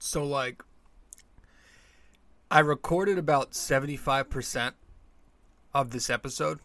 So 0.00 0.24
like 0.24 0.64
I 2.50 2.60
recorded 2.60 3.18
about 3.18 3.52
75% 3.52 4.72
of 5.72 5.90
this 5.90 6.10
episode. 6.10 6.58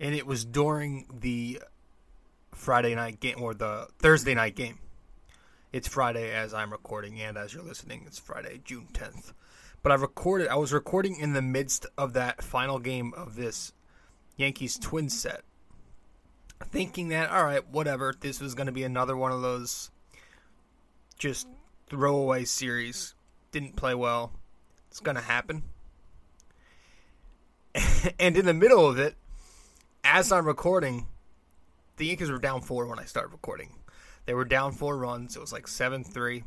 And 0.00 0.14
it 0.14 0.26
was 0.26 0.44
during 0.44 1.06
the 1.12 1.60
Friday 2.52 2.94
night 2.94 3.20
game 3.20 3.40
or 3.40 3.52
the 3.52 3.88
Thursday 3.98 4.34
night 4.34 4.56
game. 4.56 4.78
It's 5.70 5.86
Friday 5.86 6.32
as 6.32 6.54
I'm 6.54 6.72
recording 6.72 7.20
and 7.20 7.36
as 7.36 7.52
you're 7.52 7.62
listening, 7.62 8.04
it's 8.06 8.18
Friday, 8.18 8.60
June 8.64 8.88
10th. 8.92 9.34
But 9.82 9.92
I 9.92 9.96
recorded 9.96 10.48
I 10.48 10.56
was 10.56 10.72
recording 10.72 11.16
in 11.16 11.34
the 11.34 11.42
midst 11.42 11.86
of 11.98 12.14
that 12.14 12.42
final 12.42 12.78
game 12.78 13.12
of 13.14 13.36
this 13.36 13.74
Yankees 14.36 14.78
twin 14.78 15.10
set. 15.10 15.42
Thinking 16.64 17.08
that, 17.08 17.30
all 17.30 17.44
right, 17.44 17.68
whatever, 17.68 18.14
this 18.18 18.40
was 18.40 18.54
going 18.54 18.66
to 18.66 18.72
be 18.72 18.82
another 18.82 19.16
one 19.16 19.30
of 19.30 19.42
those 19.42 19.90
just 21.18 21.46
throwaway 21.88 22.44
series. 22.44 23.14
Didn't 23.52 23.76
play 23.76 23.94
well. 23.94 24.32
It's 24.90 25.00
going 25.00 25.16
to 25.16 25.22
happen. 25.22 25.62
and 28.18 28.36
in 28.36 28.46
the 28.46 28.54
middle 28.54 28.86
of 28.86 28.98
it, 28.98 29.14
as 30.04 30.32
I'm 30.32 30.46
recording, 30.46 31.06
the 31.96 32.06
Yankees 32.06 32.30
were 32.30 32.38
down 32.38 32.60
four 32.60 32.86
when 32.86 32.98
I 32.98 33.04
started 33.04 33.32
recording. 33.32 33.74
They 34.26 34.34
were 34.34 34.44
down 34.44 34.72
four 34.72 34.96
runs. 34.96 35.36
It 35.36 35.40
was 35.40 35.52
like 35.52 35.66
7 35.66 36.04
3. 36.04 36.44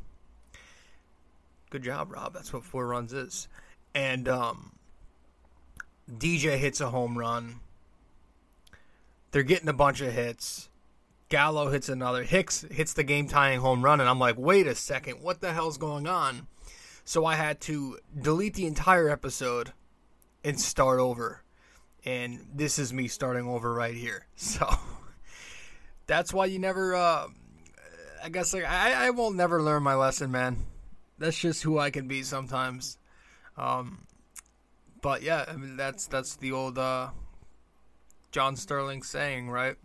Good 1.70 1.84
job, 1.84 2.12
Rob. 2.12 2.34
That's 2.34 2.52
what 2.52 2.64
four 2.64 2.88
runs 2.88 3.14
is. 3.14 3.48
And 3.94 4.28
um, 4.28 4.74
DJ 6.10 6.58
hits 6.58 6.82
a 6.82 6.90
home 6.90 7.18
run. 7.18 7.60
They're 9.32 9.44
getting 9.44 9.70
a 9.70 9.74
bunch 9.74 10.02
of 10.02 10.12
hits. 10.12 10.70
Gallo 11.32 11.70
hits 11.70 11.88
another. 11.88 12.24
Hicks 12.24 12.66
hits 12.70 12.92
the 12.92 13.04
game 13.04 13.26
tying 13.26 13.62
home 13.62 13.84
run. 13.84 14.02
And 14.02 14.10
I'm 14.10 14.20
like, 14.20 14.38
wait 14.38 14.68
a 14.68 14.76
second. 14.76 15.24
What 15.24 15.40
the 15.40 15.54
hell's 15.54 15.78
going 15.78 16.06
on? 16.06 16.48
So 17.06 17.26
I 17.26 17.36
had 17.36 17.62
to 17.62 17.98
delete 18.22 18.54
the 18.54 18.68
entire 18.68 19.10
episode 19.10 19.72
and 20.44 20.60
start 20.60 21.00
over. 21.00 21.42
And 22.04 22.46
this 22.54 22.78
is 22.78 22.92
me 22.92 23.08
starting 23.08 23.48
over 23.48 23.74
right 23.74 23.96
here. 23.96 24.28
So 24.36 24.68
that's 26.06 26.34
why 26.34 26.48
you 26.48 26.60
never. 26.60 26.94
Uh, 26.94 27.28
I 28.22 28.30
guess 28.30 28.54
like 28.54 28.66
I, 28.66 29.08
I 29.08 29.10
will 29.12 29.32
never 29.32 29.62
learn 29.62 29.84
my 29.84 29.96
lesson, 29.96 30.32
man. 30.32 30.58
That's 31.18 31.40
just 31.40 31.64
who 31.64 31.80
I 31.80 31.92
can 31.92 32.08
be 32.08 32.24
sometimes. 32.24 32.98
Um, 33.56 34.06
but 35.02 35.22
yeah, 35.22 35.46
I 35.48 35.56
mean 35.56 35.78
that's 35.78 36.08
that's 36.08 36.36
the 36.36 36.52
old 36.52 36.78
uh, 36.78 37.12
John 38.32 38.58
Sterling 38.58 39.04
saying, 39.04 39.50
right? 39.50 39.78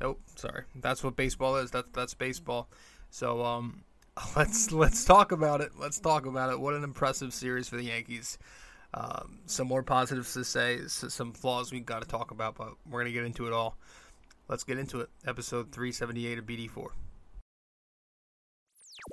Nope, 0.00 0.20
sorry. 0.36 0.64
That's 0.74 1.04
what 1.04 1.16
baseball 1.16 1.56
is. 1.56 1.70
That's 1.70 1.88
that's 1.90 2.14
baseball. 2.14 2.68
So 3.10 3.44
um, 3.44 3.82
let's 4.36 4.72
let's 4.72 5.04
talk 5.04 5.32
about 5.32 5.60
it. 5.60 5.72
Let's 5.78 6.00
talk 6.00 6.26
about 6.26 6.50
it. 6.50 6.58
What 6.58 6.74
an 6.74 6.84
impressive 6.84 7.34
series 7.34 7.68
for 7.68 7.76
the 7.76 7.84
Yankees. 7.84 8.38
Um, 8.92 9.38
some 9.46 9.68
more 9.68 9.84
positives 9.84 10.32
to 10.34 10.44
say, 10.44 10.80
some 10.86 11.32
flaws 11.32 11.70
we've 11.70 11.86
got 11.86 12.02
to 12.02 12.08
talk 12.08 12.32
about, 12.32 12.56
but 12.56 12.72
we're 12.88 13.00
gonna 13.00 13.12
get 13.12 13.24
into 13.24 13.46
it 13.46 13.52
all. 13.52 13.76
Let's 14.48 14.64
get 14.64 14.78
into 14.78 15.00
it. 15.00 15.10
Episode 15.24 15.70
378 15.70 16.38
of 16.38 16.44
BD4. 16.46 16.88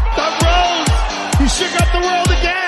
Good. 0.00 0.16
The 0.16 0.28
Rose! 0.46 1.40
He 1.40 1.64
shook 1.64 1.80
up 1.80 1.92
the 1.92 2.00
world 2.06 2.40
again! 2.40 2.65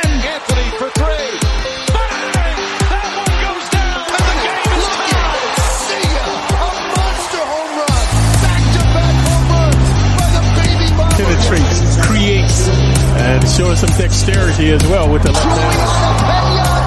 Creates, 12.18 12.68
and 12.68 13.48
showing 13.48 13.76
some 13.76 13.90
dexterity 13.96 14.70
as 14.70 14.82
well 14.86 15.10
with 15.12 15.22
the 15.22 15.32
left 15.32 15.46
hand. 15.46 16.77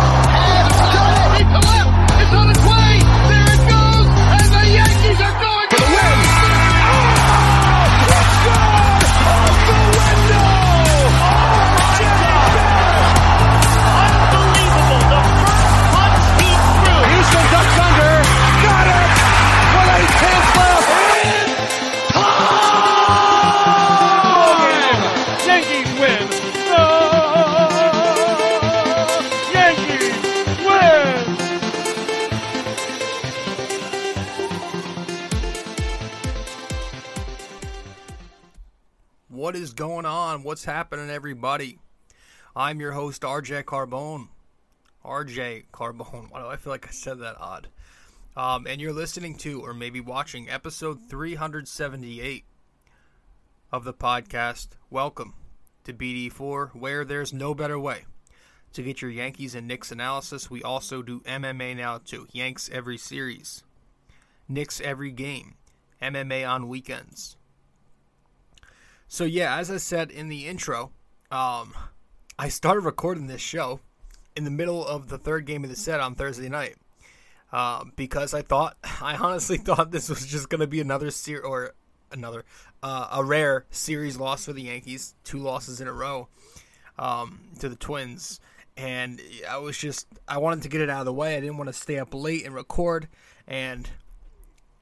What's 40.52 40.66
happening, 40.66 41.10
everybody? 41.10 41.80
I'm 42.58 42.82
your 42.82 42.92
host, 42.92 43.22
RJ 43.22 43.64
Carbone. 43.64 44.28
RJ 45.06 45.68
Carbone. 45.72 46.30
Why 46.30 46.42
do 46.42 46.48
I 46.48 46.58
feel 46.58 46.72
like 46.72 46.90
I 46.90 46.92
said 46.92 47.20
that 47.20 47.40
odd? 47.40 47.70
Um, 48.36 48.68
and 48.68 48.82
you're 48.82 48.92
listening 48.92 49.38
to, 49.38 49.62
or 49.62 49.74
maybe 49.74 50.02
watching, 50.02 50.50
episode 50.50 51.08
378 51.08 52.44
of 53.72 53.86
the 53.86 53.94
podcast. 53.94 54.72
Welcome 54.90 55.36
to 55.86 55.94
BD4, 55.94 56.76
where 56.76 57.06
there's 57.06 57.32
no 57.32 57.56
better 57.56 57.80
way 57.80 58.04
to 58.74 58.84
get 58.84 59.02
your 59.02 59.10
Yankees 59.10 59.56
and 59.56 59.70
Knicks 59.70 59.90
analysis. 59.90 60.52
We 60.52 60.62
also 60.62 61.02
do 61.02 61.22
MMA 61.22 61.78
now, 61.78 62.00
too. 62.00 62.28
Yanks 62.34 62.70
every 62.74 62.98
series, 62.98 63.64
Knicks 64.50 64.82
every 64.82 65.12
game, 65.12 65.56
MMA 66.02 66.46
on 66.46 66.68
weekends. 66.68 67.38
So 69.14 69.26
yeah, 69.26 69.58
as 69.58 69.70
I 69.70 69.76
said 69.76 70.10
in 70.10 70.30
the 70.30 70.48
intro, 70.48 70.94
um, 71.32 71.74
I 72.40 72.48
started 72.48 72.80
recording 72.80 73.28
this 73.28 73.42
show 73.42 73.82
in 74.38 74.46
the 74.46 74.50
middle 74.50 74.88
of 74.88 75.10
the 75.10 75.18
third 75.18 75.46
game 75.46 75.66
of 75.66 75.70
the 75.70 75.76
set 75.76 76.00
on 76.00 76.16
Thursday 76.16 76.48
night 76.48 76.78
uh, 77.52 77.84
because 77.98 78.34
I 78.34 78.42
thought, 78.42 78.78
I 79.02 79.18
honestly 79.18 79.58
thought 79.58 79.92
this 79.92 80.08
was 80.08 80.26
just 80.26 80.48
going 80.48 80.62
to 80.62 80.68
be 80.68 80.80
another 80.80 81.12
ser- 81.12 81.44
or 81.44 81.74
another 82.10 82.46
uh, 82.82 83.10
a 83.12 83.22
rare 83.22 83.66
series 83.70 84.16
loss 84.16 84.46
for 84.46 84.54
the 84.54 84.62
Yankees, 84.62 85.14
two 85.26 85.40
losses 85.40 85.82
in 85.82 85.90
a 85.90 85.94
row 85.94 86.30
um, 86.98 87.42
to 87.60 87.68
the 87.68 87.76
Twins, 87.76 88.40
and 88.78 89.20
I 89.50 89.58
was 89.58 89.78
just 89.78 90.08
I 90.26 90.38
wanted 90.38 90.64
to 90.64 90.70
get 90.70 90.80
it 90.80 90.90
out 90.90 91.02
of 91.02 91.06
the 91.06 91.12
way. 91.12 91.36
I 91.36 91.42
didn't 91.42 91.58
want 91.58 91.68
to 91.68 91.74
stay 91.74 92.00
up 92.00 92.14
late 92.14 92.46
and 92.46 92.56
record, 92.56 93.10
and 93.46 93.90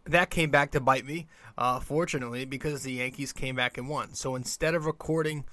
that 0.06 0.30
came 0.30 0.52
back 0.52 0.70
to 0.74 0.80
bite 0.80 1.08
me, 1.08 1.26
uh, 1.60 1.82
fortunately, 1.82 2.46
because 2.46 2.84
the 2.84 2.94
Yankees 2.94 3.34
came 3.34 3.58
back 3.58 3.78
and 3.78 3.90
won. 3.90 4.14
So 4.14 4.36
instead 4.36 4.76
of 4.76 4.86
recording 4.86 5.44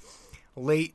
late, 0.55 0.95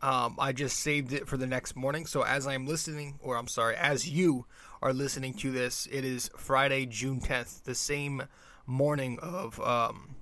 um, 0.00 0.36
I 0.38 0.52
just 0.52 0.78
saved 0.78 1.12
it 1.12 1.26
for 1.26 1.36
the 1.36 1.46
next 1.46 1.74
morning. 1.74 2.06
So 2.06 2.22
as 2.22 2.46
I'm 2.46 2.64
listening, 2.64 3.18
or 3.20 3.36
I'm 3.36 3.48
sorry, 3.48 3.74
as 3.74 4.08
you 4.08 4.46
are 4.80 4.92
listening 4.92 5.34
to 5.34 5.50
this, 5.50 5.88
it 5.90 6.04
is 6.04 6.30
Friday, 6.36 6.86
June 6.86 7.20
10th, 7.20 7.64
the 7.64 7.74
same 7.74 8.22
morning 8.64 9.18
of 9.20 9.60
um, 9.60 10.14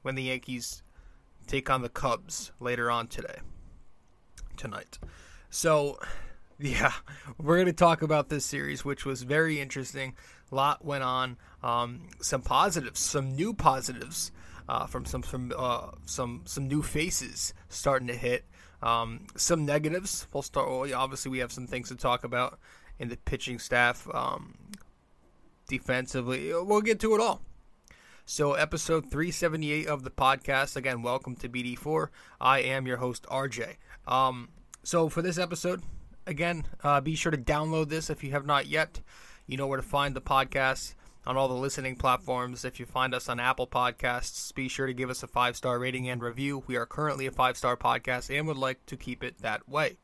when 0.00 0.14
the 0.14 0.22
Yankees 0.22 0.82
take 1.46 1.68
on 1.68 1.82
the 1.82 1.90
Cubs 1.90 2.50
later 2.60 2.90
on 2.90 3.08
today, 3.08 3.40
tonight. 4.56 4.98
So, 5.50 5.98
yeah, 6.58 6.92
we're 7.36 7.56
going 7.56 7.66
to 7.66 7.74
talk 7.74 8.00
about 8.00 8.30
this 8.30 8.46
series, 8.46 8.86
which 8.86 9.04
was 9.04 9.20
very 9.20 9.60
interesting. 9.60 10.14
Lot 10.54 10.84
went 10.84 11.04
on. 11.04 11.36
Um, 11.62 12.08
some 12.20 12.42
positives, 12.42 13.00
some 13.00 13.34
new 13.34 13.52
positives 13.52 14.32
uh, 14.68 14.86
from 14.86 15.04
some 15.04 15.22
from 15.22 15.52
uh, 15.56 15.90
some 16.06 16.42
some 16.44 16.68
new 16.68 16.82
faces 16.82 17.52
starting 17.68 18.08
to 18.08 18.14
hit. 18.14 18.44
Um, 18.82 19.26
some 19.36 19.64
negatives. 19.64 20.26
We'll 20.32 20.42
start. 20.42 20.68
Well, 20.70 20.94
obviously, 20.94 21.30
we 21.30 21.38
have 21.38 21.52
some 21.52 21.66
things 21.66 21.88
to 21.88 21.96
talk 21.96 22.24
about 22.24 22.58
in 22.98 23.08
the 23.08 23.16
pitching 23.16 23.58
staff. 23.58 24.08
Um, 24.12 24.54
defensively, 25.68 26.52
we'll 26.52 26.82
get 26.82 27.00
to 27.00 27.14
it 27.14 27.20
all. 27.20 27.42
So, 28.26 28.54
episode 28.54 29.10
378 29.10 29.86
of 29.86 30.02
the 30.02 30.10
podcast. 30.10 30.76
Again, 30.76 31.02
welcome 31.02 31.36
to 31.36 31.48
BD4. 31.48 32.08
I 32.40 32.60
am 32.60 32.86
your 32.86 32.96
host, 32.96 33.26
RJ. 33.30 33.76
Um, 34.06 34.48
so, 34.82 35.08
for 35.08 35.20
this 35.20 35.38
episode, 35.38 35.82
again, 36.26 36.64
uh, 36.82 37.00
be 37.00 37.16
sure 37.16 37.32
to 37.32 37.38
download 37.38 37.90
this 37.90 38.08
if 38.08 38.24
you 38.24 38.30
have 38.30 38.46
not 38.46 38.66
yet. 38.66 39.00
You 39.46 39.56
know 39.56 39.66
where 39.66 39.80
to 39.80 39.86
find 39.86 40.16
the 40.16 40.22
podcast 40.22 40.94
on 41.26 41.36
all 41.36 41.48
the 41.48 41.54
listening 41.54 41.96
platforms. 41.96 42.64
If 42.64 42.80
you 42.80 42.86
find 42.86 43.14
us 43.14 43.28
on 43.28 43.40
Apple 43.40 43.66
Podcasts, 43.66 44.54
be 44.54 44.68
sure 44.68 44.86
to 44.86 44.94
give 44.94 45.10
us 45.10 45.22
a 45.22 45.26
five 45.26 45.56
star 45.56 45.78
rating 45.78 46.08
and 46.08 46.22
review. 46.22 46.64
We 46.66 46.76
are 46.76 46.86
currently 46.86 47.26
a 47.26 47.30
five 47.30 47.56
star 47.56 47.76
podcast 47.76 48.36
and 48.36 48.46
would 48.46 48.56
like 48.56 48.84
to 48.86 48.96
keep 48.96 49.22
it 49.22 49.40
that 49.42 49.68
way. 49.68 49.96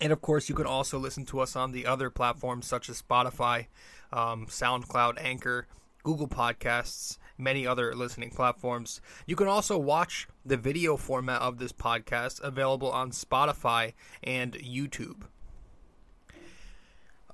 And 0.00 0.12
of 0.12 0.20
course, 0.20 0.48
you 0.48 0.54
can 0.54 0.66
also 0.66 0.98
listen 0.98 1.24
to 1.26 1.40
us 1.40 1.54
on 1.54 1.72
the 1.72 1.86
other 1.86 2.10
platforms 2.10 2.66
such 2.66 2.88
as 2.88 3.00
Spotify, 3.00 3.66
um, 4.12 4.46
SoundCloud, 4.46 5.22
Anchor, 5.22 5.68
Google 6.02 6.28
Podcasts, 6.28 7.18
many 7.38 7.66
other 7.66 7.94
listening 7.94 8.30
platforms. 8.30 9.00
You 9.26 9.36
can 9.36 9.46
also 9.46 9.78
watch 9.78 10.28
the 10.44 10.56
video 10.56 10.96
format 10.96 11.40
of 11.40 11.58
this 11.58 11.72
podcast 11.72 12.42
available 12.42 12.90
on 12.90 13.12
Spotify 13.12 13.94
and 14.22 14.54
YouTube. 14.54 15.22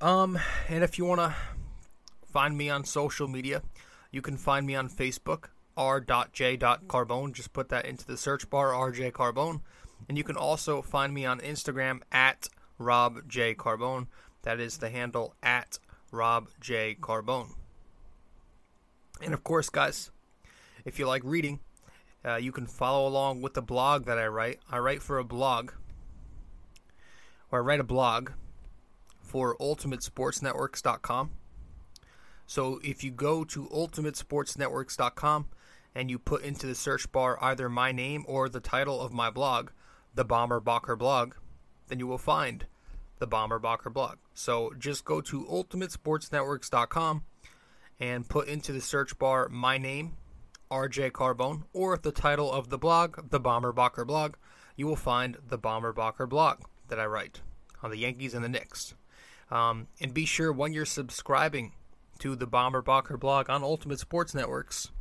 Um, 0.00 0.38
and 0.68 0.82
if 0.82 0.96
you 0.96 1.04
want 1.04 1.20
to 1.20 1.34
find 2.32 2.56
me 2.56 2.70
on 2.70 2.84
social 2.84 3.28
media, 3.28 3.62
you 4.10 4.22
can 4.22 4.36
find 4.36 4.66
me 4.66 4.74
on 4.74 4.88
Facebook, 4.88 5.46
r.j.carbone. 5.76 7.32
Just 7.32 7.52
put 7.52 7.68
that 7.68 7.84
into 7.84 8.06
the 8.06 8.16
search 8.16 8.48
bar, 8.48 8.72
RJ 8.72 9.12
Carbone. 9.12 9.60
And 10.08 10.16
you 10.16 10.24
can 10.24 10.36
also 10.36 10.80
find 10.80 11.12
me 11.12 11.26
on 11.26 11.40
Instagram 11.40 12.00
at 12.10 12.48
Rob 12.78 13.28
J. 13.28 13.54
Carbone. 13.54 14.06
That 14.42 14.58
is 14.58 14.78
the 14.78 14.88
handle 14.88 15.34
at 15.42 15.78
Rob 16.10 16.48
J. 16.58 16.96
Carbone. 16.98 17.50
And 19.22 19.34
of 19.34 19.44
course, 19.44 19.68
guys, 19.68 20.10
if 20.86 20.98
you 20.98 21.06
like 21.06 21.22
reading, 21.24 21.60
uh, 22.24 22.36
you 22.36 22.52
can 22.52 22.66
follow 22.66 23.06
along 23.06 23.42
with 23.42 23.52
the 23.52 23.62
blog 23.62 24.06
that 24.06 24.18
I 24.18 24.26
write. 24.26 24.60
I 24.70 24.78
write 24.78 25.02
for 25.02 25.18
a 25.18 25.24
blog, 25.24 25.72
or 27.52 27.58
I 27.58 27.62
write 27.62 27.80
a 27.80 27.84
blog 27.84 28.30
for 29.30 29.56
UltimateSportsNetworks.com. 29.58 31.30
So 32.46 32.80
if 32.82 33.04
you 33.04 33.12
go 33.12 33.44
to 33.44 33.68
UltimateSportsNetworks.com 33.68 35.48
and 35.94 36.10
you 36.10 36.18
put 36.18 36.42
into 36.42 36.66
the 36.66 36.74
search 36.74 37.12
bar 37.12 37.38
either 37.40 37.68
my 37.68 37.92
name 37.92 38.24
or 38.26 38.48
the 38.48 38.58
title 38.58 39.00
of 39.00 39.12
my 39.12 39.30
blog, 39.30 39.70
the 40.16 40.24
Bomber 40.24 40.60
Bacher 40.60 40.98
blog, 40.98 41.34
then 41.86 42.00
you 42.00 42.08
will 42.08 42.18
find 42.18 42.66
the 43.20 43.28
Bomber 43.28 43.60
Bacher 43.60 43.92
blog. 43.92 44.16
So 44.34 44.72
just 44.76 45.04
go 45.04 45.20
to 45.20 45.44
UltimateSportsNetworks.com 45.44 47.22
and 48.00 48.28
put 48.28 48.48
into 48.48 48.72
the 48.72 48.80
search 48.80 49.16
bar 49.16 49.48
my 49.48 49.78
name, 49.78 50.16
RJ 50.72 51.12
Carbone, 51.12 51.62
or 51.72 51.96
the 51.96 52.10
title 52.10 52.50
of 52.50 52.68
the 52.68 52.78
blog, 52.78 53.30
the 53.30 53.38
Bomber 53.38 53.72
Bacher 53.72 54.04
blog. 54.04 54.34
You 54.74 54.88
will 54.88 54.96
find 54.96 55.36
the 55.48 55.58
Bomber 55.58 55.92
Bacher 55.92 56.28
blog 56.28 56.62
that 56.88 56.98
I 56.98 57.06
write 57.06 57.42
on 57.80 57.90
the 57.90 57.98
Yankees 57.98 58.34
and 58.34 58.44
the 58.44 58.48
Knicks. 58.48 58.94
Um, 59.50 59.88
and 60.00 60.14
be 60.14 60.24
sure 60.24 60.52
when 60.52 60.72
you're 60.72 60.86
subscribing 60.86 61.72
to 62.20 62.36
the 62.36 62.46
Bomber 62.46 62.82
Bacher 62.82 63.18
blog 63.18 63.50
on 63.50 63.64
Ultimate 63.64 63.98
Sports 63.98 64.32
Networks, 64.34 64.92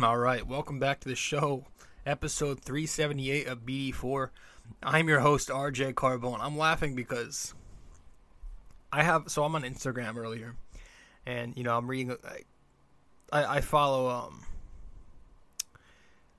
All 0.04 0.18
right, 0.18 0.48
welcome 0.48 0.80
back 0.80 1.00
to 1.02 1.10
the 1.10 1.16
show, 1.16 1.66
episode 2.08 2.62
378 2.62 3.46
of 3.46 3.66
BD4. 3.68 4.30
I'm 4.82 5.08
your 5.08 5.20
host, 5.20 5.50
RJ 5.50 5.94
Carbone. 5.94 6.40
I'm 6.42 6.58
laughing 6.58 6.96
because 6.96 7.54
I 8.92 9.04
have, 9.04 9.26
so 9.28 9.44
I'm 9.44 9.54
on 9.54 9.62
Instagram 9.62 10.18
earlier, 10.18 10.56
and, 11.28 11.56
you 11.56 11.64
know, 11.64 11.78
I'm 11.78 11.88
reading, 11.88 12.18
I, 13.32 13.58
I 13.58 13.62
follow 13.62 14.10
um 14.10 14.44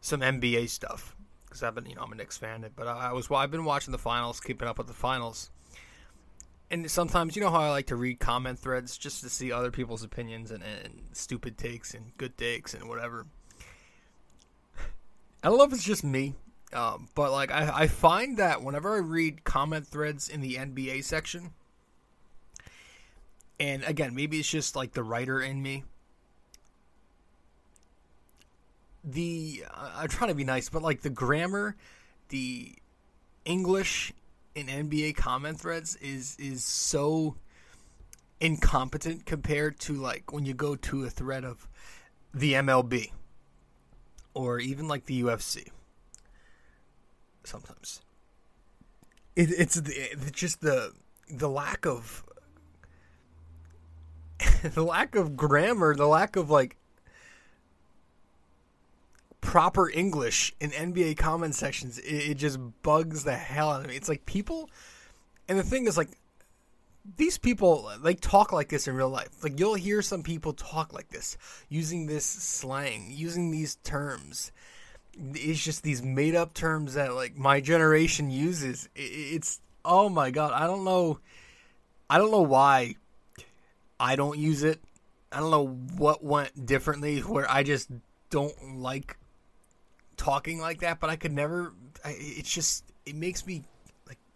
some 0.01 0.23
NBA 0.23 0.69
stuff 0.69 1.15
because 1.45 1.63
I've 1.63 1.77
been, 1.77 1.87
you 1.87 1.95
know, 1.95 2.03
I'm 2.03 2.11
a 2.11 2.17
Knicks 2.17 2.37
fan, 2.37 2.69
but 2.75 2.89
I, 2.89 3.11
I 3.11 3.13
was, 3.13 3.31
well, 3.31 3.39
I've 3.39 3.53
been 3.53 3.65
watching 3.65 3.93
the 3.93 3.99
finals, 3.99 4.41
keeping 4.41 4.67
up 4.67 4.79
with 4.79 4.89
the 4.89 4.93
finals. 4.93 5.51
And 6.69 6.91
sometimes, 6.91 7.37
you 7.37 7.43
know 7.43 7.51
how 7.51 7.61
I 7.61 7.71
like 7.71 7.87
to 7.89 7.97
read 7.97 8.19
comment 8.19 8.59
threads 8.59 8.99
just 8.99 9.23
to 9.23 9.31
see 9.31 9.53
other 9.53 9.71
people's 9.71 10.03
opinions 10.03 10.51
and, 10.51 10.65
and 10.65 11.03
stupid 11.13 11.59
takes 11.59 11.95
and 11.95 12.17
good 12.17 12.37
takes 12.37 12.75
and 12.75 12.89
whatever. 12.89 13.27
I 15.43 15.49
don't 15.49 15.59
know 15.59 15.65
if 15.65 15.73
it's 15.73 15.83
just 15.83 16.05
me, 16.05 16.35
um, 16.73 17.09
but 17.15 17.33
like 17.33 17.51
I, 17.51 17.83
I 17.83 17.87
find 17.89 18.37
that 18.37 18.63
whenever 18.63 18.95
I 18.95 18.99
read 18.99 19.43
comment 19.45 19.87
threads 19.87 20.29
in 20.29 20.41
the 20.41 20.55
NBA 20.55 21.03
section, 21.03 21.51
and 23.59 23.83
again, 23.85 24.15
maybe 24.15 24.39
it's 24.39 24.49
just 24.49 24.77
like 24.77 24.93
the 24.93 25.03
writer 25.03 25.41
in 25.41 25.61
me. 25.63 25.85
The 29.03 29.65
I'm 29.75 30.09
trying 30.09 30.29
to 30.29 30.35
be 30.35 30.45
nice, 30.45 30.69
but 30.69 30.83
like 30.83 31.01
the 31.03 31.11
grammar, 31.11 31.77
the 32.29 32.77
English 33.45 34.13
in 34.55 34.67
NBA 34.67 35.17
comment 35.17 35.59
threads 35.59 35.97
is 35.97 36.37
is 36.39 36.65
so 36.65 37.35
incompetent 38.39 39.27
compared 39.27 39.81
to 39.81 39.95
like 39.95 40.33
when 40.33 40.45
you 40.45 40.55
go 40.55 40.77
to 40.77 41.05
a 41.05 41.11
thread 41.11 41.45
of 41.45 41.67
the 42.33 42.53
MLB 42.55 43.11
or 44.35 44.59
even 44.59 44.89
like 44.89 45.07
the 45.07 45.23
UFC. 45.23 45.69
Sometimes 47.45 48.01
it, 49.37 49.51
it's, 49.51 49.75
the, 49.75 49.93
it's 49.93 50.31
just 50.31 50.61
the 50.61 50.93
the 51.31 51.49
lack 51.49 51.87
of 51.87 52.25
the 54.63 54.83
lack 54.83 55.15
of 55.15 55.37
grammar, 55.37 55.95
the 55.95 56.07
lack 56.07 56.37
of 56.37 56.51
like 56.51 56.77
proper 59.41 59.91
English 59.91 60.55
in 60.61 60.71
NBA 60.71 61.17
comment 61.17 61.55
sections. 61.55 61.99
It, 61.99 62.31
it 62.31 62.35
just 62.35 62.59
bugs 62.83 63.25
the 63.25 63.35
hell 63.35 63.71
out 63.71 63.83
of 63.83 63.89
me. 63.89 63.97
It's 63.97 64.09
like 64.09 64.27
people, 64.27 64.69
and 65.49 65.59
the 65.59 65.63
thing 65.63 65.87
is 65.87 65.97
like 65.97 66.11
these 67.17 67.39
people 67.39 67.91
like 68.03 68.21
talk 68.21 68.53
like 68.53 68.69
this 68.69 68.87
in 68.87 68.95
real 68.95 69.09
life. 69.09 69.43
Like 69.43 69.59
you'll 69.59 69.75
hear 69.75 70.03
some 70.03 70.23
people 70.23 70.53
talk 70.53 70.93
like 70.93 71.09
this, 71.09 71.37
using 71.69 72.07
this 72.07 72.25
slang, 72.25 73.09
using 73.11 73.51
these 73.51 73.77
terms. 73.77 74.53
It's 75.15 75.63
just 75.63 75.83
these 75.83 76.03
made 76.03 76.35
up 76.35 76.55
terms 76.55 76.95
that 76.95 77.15
like 77.15 77.37
my 77.37 77.61
generation 77.61 78.31
uses. 78.31 78.89
It's 78.95 79.61
oh 79.85 80.09
my 80.09 80.31
god, 80.31 80.53
I 80.53 80.67
don't 80.67 80.85
know, 80.85 81.19
I 82.09 82.19
don't 82.19 82.31
know 82.31 82.43
why 82.43 82.97
I 83.99 84.17
don't 84.17 84.39
use 84.39 84.63
it. 84.63 84.81
I 85.31 85.41
don't 85.41 85.51
know 85.51 85.69
what 85.97 86.23
went 86.23 86.67
differently 86.67 87.21
where 87.21 87.51
I 87.51 87.63
just 87.63 87.91
don't 88.31 88.77
like 88.79 89.17
talking 90.17 90.61
like 90.61 90.81
that, 90.81 91.01
but 91.01 91.11
I 91.11 91.17
could 91.17 91.33
never. 91.33 91.73
It's 92.05 92.53
just 92.53 92.85
it 93.07 93.15
makes 93.15 93.47
me 93.47 93.65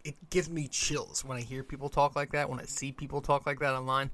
it 0.07 0.29
gives 0.29 0.49
me 0.49 0.69
chills 0.69 1.25
when 1.25 1.37
I 1.37 1.41
hear 1.41 1.63
people 1.63 1.89
talk 1.89 2.15
like 2.15 2.31
that. 2.31 2.49
When 2.49 2.61
I 2.61 2.63
see 2.63 2.93
people 2.93 3.19
talk 3.19 3.45
like 3.45 3.59
that 3.59 3.73
online, 3.73 4.09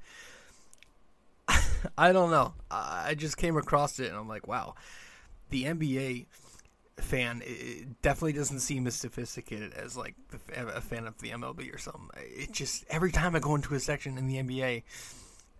I 1.98 2.12
don't 2.12 2.32
know. 2.32 2.56
I 2.72 3.14
just 3.16 3.38
came 3.38 3.58
across 3.58 4.00
it 4.00 4.08
and 4.08 4.18
I'm 4.18 4.28
like, 4.28 4.48
wow, 4.48 4.74
the 5.52 5.66
NBA 5.66 6.26
fan 6.98 7.44
definitely 8.02 8.34
doesn't 8.34 8.62
seem 8.62 8.88
as 8.88 8.96
sophisticated 8.96 9.74
as 9.74 9.96
like 9.96 10.16
a 10.56 10.82
fan 10.82 11.06
of 11.06 11.20
the 11.20 11.30
MLB 11.30 11.72
or 11.72 11.78
something. 11.78 12.10
It 12.16 12.52
just 12.52 12.86
every 12.90 13.12
time 13.12 13.36
I 13.36 13.40
go 13.40 13.54
into 13.54 13.76
a 13.76 13.80
section 13.80 14.18
in 14.18 14.28
the 14.28 14.38
NBA, 14.38 14.82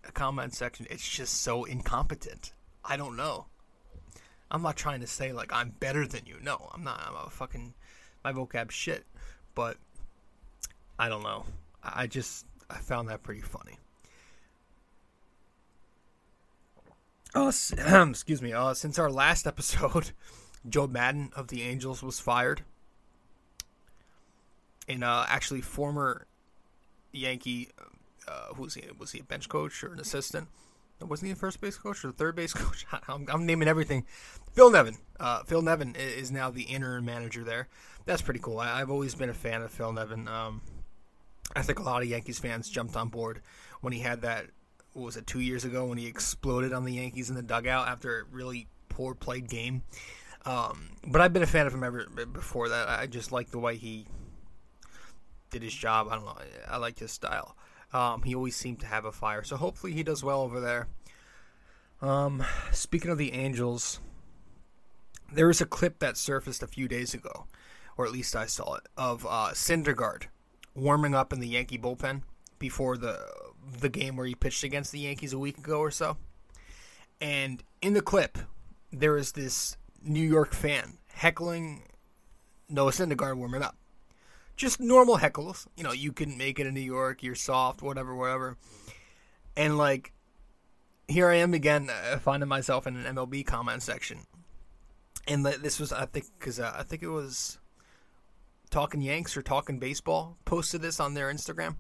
a 0.08 0.12
comment 0.14 0.56
section, 0.56 0.88
it's 0.90 1.08
just 1.08 1.42
so 1.42 1.64
incompetent. 1.64 2.54
I 2.84 2.98
don't 2.98 3.16
know. 3.16 3.46
I'm 4.50 4.64
not 4.64 4.78
trying 4.78 5.02
to 5.02 5.08
say 5.08 5.32
like 5.32 5.54
I'm 5.54 5.76
better 5.80 6.08
than 6.08 6.22
you. 6.26 6.38
No, 6.42 6.72
I'm 6.74 6.84
not. 6.84 7.04
I'm 7.08 7.28
a 7.28 7.30
fucking 7.30 7.76
my 8.24 8.34
vocab 8.34 8.72
shit. 8.72 9.06
But 9.56 9.78
I 10.98 11.10
don't 11.10 11.24
know. 11.24 11.46
I 11.84 12.08
just 12.08 12.46
I 12.70 12.78
found 12.78 13.10
that 13.10 13.24
pretty 13.24 13.42
funny. 13.42 13.78
Uh, 17.36 17.52
excuse 18.10 18.42
me. 18.42 18.54
Uh, 18.54 18.74
since 18.74 19.00
our 19.00 19.12
last 19.12 19.48
episode, 19.48 20.12
Joe 20.68 20.88
Maddon 20.88 21.32
of 21.36 21.48
the 21.48 21.64
Angels 21.64 22.04
was 22.04 22.20
fired, 22.20 22.62
and 24.88 25.04
uh, 25.04 25.26
actually 25.28 25.62
former 25.62 26.28
Yankee, 27.12 27.70
uh, 28.28 28.54
who 28.56 28.64
was 28.64 28.76
he? 28.76 28.84
Was 28.98 29.12
he 29.12 29.20
a 29.20 29.24
bench 29.24 29.50
coach 29.50 29.84
or 29.84 29.94
an 29.94 30.00
assistant? 30.00 30.48
Wasn't 31.02 31.26
he 31.28 31.34
a 31.34 31.36
first 31.36 31.60
base 31.60 31.78
coach 31.78 32.04
or 32.06 32.08
the 32.08 32.14
third 32.14 32.36
base 32.36 32.54
coach? 32.54 32.86
I'm, 33.08 33.26
I'm 33.30 33.46
naming 33.46 33.68
everything. 33.68 34.06
Phil 34.54 34.72
Nevin. 34.72 34.98
Uh, 35.20 35.44
Phil 35.44 35.62
Nevin 35.62 35.96
is 35.96 36.32
now 36.32 36.50
the 36.50 36.64
interim 36.64 37.06
manager 37.06 37.44
there. 37.44 37.68
That's 38.06 38.22
pretty 38.22 38.40
cool. 38.40 38.60
I, 38.60 38.80
have 38.80 38.90
always 38.90 39.16
been 39.16 39.30
a 39.30 39.34
fan 39.34 39.62
of 39.62 39.72
Phil 39.72 39.92
Nevin. 39.92 40.28
Um, 40.28 40.62
I 41.56 41.62
think 41.62 41.80
a 41.80 41.84
lot 41.84 42.02
of 42.02 42.10
Yankees 42.10 42.40
fans 42.40 42.70
jumped 42.70 42.96
on 42.96 43.10
board 43.10 43.42
when 43.82 43.94
he 43.94 44.00
had 44.00 44.22
that. 44.22 44.46
What 44.94 45.06
was 45.06 45.18
it? 45.18 45.26
Two 45.26 45.40
years 45.40 45.66
ago 45.66 45.86
when 45.86 45.98
he 45.98 46.08
exploded 46.08 46.74
on 46.74 46.86
the 46.86 46.94
Yankees 46.94 47.30
in 47.30 47.36
the 47.36 47.42
dugout 47.42 47.88
after 47.88 48.20
a 48.20 48.24
really 48.32 48.68
poor 48.90 49.16
played 49.16 49.50
game. 49.50 49.84
Um, 50.46 50.90
but 51.08 51.22
I've 51.22 51.34
been 51.34 51.44
a 51.44 51.48
fan 51.48 51.66
of 51.66 51.74
him 51.74 51.84
ever 51.84 52.06
before 52.32 52.70
that. 52.70 52.90
I 52.90 53.08
just 53.08 53.32
like 53.32 53.50
the 53.50 53.60
way 53.60 53.76
he 53.76 54.06
did 55.50 55.64
his 55.64 55.74
job. 55.74 56.08
I 56.10 56.16
don't 56.16 56.26
know. 56.26 56.38
I 56.70 56.78
like 56.78 57.00
his 57.00 57.12
style. 57.12 57.56
Um, 57.94 58.24
he 58.24 58.36
always 58.36 58.56
seemed 58.56 58.80
to 58.82 58.88
have 58.88 59.06
a 59.06 59.12
fire. 59.12 59.44
So 59.44 59.56
hopefully 59.56 59.94
he 59.94 60.04
does 60.04 60.24
well 60.24 60.42
over 60.42 60.60
there. 60.60 60.88
Um, 62.02 62.44
speaking 62.72 63.12
of 63.12 63.18
the 63.18 63.34
Angels, 63.34 64.00
there 65.32 65.48
was 65.48 65.62
a 65.62 65.66
clip 65.66 66.00
that 66.00 66.18
surfaced 66.18 66.62
a 66.62 66.68
few 66.68 66.88
days 66.88 67.14
ago, 67.14 67.46
or 67.96 68.06
at 68.06 68.12
least 68.12 68.36
I 68.36 68.46
saw 68.46 68.76
it, 68.76 68.84
of 68.98 69.26
uh, 69.26 69.52
Syndergaard 69.54 70.24
warming 70.76 71.16
up 71.16 71.34
in 71.34 71.40
the 71.40 71.48
Yankee 71.48 71.78
bullpen 71.78 72.24
before 72.60 72.98
the 72.98 73.20
the 73.80 73.90
game 73.90 74.18
where 74.18 74.26
he 74.26 74.36
pitched 74.36 74.64
against 74.64 74.92
the 74.92 75.00
Yankees 75.00 75.34
a 75.34 75.40
week 75.40 75.58
ago 75.58 75.80
or 75.80 75.92
so. 75.92 76.18
And 77.22 77.64
in 77.82 77.94
the 77.94 78.02
clip, 78.02 78.38
there 78.92 79.16
is 79.18 79.32
this 79.32 79.78
New 80.02 80.26
York 80.26 80.54
fan 80.54 80.98
heckling 81.08 81.84
Noah 82.70 82.92
Syndergaard 82.92 83.38
warming 83.38 83.62
up 83.62 83.78
just 84.56 84.80
normal 84.80 85.18
heckles. 85.18 85.68
You 85.76 85.84
know, 85.84 85.92
you 85.92 86.12
can 86.12 86.38
make 86.38 86.60
it 86.60 86.68
in 86.68 86.74
New 86.74 86.82
York, 86.82 87.24
you're 87.24 87.36
soft, 87.36 87.82
whatever, 87.82 88.16
whatever. 88.16 88.58
And 89.56 89.78
like, 89.78 90.14
here 91.08 91.30
I 91.30 91.36
am 91.36 91.54
again, 91.54 91.90
uh, 91.90 92.18
finding 92.20 92.50
myself 92.50 92.88
in 92.88 92.96
an 92.96 93.16
MLB 93.16 93.46
comment 93.46 93.82
section. 93.82 94.20
And 95.28 95.46
this 95.46 95.80
was, 95.80 95.94
I 95.94 96.06
think, 96.06 96.26
because 96.38 96.60
uh, 96.60 96.74
I 96.76 96.84
think 96.84 97.02
it 97.02 97.10
was 97.10 97.60
Talking 98.74 99.02
Yanks 99.02 99.38
or 99.38 99.42
Talking 99.42 99.80
Baseball 99.80 100.38
posted 100.46 100.82
this 100.82 101.00
on 101.00 101.14
their 101.14 101.32
Instagram. 101.32 101.76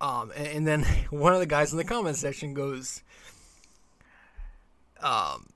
Um, 0.00 0.32
and, 0.36 0.46
and 0.48 0.66
then 0.66 0.82
one 1.10 1.32
of 1.32 1.40
the 1.40 1.46
guys 1.46 1.72
in 1.72 1.78
the 1.78 1.84
comment 1.84 2.16
section 2.16 2.54
goes, 2.54 3.02
um, 5.00 5.50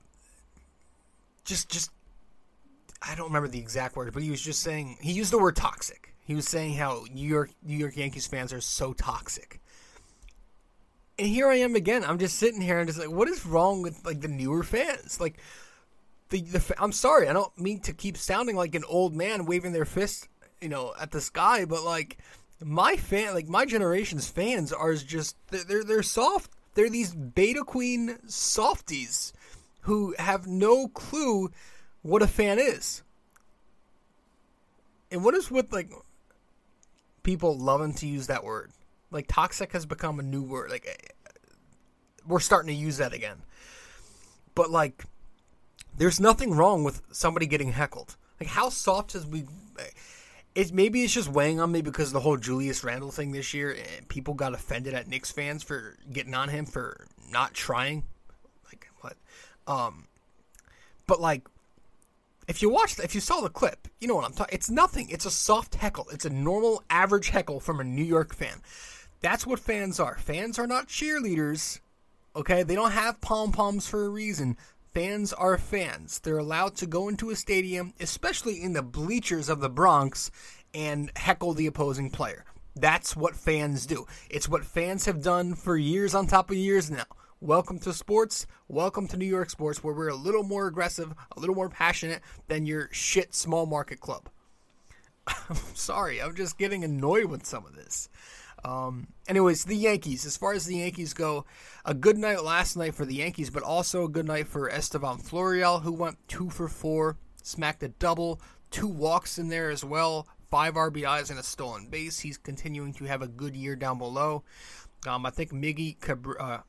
just, 1.43 1.69
just, 1.69 1.91
I 3.01 3.15
don't 3.15 3.27
remember 3.27 3.49
the 3.49 3.59
exact 3.59 3.95
word, 3.95 4.13
but 4.13 4.23
he 4.23 4.29
was 4.29 4.41
just 4.41 4.61
saying, 4.61 4.97
he 5.01 5.11
used 5.11 5.33
the 5.33 5.39
word 5.39 5.55
toxic 5.55 6.11
he 6.31 6.35
was 6.35 6.47
saying 6.47 6.75
how 6.75 7.03
New 7.13 7.27
York 7.27 7.51
New 7.61 7.75
York 7.75 7.97
Yankees 7.97 8.25
fans 8.25 8.53
are 8.53 8.61
so 8.61 8.93
toxic. 8.93 9.59
And 11.19 11.27
here 11.27 11.49
I 11.49 11.55
am 11.55 11.75
again. 11.75 12.05
I'm 12.05 12.19
just 12.19 12.37
sitting 12.37 12.61
here 12.61 12.79
and 12.79 12.87
just 12.87 12.99
like, 12.99 13.11
what 13.11 13.27
is 13.27 13.45
wrong 13.45 13.81
with 13.81 14.05
like 14.05 14.21
the 14.21 14.29
newer 14.29 14.63
fans? 14.63 15.19
Like, 15.19 15.37
the 16.29 16.39
the 16.39 16.73
I'm 16.79 16.93
sorry, 16.93 17.27
I 17.27 17.33
don't 17.33 17.55
mean 17.59 17.81
to 17.81 17.91
keep 17.93 18.15
sounding 18.15 18.55
like 18.55 18.75
an 18.75 18.85
old 18.87 19.13
man 19.13 19.45
waving 19.45 19.73
their 19.73 19.85
fist, 19.85 20.29
you 20.61 20.69
know, 20.69 20.93
at 20.99 21.11
the 21.11 21.21
sky, 21.21 21.65
but 21.65 21.83
like 21.83 22.17
my 22.63 22.95
fan, 22.95 23.33
like 23.33 23.47
my 23.47 23.65
generation's 23.65 24.27
fans 24.29 24.71
are 24.71 24.93
just 24.93 25.35
they're 25.47 25.63
they're, 25.63 25.83
they're 25.83 26.03
soft. 26.03 26.51
They're 26.73 26.89
these 26.89 27.13
beta 27.13 27.63
queen 27.63 28.17
softies 28.27 29.33
who 29.81 30.15
have 30.17 30.47
no 30.47 30.87
clue 30.87 31.51
what 32.01 32.21
a 32.21 32.27
fan 32.27 32.59
is. 32.59 33.03
And 35.11 35.23
what 35.23 35.33
is 35.33 35.51
with 35.51 35.73
like 35.73 35.89
people 37.23 37.57
loving 37.57 37.93
to 37.95 38.07
use 38.07 38.27
that 38.27 38.43
word. 38.43 38.71
Like 39.09 39.27
toxic 39.27 39.73
has 39.73 39.85
become 39.85 40.19
a 40.19 40.23
new 40.23 40.43
word. 40.43 40.69
Like 40.69 41.15
we're 42.25 42.39
starting 42.39 42.73
to 42.73 42.79
use 42.79 42.97
that 42.97 43.13
again. 43.13 43.41
But 44.55 44.69
like 44.69 45.03
there's 45.97 46.19
nothing 46.19 46.53
wrong 46.53 46.83
with 46.83 47.01
somebody 47.11 47.47
getting 47.47 47.73
heckled. 47.73 48.15
Like 48.39 48.49
how 48.49 48.69
soft 48.69 49.13
has 49.13 49.25
we 49.25 49.45
eh, 50.55 50.61
it 50.61 50.73
maybe 50.73 51.03
it's 51.03 51.13
just 51.13 51.29
weighing 51.29 51.59
on 51.59 51.71
me 51.71 51.81
because 51.81 52.07
of 52.07 52.13
the 52.13 52.19
whole 52.19 52.37
Julius 52.37 52.83
Randle 52.83 53.11
thing 53.11 53.31
this 53.31 53.53
year 53.53 53.71
and 53.97 54.07
people 54.07 54.33
got 54.33 54.53
offended 54.53 54.93
at 54.93 55.07
Knicks 55.07 55.31
fans 55.31 55.63
for 55.63 55.97
getting 56.11 56.33
on 56.33 56.49
him 56.49 56.65
for 56.65 57.05
not 57.31 57.53
trying. 57.53 58.03
Like 58.65 58.89
what? 59.01 59.17
Um 59.67 60.07
but 61.07 61.19
like 61.19 61.47
if 62.47 62.61
you 62.61 62.69
watched, 62.69 62.99
if 62.99 63.15
you 63.15 63.21
saw 63.21 63.39
the 63.39 63.49
clip, 63.49 63.87
you 63.99 64.07
know 64.09 64.15
what 64.15 64.25
I'm 64.25 64.33
talking. 64.33 64.53
It's 64.53 64.69
nothing. 64.69 65.07
It's 65.09 65.25
a 65.25 65.31
soft 65.31 65.75
heckle. 65.75 66.07
It's 66.11 66.25
a 66.25 66.29
normal, 66.29 66.83
average 66.89 67.29
heckle 67.29 67.61
from 67.61 67.79
a 67.79 67.83
New 67.83 68.03
York 68.03 68.35
fan. 68.35 68.61
That's 69.21 69.47
what 69.47 69.59
fans 69.59 69.99
are. 69.99 70.17
Fans 70.17 70.59
are 70.59 70.67
not 70.67 70.87
cheerleaders. 70.87 71.79
Okay, 72.35 72.63
they 72.63 72.75
don't 72.75 72.91
have 72.91 73.21
pom 73.21 73.51
poms 73.51 73.87
for 73.87 74.05
a 74.05 74.09
reason. 74.09 74.57
Fans 74.93 75.31
are 75.31 75.57
fans. 75.57 76.19
They're 76.19 76.37
allowed 76.37 76.75
to 76.75 76.85
go 76.85 77.07
into 77.07 77.29
a 77.29 77.35
stadium, 77.37 77.93
especially 78.01 78.61
in 78.61 78.73
the 78.73 78.83
bleachers 78.83 79.47
of 79.47 79.61
the 79.61 79.69
Bronx, 79.69 80.31
and 80.73 81.09
heckle 81.15 81.53
the 81.53 81.67
opposing 81.67 82.09
player. 82.09 82.43
That's 82.75 83.15
what 83.15 83.37
fans 83.37 83.85
do. 83.85 84.05
It's 84.29 84.49
what 84.49 84.65
fans 84.65 85.05
have 85.05 85.21
done 85.21 85.55
for 85.55 85.77
years 85.77 86.13
on 86.13 86.27
top 86.27 86.51
of 86.51 86.57
years 86.57 86.91
now. 86.91 87.05
Welcome 87.39 87.79
to 87.79 87.93
sports. 87.93 88.45
Welcome 88.67 89.07
to 89.07 89.17
New 89.17 89.25
York 89.25 89.49
sports, 89.49 89.81
where 89.81 89.93
we're 89.93 90.09
a 90.09 90.15
little 90.15 90.43
more 90.43 90.67
aggressive, 90.67 91.13
a 91.37 91.39
little 91.39 91.55
more 91.55 91.69
passionate 91.69 92.21
than 92.49 92.65
your 92.65 92.89
shit 92.91 93.33
small 93.33 93.65
market 93.65 94.01
club. 94.01 94.27
I'm 95.25 95.55
sorry, 95.73 96.21
I'm 96.21 96.35
just 96.35 96.57
getting 96.57 96.83
annoyed 96.83 97.27
with 97.27 97.45
some 97.45 97.65
of 97.65 97.77
this. 97.77 98.09
Um, 98.63 99.07
anyways, 99.27 99.65
the 99.65 99.75
Yankees. 99.75 100.25
As 100.25 100.37
far 100.37 100.53
as 100.53 100.65
the 100.65 100.77
Yankees 100.77 101.13
go, 101.13 101.45
a 101.85 101.93
good 101.93 102.17
night 102.17 102.43
last 102.43 102.75
night 102.75 102.95
for 102.95 103.05
the 103.05 103.15
Yankees, 103.15 103.49
but 103.49 103.63
also 103.63 104.03
a 104.03 104.09
good 104.09 104.27
night 104.27 104.47
for 104.47 104.69
Estevan 104.69 105.17
Florial, 105.17 105.81
who 105.81 105.91
went 105.91 106.17
two 106.27 106.49
for 106.49 106.67
four, 106.67 107.17
smacked 107.41 107.83
a 107.83 107.89
double, 107.89 108.39
two 108.69 108.87
walks 108.87 109.37
in 109.37 109.49
there 109.49 109.69
as 109.69 109.83
well, 109.83 110.27
five 110.49 110.75
RBIs 110.75 111.29
and 111.29 111.39
a 111.39 111.43
stolen 111.43 111.87
base. 111.87 112.19
He's 112.19 112.37
continuing 112.37 112.93
to 112.93 113.05
have 113.05 113.21
a 113.21 113.27
good 113.27 113.55
year 113.55 113.75
down 113.75 113.97
below. 113.97 114.43
Um, 115.07 115.25
I 115.25 115.31
think 115.31 115.51
Miggy 115.51 115.97
Cabr- 115.97 116.39
uh, 116.39 116.59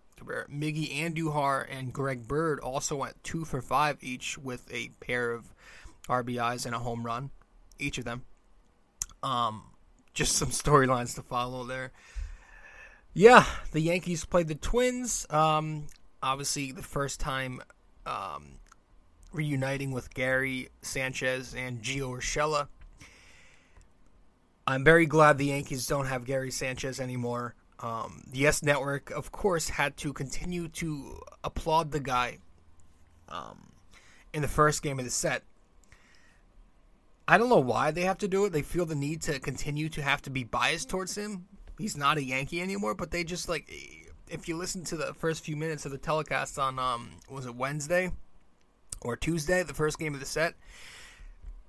Miggy 0.48 0.96
Andujar 0.98 1.66
and 1.68 1.92
Greg 1.92 2.26
Bird 2.26 2.60
also 2.60 2.96
went 2.96 3.22
two 3.24 3.44
for 3.44 3.60
five 3.60 3.98
each 4.00 4.38
with 4.38 4.72
a 4.72 4.90
pair 5.00 5.32
of 5.32 5.52
RBIs 6.08 6.64
and 6.64 6.74
a 6.74 6.78
home 6.78 7.04
run, 7.04 7.30
each 7.78 7.98
of 7.98 8.04
them. 8.04 8.22
Um, 9.22 9.64
just 10.14 10.36
some 10.36 10.48
storylines 10.48 11.14
to 11.14 11.22
follow 11.22 11.64
there. 11.64 11.92
Yeah, 13.14 13.44
the 13.72 13.80
Yankees 13.80 14.24
played 14.24 14.48
the 14.48 14.54
Twins. 14.54 15.26
Um, 15.30 15.86
obviously, 16.22 16.72
the 16.72 16.82
first 16.82 17.20
time 17.20 17.60
um, 18.06 18.58
reuniting 19.32 19.92
with 19.92 20.12
Gary 20.14 20.68
Sanchez 20.82 21.54
and 21.54 21.82
Gio 21.82 22.16
Urshela. 22.16 22.68
I'm 24.66 24.84
very 24.84 25.06
glad 25.06 25.38
the 25.38 25.46
Yankees 25.46 25.86
don't 25.86 26.06
have 26.06 26.24
Gary 26.24 26.50
Sanchez 26.50 27.00
anymore. 27.00 27.54
Um, 27.80 28.22
the 28.30 28.38
Yes 28.38 28.62
Network, 28.62 29.10
of 29.10 29.32
course, 29.32 29.68
had 29.68 29.96
to 29.98 30.12
continue 30.12 30.68
to 30.68 31.20
applaud 31.42 31.90
the 31.90 32.00
guy 32.00 32.38
um, 33.28 33.72
in 34.32 34.40
the 34.40 34.48
first 34.48 34.82
game 34.82 34.98
of 34.98 35.04
the 35.04 35.10
set. 35.10 35.42
I 37.26 37.38
don't 37.38 37.48
know 37.48 37.60
why 37.60 37.90
they 37.90 38.02
have 38.02 38.18
to 38.18 38.28
do 38.28 38.44
it. 38.44 38.52
They 38.52 38.62
feel 38.62 38.86
the 38.86 38.94
need 38.94 39.22
to 39.22 39.38
continue 39.38 39.88
to 39.90 40.02
have 40.02 40.22
to 40.22 40.30
be 40.30 40.44
biased 40.44 40.88
towards 40.90 41.16
him. 41.16 41.46
He's 41.78 41.96
not 41.96 42.18
a 42.18 42.24
Yankee 42.24 42.60
anymore, 42.60 42.94
but 42.94 43.10
they 43.10 43.24
just 43.24 43.48
like 43.48 43.72
if 44.28 44.48
you 44.48 44.56
listen 44.56 44.84
to 44.84 44.96
the 44.96 45.14
first 45.14 45.44
few 45.44 45.56
minutes 45.56 45.84
of 45.84 45.92
the 45.92 45.98
telecast 45.98 46.58
on 46.58 46.78
um 46.78 47.10
was 47.30 47.46
it 47.46 47.54
Wednesday 47.54 48.10
or 49.00 49.16
Tuesday, 49.16 49.62
the 49.62 49.74
first 49.74 49.98
game 49.98 50.14
of 50.14 50.20
the 50.20 50.26
set, 50.26 50.54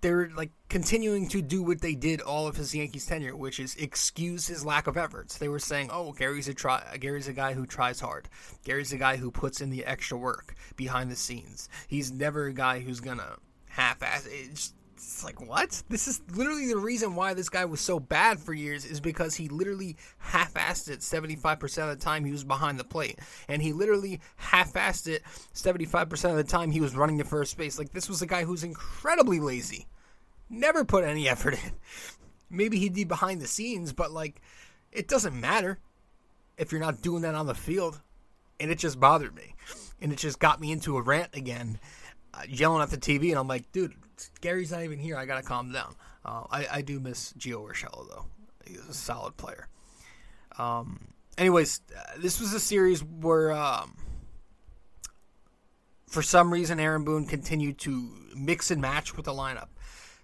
they're 0.02 0.30
like 0.36 0.52
continuing 0.70 1.28
to 1.30 1.42
do 1.42 1.64
what 1.64 1.82
they 1.82 1.96
did 1.96 2.22
all 2.22 2.46
of 2.48 2.58
his 2.58 2.76
Yankees 2.76 3.06
tenure, 3.06 3.36
which 3.36 3.60
is 3.60 3.76
excuse 3.76 4.48
his 4.48 4.66
lack 4.66 4.86
of 4.88 4.98
efforts. 4.98 5.38
They 5.38 5.48
were 5.48 5.60
saying, 5.60 5.90
"Oh, 5.92 6.12
Gary's 6.12 6.50
a 6.50 6.54
try. 6.54 6.84
Gary's 7.00 7.28
a 7.28 7.34
guy 7.34 7.54
who 7.54 7.66
tries 7.66 8.02
hard. 8.02 8.28
Gary's 8.64 8.92
a 8.92 8.98
guy 8.98 9.16
who 9.18 9.32
puts 9.32 9.62
in 9.62 9.70
the 9.70 9.86
extra 9.86 10.18
work 10.18 10.56
behind 10.76 11.10
the 11.10 11.16
scenes. 11.16 11.70
He's 11.88 12.12
never 12.12 12.46
a 12.46 12.54
guy 12.54 12.82
who's 12.82 13.00
gonna 13.00 13.38
half-ass." 13.70 14.28
It's, 14.30 14.74
it's 15.04 15.24
like 15.24 15.42
what? 15.42 15.84
This 15.90 16.08
is 16.08 16.22
literally 16.34 16.68
the 16.68 16.78
reason 16.78 17.16
why 17.16 17.34
this 17.34 17.50
guy 17.50 17.66
was 17.66 17.82
so 17.82 18.00
bad 18.00 18.40
for 18.40 18.54
years 18.54 18.86
is 18.86 19.00
because 19.00 19.36
he 19.36 19.50
literally 19.50 19.98
half-assed 20.18 20.90
it 20.90 21.00
75% 21.00 21.64
of 21.84 21.98
the 21.98 22.04
time 22.04 22.26
he 22.26 22.32
was 22.32 22.44
behind 22.44 22.80
the 22.80 22.84
plate, 22.84 23.20
and 23.48 23.62
he 23.62 23.74
literally 23.74 24.20
half-assed 24.38 25.08
it 25.08 25.24
75% 25.54 26.32
of 26.32 26.38
the 26.38 26.44
time 26.44 26.72
he 26.72 26.82
was 26.82 26.96
running 26.96 27.18
to 27.18 27.24
first 27.24 27.58
base. 27.58 27.78
Like 27.78 27.92
this 27.92 28.10
was 28.10 28.22
a 28.22 28.28
guy 28.28 28.44
who's 28.44 28.64
incredibly 28.64 29.40
lazy 29.40 29.88
never 30.54 30.86
put 30.86 31.04
any 31.04 31.28
effort 31.28 31.56
in. 31.56 31.72
Maybe 32.50 32.78
he'd 32.78 32.94
be 32.94 33.04
behind 33.04 33.42
the 33.42 33.48
scenes, 33.48 33.94
but 33.94 34.12
like 34.12 34.42
it 34.92 35.08
doesn't 35.08 35.40
matter 35.40 35.80
if 36.58 36.72
you're 36.72 36.82
not 36.82 37.02
doing 37.02 37.24
that 37.24 37.36
on 37.36 37.48
the 37.48 37.56
field. 37.56 38.00
And 38.60 38.70
it 38.70 38.78
just 38.78 39.00
bothered 39.00 39.36
me. 39.36 39.56
And 40.00 40.14
it 40.14 40.20
just 40.20 40.40
got 40.40 40.62
me 40.62 40.72
into 40.72 40.98
a 40.98 41.02
rant 41.02 41.36
again, 41.36 41.80
uh, 42.34 42.44
yelling 42.48 42.84
at 42.84 42.92
the 42.92 42.98
TV. 42.98 43.30
And 43.30 43.40
I'm 43.40 43.48
like, 43.48 43.72
dude, 43.72 43.96
Gary's 44.42 44.72
not 44.72 44.84
even 44.84 45.00
here. 45.00 45.18
I 45.18 45.26
got 45.26 45.38
to 45.38 45.44
calm 45.44 45.72
down. 45.72 45.96
Uh, 46.26 46.44
I, 46.50 46.68
I 46.72 46.82
do 46.82 47.00
miss 47.00 47.34
Gio 47.34 47.68
Urshela, 47.68 48.08
though. 48.10 48.26
He's 48.66 48.88
a 48.88 48.94
solid 48.94 49.38
player. 49.38 49.68
Um, 50.58 51.14
anyways, 51.38 51.82
this 52.18 52.40
was 52.40 52.54
a 52.54 52.60
series 52.60 53.04
where, 53.04 53.52
um, 53.52 53.98
for 56.08 56.22
some 56.22 56.54
reason, 56.54 56.80
Aaron 56.80 57.04
Boone 57.04 57.26
continued 57.26 57.78
to 57.80 58.12
mix 58.36 58.72
and 58.72 58.82
match 58.82 59.16
with 59.16 59.26
the 59.26 59.34
lineup. 59.34 59.68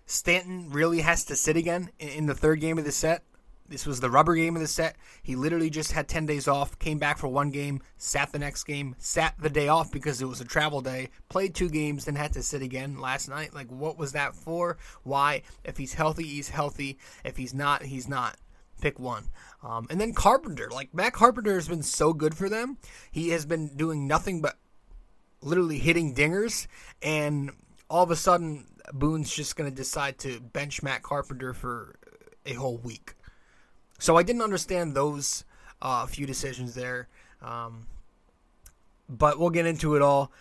Stanton 0.06 0.70
really 0.70 1.02
has 1.02 1.24
to 1.26 1.36
sit 1.36 1.56
again 1.56 1.92
in 2.00 2.26
the 2.26 2.36
third 2.36 2.62
game 2.62 2.78
of 2.78 2.86
the 2.86 2.92
set. 2.92 3.24
This 3.70 3.86
was 3.86 4.00
the 4.00 4.10
rubber 4.10 4.36
game 4.36 4.56
of 4.56 4.62
the 4.62 4.68
set. 4.68 4.96
He 5.22 5.36
literally 5.36 5.70
just 5.70 5.92
had 5.92 6.08
10 6.08 6.26
days 6.26 6.48
off, 6.48 6.78
came 6.80 6.98
back 6.98 7.18
for 7.18 7.28
one 7.28 7.52
game, 7.52 7.82
sat 7.98 8.32
the 8.32 8.40
next 8.40 8.64
game, 8.64 8.96
sat 8.98 9.36
the 9.40 9.50
day 9.50 9.68
off 9.68 9.92
because 9.92 10.22
it 10.22 10.28
was 10.28 10.42
a 10.42 10.46
travel 10.46 10.82
day, 10.82 11.10
played 11.30 11.54
two 11.54 11.70
games, 11.70 12.06
then 12.06 12.16
had 12.16 12.34
to 12.34 12.44
sit 12.44 12.62
again 12.62 13.00
last 13.00 13.30
night. 13.30 13.54
Like, 13.54 13.68
what 13.68 13.98
was 13.98 14.14
that 14.14 14.36
for? 14.36 14.78
Why? 15.04 15.44
If 15.64 15.78
he's 15.78 15.94
healthy, 15.94 16.24
he's 16.24 16.50
healthy. 16.50 16.98
If 17.24 17.38
he's 17.38 17.54
not, 17.54 17.84
he's 17.84 18.10
not. 18.10 18.38
Pick 18.82 19.00
one. 19.00 19.26
Um, 19.62 19.88
and 19.90 20.00
then 20.00 20.14
Carpenter. 20.14 20.70
Like, 20.72 20.94
Matt 20.94 21.14
Carpenter 21.14 21.54
has 21.54 21.68
been 21.68 21.84
so 21.84 22.14
good 22.14 22.36
for 22.36 22.50
them. 22.50 22.78
He 23.12 23.30
has 23.30 23.46
been 23.46 23.76
doing 23.76 24.08
nothing 24.08 24.42
but 24.42 24.58
literally 25.42 25.78
hitting 25.78 26.16
dingers. 26.16 26.68
And 27.02 27.52
all 27.90 28.04
of 28.04 28.12
a 28.12 28.16
sudden, 28.16 28.66
Boone's 28.94 29.34
just 29.34 29.56
going 29.56 29.70
to 29.70 29.76
decide 29.76 30.18
to 30.20 30.40
bench 30.40 30.82
Matt 30.82 31.04
Carpenter 31.04 31.54
for 31.54 31.96
a 32.46 32.54
whole 32.54 32.78
week. 32.78 33.16
So 34.00 34.18
I 34.18 34.24
didn't 34.24 34.42
understand 34.42 34.96
those 34.96 35.44
uh, 35.82 36.06
few 36.08 36.26
decisions 36.26 36.74
there. 36.74 37.08
Um, 37.42 37.88
but 39.08 39.40
we'll 39.40 39.50
get 39.50 39.66
into 39.66 39.96
it 39.96 40.02
all. 40.02 40.32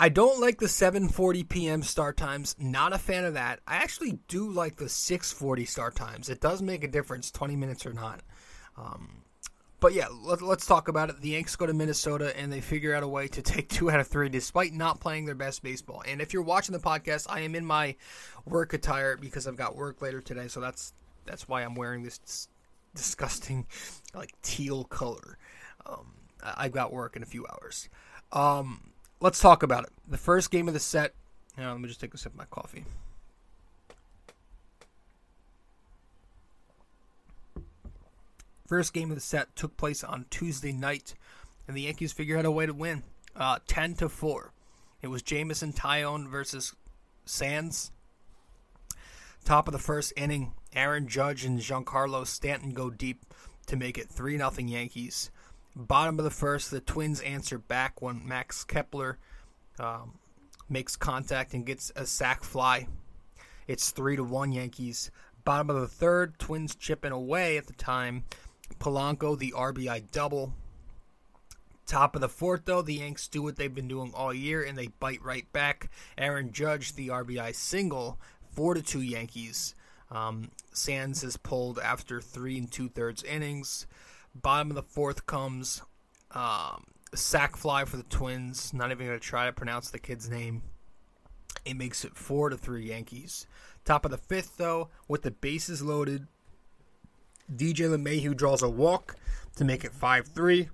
I 0.00 0.08
don't 0.08 0.40
like 0.40 0.58
the 0.58 0.66
7:40 0.66 1.48
p.m. 1.48 1.82
start 1.82 2.16
times. 2.16 2.54
Not 2.58 2.92
a 2.92 2.98
fan 2.98 3.24
of 3.24 3.34
that. 3.34 3.60
I 3.66 3.76
actually 3.76 4.20
do 4.28 4.48
like 4.48 4.76
the 4.76 4.84
6:40 4.84 5.66
start 5.66 5.96
times. 5.96 6.28
It 6.28 6.40
does 6.40 6.62
make 6.62 6.84
a 6.84 6.88
difference, 6.88 7.32
20 7.32 7.56
minutes 7.56 7.84
or 7.84 7.92
not. 7.92 8.20
Um, 8.76 9.22
but 9.80 9.94
yeah, 9.94 10.06
let, 10.10 10.42
us 10.42 10.66
talk 10.66 10.88
about 10.88 11.10
it. 11.10 11.20
The 11.20 11.30
Yanks 11.30 11.56
go 11.56 11.66
to 11.66 11.72
Minnesota 11.72 12.36
and 12.36 12.52
they 12.52 12.60
figure 12.60 12.94
out 12.94 13.02
a 13.02 13.08
way 13.08 13.28
to 13.28 13.42
take 13.42 13.68
two 13.68 13.90
out 13.90 14.00
of 14.00 14.06
three 14.06 14.28
despite 14.28 14.72
not 14.72 15.00
playing 15.00 15.24
their 15.26 15.34
best 15.34 15.62
baseball. 15.62 16.02
And 16.06 16.20
if 16.20 16.32
you're 16.32 16.42
watching 16.42 16.72
the 16.72 16.80
podcast, 16.80 17.26
I 17.28 17.40
am 17.40 17.54
in 17.54 17.64
my 17.64 17.96
work 18.44 18.72
attire 18.74 19.16
because 19.16 19.46
I've 19.46 19.56
got 19.56 19.76
work 19.76 20.00
later 20.00 20.20
today, 20.20 20.48
so 20.48 20.60
that's 20.60 20.92
that's 21.26 21.48
why 21.48 21.62
I'm 21.62 21.74
wearing 21.74 22.02
this 22.04 22.48
disgusting, 22.94 23.66
like 24.14 24.30
teal 24.42 24.84
color. 24.84 25.38
Um, 25.86 26.14
I've 26.42 26.72
got 26.72 26.92
work 26.92 27.16
in 27.16 27.22
a 27.22 27.26
few 27.26 27.46
hours. 27.46 27.88
Um, 28.32 28.92
let's 29.20 29.40
talk 29.40 29.62
about 29.62 29.84
it. 29.84 29.90
The 30.08 30.18
first 30.18 30.50
game 30.50 30.68
of 30.68 30.74
the 30.74 30.80
set. 30.80 31.14
Now, 31.56 31.72
let 31.72 31.80
me 31.80 31.88
just 31.88 32.00
take 32.00 32.14
a 32.14 32.18
sip 32.18 32.32
of 32.32 32.38
my 32.38 32.44
coffee. 32.44 32.84
First 38.66 38.92
game 38.92 39.10
of 39.10 39.16
the 39.16 39.22
set 39.22 39.56
took 39.56 39.76
place 39.76 40.04
on 40.04 40.26
Tuesday 40.28 40.72
night, 40.72 41.14
and 41.66 41.76
the 41.76 41.82
Yankees 41.82 42.12
figured 42.12 42.38
out 42.38 42.44
a 42.44 42.50
way 42.50 42.66
to 42.66 42.74
win, 42.74 43.02
uh, 43.34 43.58
ten 43.66 43.94
to 43.94 44.08
four. 44.10 44.52
It 45.00 45.08
was 45.08 45.22
Jameson 45.22 45.72
Taillon 45.72 46.28
versus 46.28 46.74
Sands. 47.24 47.92
Top 49.44 49.68
of 49.68 49.72
the 49.72 49.78
first 49.78 50.12
inning, 50.16 50.52
Aaron 50.78 51.08
Judge 51.08 51.44
and 51.44 51.58
Giancarlo 51.58 52.24
Stanton 52.24 52.70
go 52.70 52.88
deep 52.88 53.26
to 53.66 53.74
make 53.74 53.98
it 53.98 54.08
3 54.08 54.36
0 54.36 54.52
Yankees. 54.58 55.32
Bottom 55.74 56.20
of 56.20 56.24
the 56.24 56.30
first, 56.30 56.70
the 56.70 56.80
Twins 56.80 57.20
answer 57.20 57.58
back 57.58 58.00
when 58.00 58.26
Max 58.26 58.62
Kepler 58.62 59.18
um, 59.80 60.20
makes 60.68 60.94
contact 60.94 61.52
and 61.52 61.66
gets 61.66 61.90
a 61.96 62.06
sac 62.06 62.44
fly. 62.44 62.86
It's 63.66 63.90
3 63.90 64.16
to 64.16 64.24
1 64.24 64.52
Yankees. 64.52 65.10
Bottom 65.44 65.70
of 65.70 65.80
the 65.80 65.88
third, 65.88 66.38
Twins 66.38 66.76
chipping 66.76 67.12
away 67.12 67.56
at 67.56 67.66
the 67.66 67.72
time. 67.72 68.22
Polanco, 68.78 69.36
the 69.36 69.52
RBI 69.56 70.12
double. 70.12 70.52
Top 71.86 72.14
of 72.14 72.20
the 72.20 72.28
fourth, 72.28 72.66
though, 72.66 72.82
the 72.82 72.94
Yanks 72.94 73.26
do 73.26 73.42
what 73.42 73.56
they've 73.56 73.74
been 73.74 73.88
doing 73.88 74.12
all 74.14 74.32
year 74.32 74.62
and 74.62 74.78
they 74.78 74.88
bite 75.00 75.24
right 75.24 75.52
back. 75.52 75.90
Aaron 76.16 76.52
Judge, 76.52 76.94
the 76.94 77.08
RBI 77.08 77.52
single, 77.56 78.20
4 78.52 78.74
to 78.74 78.82
2 78.82 79.00
Yankees. 79.00 79.74
Um, 80.10 80.50
Sands 80.72 81.22
is 81.22 81.36
pulled 81.36 81.78
after 81.78 82.20
three 82.20 82.58
and 82.58 82.70
two 82.70 82.88
thirds 82.88 83.22
innings. 83.22 83.86
Bottom 84.34 84.70
of 84.70 84.76
the 84.76 84.82
fourth 84.82 85.26
comes 85.26 85.82
um, 86.32 86.84
sac 87.14 87.56
fly 87.56 87.84
for 87.84 87.96
the 87.96 88.02
Twins. 88.04 88.72
Not 88.72 88.90
even 88.90 89.06
going 89.06 89.18
to 89.18 89.24
try 89.24 89.46
to 89.46 89.52
pronounce 89.52 89.90
the 89.90 89.98
kid's 89.98 90.28
name. 90.28 90.62
It 91.64 91.74
makes 91.74 92.04
it 92.04 92.16
four 92.16 92.50
to 92.50 92.56
three 92.56 92.86
Yankees. 92.86 93.46
Top 93.84 94.04
of 94.04 94.10
the 94.10 94.18
fifth, 94.18 94.56
though, 94.56 94.88
with 95.06 95.22
the 95.22 95.30
bases 95.30 95.82
loaded, 95.82 96.26
DJ 97.54 97.88
LeMahieu 97.88 98.36
draws 98.36 98.62
a 98.62 98.68
walk 98.68 99.16
to 99.56 99.64
make 99.64 99.84
it 99.84 99.92
five 99.92 100.28
three. 100.28 100.68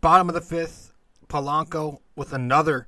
Bottom 0.00 0.28
of 0.28 0.34
the 0.34 0.40
fifth, 0.40 0.92
Polanco 1.28 2.00
with 2.16 2.32
another 2.32 2.86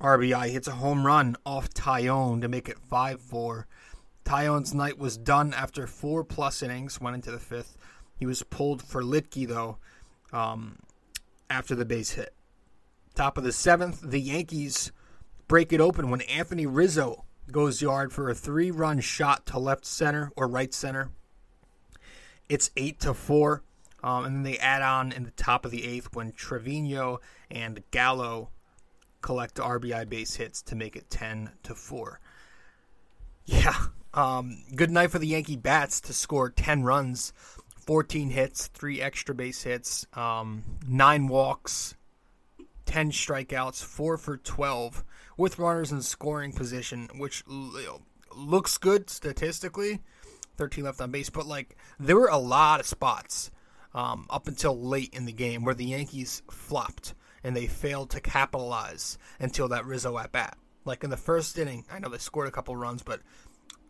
RBI 0.00 0.50
hits 0.50 0.68
a 0.68 0.72
home 0.72 1.04
run 1.04 1.36
off 1.44 1.70
Taillon 1.70 2.40
to 2.40 2.48
make 2.48 2.68
it 2.68 2.78
five 2.78 3.20
four. 3.20 3.66
Taillon's 4.28 4.74
night 4.74 4.98
was 4.98 5.16
done 5.16 5.54
after 5.54 5.86
four 5.86 6.22
plus 6.22 6.62
innings, 6.62 7.00
went 7.00 7.14
into 7.14 7.30
the 7.30 7.38
fifth. 7.38 7.78
He 8.14 8.26
was 8.26 8.42
pulled 8.42 8.82
for 8.82 9.02
Luetge, 9.02 9.48
though, 9.48 9.78
um, 10.34 10.80
after 11.48 11.74
the 11.74 11.86
base 11.86 12.10
hit. 12.10 12.34
Top 13.14 13.38
of 13.38 13.44
the 13.44 13.52
seventh, 13.52 14.02
the 14.02 14.20
Yankees 14.20 14.92
break 15.46 15.72
it 15.72 15.80
open 15.80 16.10
when 16.10 16.20
Anthony 16.20 16.66
Rizzo 16.66 17.24
goes 17.50 17.80
yard 17.80 18.12
for 18.12 18.28
a 18.28 18.34
three 18.34 18.70
run 18.70 19.00
shot 19.00 19.46
to 19.46 19.58
left 19.58 19.86
center 19.86 20.30
or 20.36 20.46
right 20.46 20.74
center. 20.74 21.08
It's 22.50 22.70
8 22.76 23.00
to 23.00 23.14
4. 23.14 23.62
Um, 24.04 24.26
and 24.26 24.36
then 24.36 24.42
they 24.42 24.58
add 24.58 24.82
on 24.82 25.10
in 25.10 25.24
the 25.24 25.30
top 25.30 25.64
of 25.64 25.70
the 25.70 25.86
eighth 25.86 26.14
when 26.14 26.32
Trevino 26.32 27.20
and 27.50 27.82
Gallo 27.90 28.50
collect 29.22 29.54
RBI 29.54 30.06
base 30.06 30.36
hits 30.36 30.60
to 30.62 30.76
make 30.76 30.96
it 30.96 31.08
10 31.08 31.52
to 31.62 31.74
4. 31.74 32.20
Yeah, 33.46 33.86
um, 34.14 34.64
good 34.74 34.90
night 34.90 35.10
for 35.10 35.18
the 35.18 35.26
Yankee 35.26 35.56
bats 35.56 36.00
to 36.02 36.12
score 36.12 36.50
10 36.50 36.82
runs, 36.82 37.32
14 37.86 38.30
hits, 38.30 38.66
three 38.68 39.00
extra 39.00 39.34
base 39.34 39.62
hits, 39.62 40.06
um, 40.14 40.62
nine 40.86 41.28
walks, 41.28 41.94
10 42.86 43.10
strikeouts, 43.10 43.82
four 43.82 44.16
for 44.16 44.36
12 44.36 45.04
with 45.36 45.58
runners 45.58 45.92
in 45.92 46.02
scoring 46.02 46.52
position, 46.52 47.08
which 47.16 47.44
looks 48.34 48.78
good 48.78 49.10
statistically. 49.10 50.00
13 50.56 50.84
left 50.84 51.00
on 51.00 51.10
base, 51.10 51.30
but 51.30 51.46
like 51.46 51.76
there 52.00 52.16
were 52.16 52.28
a 52.28 52.36
lot 52.36 52.80
of 52.80 52.86
spots 52.86 53.50
um, 53.94 54.26
up 54.28 54.48
until 54.48 54.78
late 54.78 55.14
in 55.14 55.24
the 55.24 55.32
game 55.32 55.64
where 55.64 55.74
the 55.74 55.84
Yankees 55.84 56.42
flopped 56.50 57.14
and 57.44 57.56
they 57.56 57.66
failed 57.66 58.10
to 58.10 58.20
capitalize 58.20 59.18
until 59.38 59.68
that 59.68 59.86
Rizzo 59.86 60.18
at 60.18 60.32
bat. 60.32 60.58
Like 60.84 61.04
in 61.04 61.10
the 61.10 61.16
first 61.16 61.58
inning, 61.58 61.84
I 61.90 61.98
know 61.98 62.08
they 62.08 62.18
scored 62.18 62.48
a 62.48 62.52
couple 62.52 62.74
runs, 62.76 63.02
but 63.02 63.20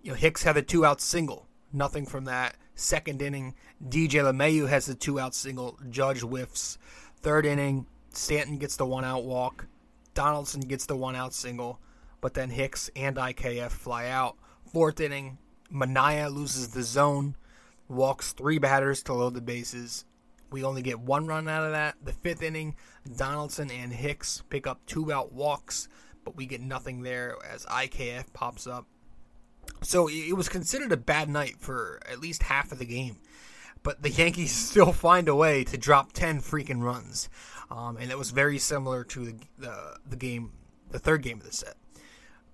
you 0.02 0.10
know, 0.10 0.16
Hicks 0.16 0.42
had 0.42 0.56
a 0.56 0.62
two 0.62 0.84
out 0.84 1.00
single. 1.00 1.46
Nothing 1.72 2.06
from 2.06 2.24
that. 2.24 2.56
Second 2.74 3.20
inning, 3.20 3.54
DJ 3.86 4.22
LeMahieu 4.22 4.68
has 4.68 4.86
the 4.86 4.94
two 4.94 5.18
out 5.18 5.34
single. 5.34 5.78
Judge 5.90 6.20
whiffs. 6.20 6.78
Third 7.20 7.44
inning, 7.44 7.86
Stanton 8.12 8.58
gets 8.58 8.76
the 8.76 8.86
one 8.86 9.04
out 9.04 9.24
walk. 9.24 9.66
Donaldson 10.14 10.60
gets 10.60 10.86
the 10.86 10.96
one 10.96 11.16
out 11.16 11.34
single. 11.34 11.80
But 12.20 12.34
then 12.34 12.50
Hicks 12.50 12.90
and 12.96 13.16
IKF 13.16 13.70
fly 13.70 14.08
out. 14.08 14.36
Fourth 14.72 15.00
inning, 15.00 15.38
Manaea 15.72 16.32
loses 16.32 16.68
the 16.68 16.82
zone. 16.82 17.36
Walks 17.88 18.32
three 18.32 18.58
batters 18.58 19.02
to 19.04 19.14
load 19.14 19.34
the 19.34 19.40
bases. 19.40 20.04
We 20.50 20.64
only 20.64 20.82
get 20.82 21.00
one 21.00 21.26
run 21.26 21.48
out 21.48 21.64
of 21.64 21.72
that. 21.72 21.96
The 22.02 22.12
fifth 22.12 22.42
inning, 22.42 22.76
Donaldson 23.16 23.70
and 23.70 23.92
Hicks 23.92 24.42
pick 24.48 24.66
up 24.66 24.80
two 24.86 25.12
out 25.12 25.32
walks, 25.32 25.88
but 26.24 26.36
we 26.36 26.46
get 26.46 26.60
nothing 26.60 27.02
there 27.02 27.36
as 27.50 27.66
IKF 27.66 28.32
pops 28.32 28.66
up 28.66 28.86
so 29.82 30.08
it 30.08 30.36
was 30.36 30.48
considered 30.48 30.92
a 30.92 30.96
bad 30.96 31.28
night 31.28 31.56
for 31.58 32.00
at 32.10 32.20
least 32.20 32.44
half 32.44 32.72
of 32.72 32.78
the 32.78 32.84
game. 32.84 33.16
But 33.82 34.02
the 34.02 34.10
Yankees 34.10 34.52
still 34.70 34.92
find 34.92 35.28
a 35.28 35.34
way 35.34 35.64
to 35.64 35.78
drop 35.78 36.12
10 36.12 36.40
freaking 36.40 36.82
runs. 36.82 37.28
Um, 37.70 37.96
and 37.98 38.10
it 38.10 38.18
was 38.18 38.30
very 38.30 38.58
similar 38.58 39.04
to 39.04 39.26
the, 39.26 39.34
the, 39.58 39.96
the, 40.08 40.16
game, 40.16 40.52
the 40.90 40.98
third 40.98 41.22
game 41.22 41.38
of 41.38 41.44
the 41.44 41.52
set. 41.52 41.74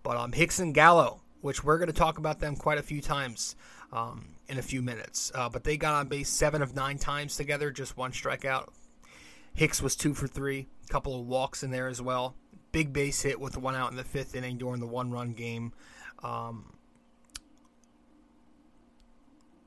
But 0.02 0.16
um, 0.16 0.32
Hicks 0.32 0.58
and 0.58 0.74
Gallo, 0.74 1.22
which 1.40 1.62
we're 1.62 1.78
going 1.78 1.88
to 1.88 1.92
talk 1.92 2.18
about 2.18 2.40
them 2.40 2.56
quite 2.56 2.78
a 2.78 2.82
few 2.82 3.00
times 3.00 3.56
um, 3.92 4.36
in 4.48 4.58
a 4.58 4.62
few 4.62 4.82
minutes. 4.82 5.30
Uh, 5.34 5.48
but 5.48 5.64
they 5.64 5.76
got 5.76 5.94
on 5.94 6.08
base 6.08 6.28
seven 6.28 6.62
of 6.62 6.74
nine 6.74 6.98
times 6.98 7.36
together, 7.36 7.70
just 7.70 7.96
one 7.96 8.12
strikeout. 8.12 8.68
Hicks 9.54 9.80
was 9.80 9.94
two 9.94 10.14
for 10.14 10.26
three, 10.26 10.66
a 10.84 10.92
couple 10.92 11.18
of 11.18 11.26
walks 11.26 11.62
in 11.62 11.70
there 11.70 11.86
as 11.86 12.02
well. 12.02 12.34
Big 12.72 12.92
base 12.92 13.22
hit 13.22 13.38
with 13.38 13.56
one 13.56 13.76
out 13.76 13.92
in 13.92 13.96
the 13.96 14.04
fifth 14.04 14.34
inning 14.34 14.58
during 14.58 14.80
the 14.80 14.86
one 14.86 15.12
run 15.12 15.32
game. 15.32 15.72
Um, 16.24 16.72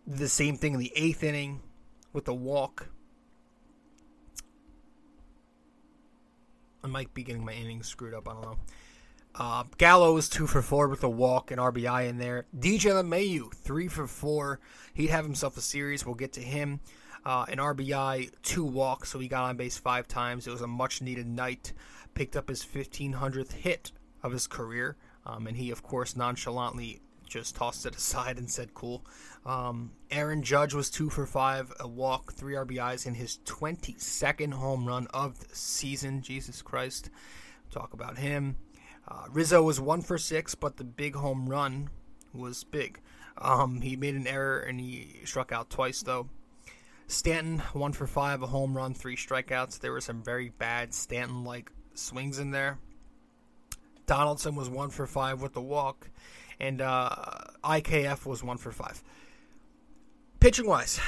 the 0.08 0.30
same 0.30 0.56
thing 0.56 0.74
in 0.74 0.80
the 0.80 0.94
eighth 0.96 1.24
inning 1.24 1.60
with 2.14 2.26
the 2.26 2.34
walk. 2.34 2.88
I 6.84 6.88
might 6.88 7.14
be 7.14 7.24
getting 7.24 7.44
my 7.44 7.52
innings 7.52 7.88
screwed 7.88 8.14
up. 8.14 8.30
I 8.30 8.34
don't 8.34 8.42
know. 8.42 8.58
Uh, 9.36 9.64
Gallo 9.78 10.14
was 10.14 10.30
two 10.30 10.48
for 10.48 10.62
four 10.62 10.88
with 10.88 11.04
a 11.04 11.10
walk 11.10 11.52
and 11.52 11.60
RBI 11.60 12.08
in 12.08 12.18
there. 12.18 12.46
DJ 12.58 12.92
LeMahieu 12.92 13.54
three 13.54 13.88
for 13.88 14.08
four. 14.08 14.60
He'd 14.94 15.10
have 15.10 15.26
himself 15.26 15.58
a 15.58 15.62
series. 15.62 16.06
We'll 16.06 16.16
get 16.16 16.34
to 16.34 16.42
him. 16.42 16.80
Uh, 17.26 17.46
an 17.50 17.58
RBI, 17.58 18.32
two 18.42 18.64
walks, 18.64 19.10
so 19.10 19.20
he 19.20 19.28
got 19.28 19.44
on 19.44 19.58
base 19.58 19.78
five 19.78 20.08
times. 20.08 20.48
It 20.48 20.52
was 20.52 20.62
a 20.62 20.68
much 20.68 21.02
needed 21.02 21.28
night. 21.28 21.74
Picked 22.14 22.38
up 22.38 22.48
his 22.48 22.64
1500th 22.64 23.52
hit 23.52 23.92
of 24.24 24.32
his 24.32 24.48
career, 24.48 24.96
um, 25.26 25.46
and 25.46 25.58
he, 25.58 25.70
of 25.70 25.84
course, 25.84 26.16
nonchalantly 26.16 27.02
just 27.28 27.56
tossed 27.56 27.86
it 27.86 27.96
aside 27.98 28.38
and 28.38 28.50
said, 28.50 28.74
"Cool." 28.74 29.06
Um, 29.46 29.92
Aaron 30.12 30.44
Judge 30.44 30.74
was 30.74 30.90
two 30.90 31.10
for 31.10 31.26
five, 31.26 31.72
a 31.80 31.88
walk, 31.88 32.34
three 32.34 32.54
RBIs, 32.54 33.06
in 33.06 33.14
his 33.14 33.40
22nd 33.46 34.54
home 34.54 34.86
run 34.86 35.08
of 35.14 35.40
the 35.40 35.56
season. 35.56 36.22
Jesus 36.22 36.62
Christ! 36.62 37.10
Talk 37.72 37.94
about 37.94 38.18
him. 38.18 38.58
Uh, 39.08 39.26
Rizzo 39.32 39.62
was 39.64 39.80
one 39.80 40.02
for 40.02 40.18
six, 40.18 40.56
but 40.56 40.78
the 40.78 40.84
big 40.84 41.16
home 41.16 41.48
run 41.48 41.90
was 42.34 42.64
big. 42.64 43.00
Um, 43.38 43.82
he 43.82 43.96
made 43.96 44.16
an 44.16 44.28
error 44.28 44.60
and 44.60 44.80
he 44.80 45.22
struck 45.26 45.52
out 45.52 45.70
twice, 45.70 46.02
though. 46.02 46.28
Stanton, 47.08 47.60
one 47.72 47.94
for 47.94 48.06
five, 48.06 48.42
a 48.42 48.48
home 48.48 48.76
run, 48.76 48.94
three 48.94 49.16
strikeouts. 49.16 49.80
There 49.80 49.94
were 49.94 50.02
some 50.02 50.22
very 50.24 50.50
bad 50.50 50.94
Stanton 50.94 51.46
like 51.46 51.72
swings 51.94 52.38
in 52.38 52.52
there. 52.52 52.80
Donaldson 54.06 54.56
was 54.56 54.70
one 54.70 54.90
for 54.90 55.08
five 55.08 55.42
with 55.42 55.54
the 55.54 55.62
walk, 55.62 56.10
and 56.60 56.82
uh, 56.82 57.16
IKF 57.64 58.26
was 58.26 58.44
one 58.44 58.58
for 58.58 58.72
five. 58.72 59.04
Pitching 60.40 60.68
wise, 60.68 61.00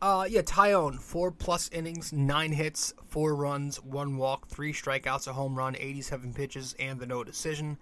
uh, 0.00 0.26
yeah, 0.28 0.42
Taillon, 0.42 0.98
four 0.98 1.30
plus 1.30 1.68
innings, 1.70 2.12
nine 2.12 2.52
hits, 2.52 2.92
four 3.06 3.34
runs, 3.34 3.82
one 3.82 4.16
walk, 4.16 4.48
three 4.48 4.72
strikeouts, 4.72 5.28
a 5.28 5.32
home 5.32 5.56
run, 5.56 5.76
87 5.76 6.34
pitches, 6.34 6.74
and 6.78 6.98
the 6.98 7.06
no 7.06 7.24
decision. 7.24 7.78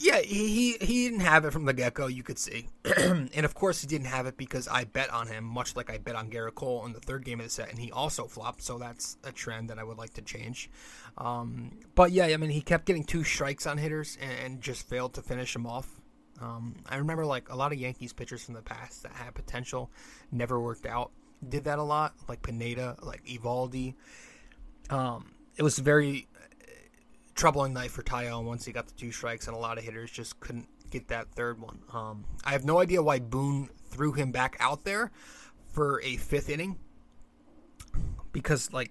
Yeah, 0.00 0.20
he, 0.20 0.76
he, 0.80 1.08
didn't 1.08 1.20
have 1.20 1.44
it 1.44 1.52
from 1.52 1.64
the 1.64 1.72
get 1.72 1.94
go, 1.94 2.06
you 2.06 2.22
could 2.22 2.38
see. 2.38 2.68
and 2.96 3.44
of 3.44 3.54
course, 3.54 3.80
he 3.80 3.88
didn't 3.88 4.06
have 4.06 4.26
it 4.26 4.36
because 4.36 4.68
I 4.68 4.84
bet 4.84 5.10
on 5.10 5.26
him, 5.26 5.42
much 5.42 5.74
like 5.74 5.90
I 5.90 5.98
bet 5.98 6.14
on 6.14 6.30
Gerrit 6.30 6.54
Cole 6.54 6.86
in 6.86 6.92
the 6.92 7.00
third 7.00 7.24
game 7.24 7.40
of 7.40 7.46
the 7.46 7.50
set, 7.50 7.68
and 7.68 7.80
he 7.80 7.90
also 7.90 8.26
flopped, 8.26 8.62
so 8.62 8.78
that's 8.78 9.16
a 9.24 9.32
trend 9.32 9.70
that 9.70 9.78
I 9.78 9.82
would 9.82 9.98
like 9.98 10.14
to 10.14 10.22
change. 10.22 10.70
Um, 11.16 11.80
but 11.96 12.12
yeah, 12.12 12.26
I 12.26 12.36
mean, 12.36 12.50
he 12.50 12.60
kept 12.60 12.86
getting 12.86 13.02
two 13.02 13.24
strikes 13.24 13.66
on 13.66 13.76
hitters 13.76 14.16
and, 14.20 14.32
and 14.44 14.60
just 14.60 14.88
failed 14.88 15.14
to 15.14 15.22
finish 15.22 15.52
them 15.52 15.66
off. 15.66 16.00
Um, 16.40 16.76
I 16.88 16.98
remember 16.98 17.26
like 17.26 17.48
a 17.48 17.56
lot 17.56 17.72
of 17.72 17.78
Yankees 17.78 18.12
pitchers 18.12 18.44
from 18.44 18.54
the 18.54 18.62
past 18.62 19.02
that 19.02 19.12
had 19.12 19.34
potential, 19.34 19.90
never 20.30 20.60
worked 20.60 20.86
out. 20.86 21.10
Did 21.46 21.64
that 21.64 21.80
a 21.80 21.82
lot, 21.82 22.14
like 22.28 22.42
Pineda, 22.42 22.96
like 23.02 23.24
Eovaldi. 23.24 23.94
Um, 24.90 25.32
it 25.56 25.64
was 25.64 25.78
very 25.78 26.28
troubling 27.38 27.72
night 27.72 27.92
for 27.92 28.02
Taillon 28.02 28.44
once 28.44 28.64
he 28.64 28.72
got 28.72 28.88
the 28.88 28.94
two 28.94 29.12
strikes, 29.12 29.46
and 29.46 29.56
a 29.56 29.58
lot 29.58 29.78
of 29.78 29.84
hitters 29.84 30.10
just 30.10 30.40
couldn't 30.40 30.68
get 30.90 31.06
that 31.08 31.30
third 31.30 31.60
one. 31.60 31.78
Um, 31.92 32.24
I 32.44 32.50
have 32.50 32.64
no 32.64 32.80
idea 32.80 33.00
why 33.00 33.20
Boone 33.20 33.70
threw 33.90 34.12
him 34.12 34.32
back 34.32 34.56
out 34.58 34.84
there 34.84 35.12
for 35.70 36.02
a 36.02 36.16
fifth 36.16 36.50
inning 36.50 36.76
because 38.32 38.72
like 38.72 38.90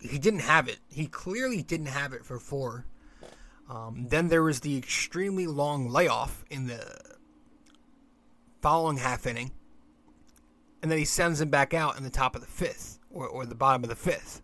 he 0.00 0.16
didn't 0.16 0.40
have 0.40 0.68
it. 0.68 0.78
He 0.88 1.06
clearly 1.06 1.60
didn't 1.60 1.86
have 1.86 2.12
it 2.12 2.24
for 2.24 2.38
four. 2.38 2.86
Um, 3.68 4.06
then 4.08 4.28
there 4.28 4.44
was 4.44 4.60
the 4.60 4.78
extremely 4.78 5.48
long 5.48 5.90
layoff 5.90 6.44
in 6.50 6.68
the 6.68 7.00
following 8.62 8.98
half 8.98 9.26
inning, 9.26 9.50
and 10.82 10.90
then 10.90 10.98
he 10.98 11.04
sends 11.04 11.40
him 11.40 11.50
back 11.50 11.74
out 11.74 11.98
in 11.98 12.04
the 12.04 12.10
top 12.10 12.36
of 12.36 12.42
the 12.42 12.46
fifth 12.46 13.00
or, 13.10 13.26
or 13.26 13.44
the 13.44 13.56
bottom 13.56 13.82
of 13.82 13.90
the 13.90 13.96
fifth, 13.96 14.40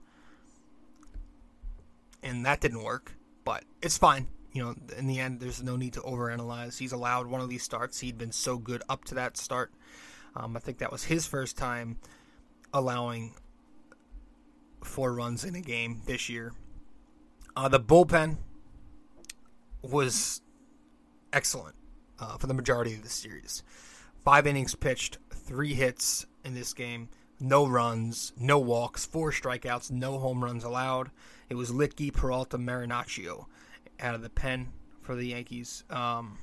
and 2.20 2.44
that 2.44 2.60
didn't 2.60 2.82
work. 2.82 3.12
But 3.44 3.64
it's 3.82 3.98
fine. 3.98 4.28
You 4.52 4.62
know, 4.62 4.74
in 4.96 5.06
the 5.06 5.18
end, 5.18 5.40
there's 5.40 5.62
no 5.62 5.76
need 5.76 5.94
to 5.94 6.00
overanalyze. 6.00 6.78
He's 6.78 6.92
allowed 6.92 7.26
one 7.26 7.40
of 7.40 7.48
these 7.48 7.62
starts. 7.62 8.00
He'd 8.00 8.18
been 8.18 8.32
so 8.32 8.56
good 8.56 8.82
up 8.88 9.04
to 9.06 9.14
that 9.16 9.36
start. 9.36 9.72
Um, 10.36 10.56
I 10.56 10.60
think 10.60 10.78
that 10.78 10.92
was 10.92 11.04
his 11.04 11.26
first 11.26 11.56
time 11.56 11.98
allowing 12.72 13.34
four 14.82 15.12
runs 15.12 15.44
in 15.44 15.54
a 15.54 15.60
game 15.60 16.02
this 16.06 16.28
year. 16.28 16.52
Uh, 17.56 17.68
the 17.68 17.80
bullpen 17.80 18.38
was 19.82 20.40
excellent 21.32 21.74
uh, 22.18 22.36
for 22.36 22.46
the 22.46 22.54
majority 22.54 22.94
of 22.94 23.02
the 23.02 23.08
series. 23.08 23.62
Five 24.24 24.46
innings 24.46 24.74
pitched, 24.74 25.18
three 25.30 25.74
hits 25.74 26.26
in 26.44 26.54
this 26.54 26.72
game, 26.72 27.08
no 27.38 27.66
runs, 27.66 28.32
no 28.38 28.58
walks, 28.58 29.04
four 29.04 29.30
strikeouts, 29.30 29.90
no 29.90 30.18
home 30.18 30.42
runs 30.42 30.64
allowed. 30.64 31.10
It 31.48 31.54
was 31.54 31.70
Luetge, 31.70 32.12
Peralta, 32.12 32.58
Marinaccio 32.58 33.46
out 34.00 34.14
of 34.14 34.22
the 34.22 34.30
pen 34.30 34.68
for 35.00 35.14
the 35.14 35.28
Yankees. 35.28 35.84
Um, 35.90 36.38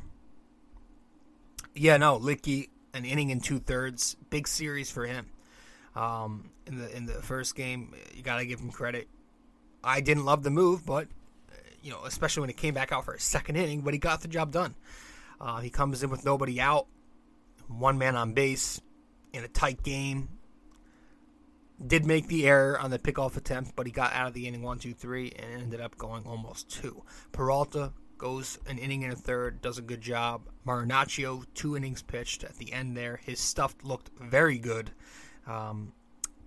yeah, 1.73 1.97
no, 1.97 2.19
Luetge, 2.19 2.69
an 2.93 3.05
inning 3.05 3.31
and 3.31 3.43
two 3.43 3.59
thirds, 3.59 4.15
big 4.29 4.47
series 4.47 4.91
for 4.91 5.05
him. 5.05 5.27
Um, 5.95 6.51
in 6.67 6.77
the 6.77 6.95
in 6.95 7.05
the 7.05 7.13
first 7.13 7.55
game, 7.55 7.93
you 8.15 8.23
got 8.23 8.37
to 8.37 8.45
give 8.45 8.59
him 8.59 8.71
credit. 8.71 9.07
I 9.83 10.01
didn't 10.01 10.25
love 10.25 10.43
the 10.43 10.51
move, 10.51 10.85
but 10.85 11.07
you 11.81 11.91
know, 11.91 12.03
especially 12.05 12.41
when 12.41 12.49
he 12.49 12.53
came 12.53 12.73
back 12.73 12.91
out 12.91 13.05
for 13.05 13.13
a 13.13 13.19
second 13.19 13.55
inning, 13.55 13.81
but 13.81 13.93
he 13.93 13.99
got 13.99 14.21
the 14.21 14.27
job 14.27 14.51
done. 14.51 14.75
Uh, 15.39 15.59
he 15.59 15.69
comes 15.69 16.03
in 16.03 16.09
with 16.09 16.23
nobody 16.23 16.61
out, 16.61 16.85
one 17.67 17.97
man 17.97 18.15
on 18.15 18.33
base 18.33 18.79
in 19.33 19.43
a 19.43 19.47
tight 19.47 19.81
game. 19.83 20.29
Did 21.85 22.05
make 22.05 22.27
the 22.27 22.47
error 22.47 22.79
on 22.79 22.91
the 22.91 22.99
pickoff 22.99 23.37
attempt, 23.37 23.75
but 23.75 23.85
he 23.85 23.91
got 23.91 24.13
out 24.13 24.27
of 24.27 24.33
the 24.33 24.47
inning 24.47 24.61
one, 24.61 24.77
two, 24.77 24.93
three, 24.93 25.31
and 25.31 25.63
ended 25.63 25.81
up 25.81 25.97
going 25.97 26.25
almost 26.25 26.69
two. 26.69 27.03
Peralta 27.31 27.93
goes 28.17 28.59
an 28.67 28.77
inning 28.77 29.03
and 29.03 29.13
a 29.13 29.15
third, 29.15 29.61
does 29.61 29.79
a 29.79 29.81
good 29.81 30.01
job. 30.01 30.43
Marinaccio, 30.65 31.43
two 31.55 31.75
innings 31.75 32.03
pitched 32.03 32.43
at 32.43 32.55
the 32.57 32.71
end 32.71 32.95
there. 32.95 33.19
His 33.25 33.39
stuff 33.39 33.75
looked 33.81 34.11
very 34.19 34.59
good. 34.59 34.91
Um, 35.47 35.93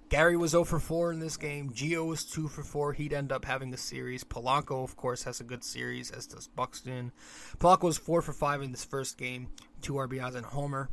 Gary 0.08 0.36
was 0.36 0.52
0 0.52 0.62
for 0.62 0.78
4 0.78 1.10
in 1.10 1.18
this 1.18 1.36
game. 1.36 1.70
Gio 1.70 2.06
was 2.06 2.24
2 2.24 2.46
for 2.46 2.62
4. 2.62 2.92
He'd 2.92 3.12
end 3.12 3.32
up 3.32 3.44
having 3.44 3.74
a 3.74 3.76
series. 3.76 4.22
Polanco, 4.22 4.84
of 4.84 4.96
course, 4.96 5.24
has 5.24 5.40
a 5.40 5.44
good 5.44 5.64
series, 5.64 6.12
as 6.12 6.28
does 6.28 6.46
Buxton. 6.46 7.10
Polanco 7.58 7.84
was 7.84 7.98
4 7.98 8.22
for 8.22 8.32
5 8.32 8.62
in 8.62 8.70
this 8.70 8.84
first 8.84 9.18
game. 9.18 9.48
Two 9.82 9.94
RBIs 9.94 10.36
and 10.36 10.46
homer. 10.46 10.90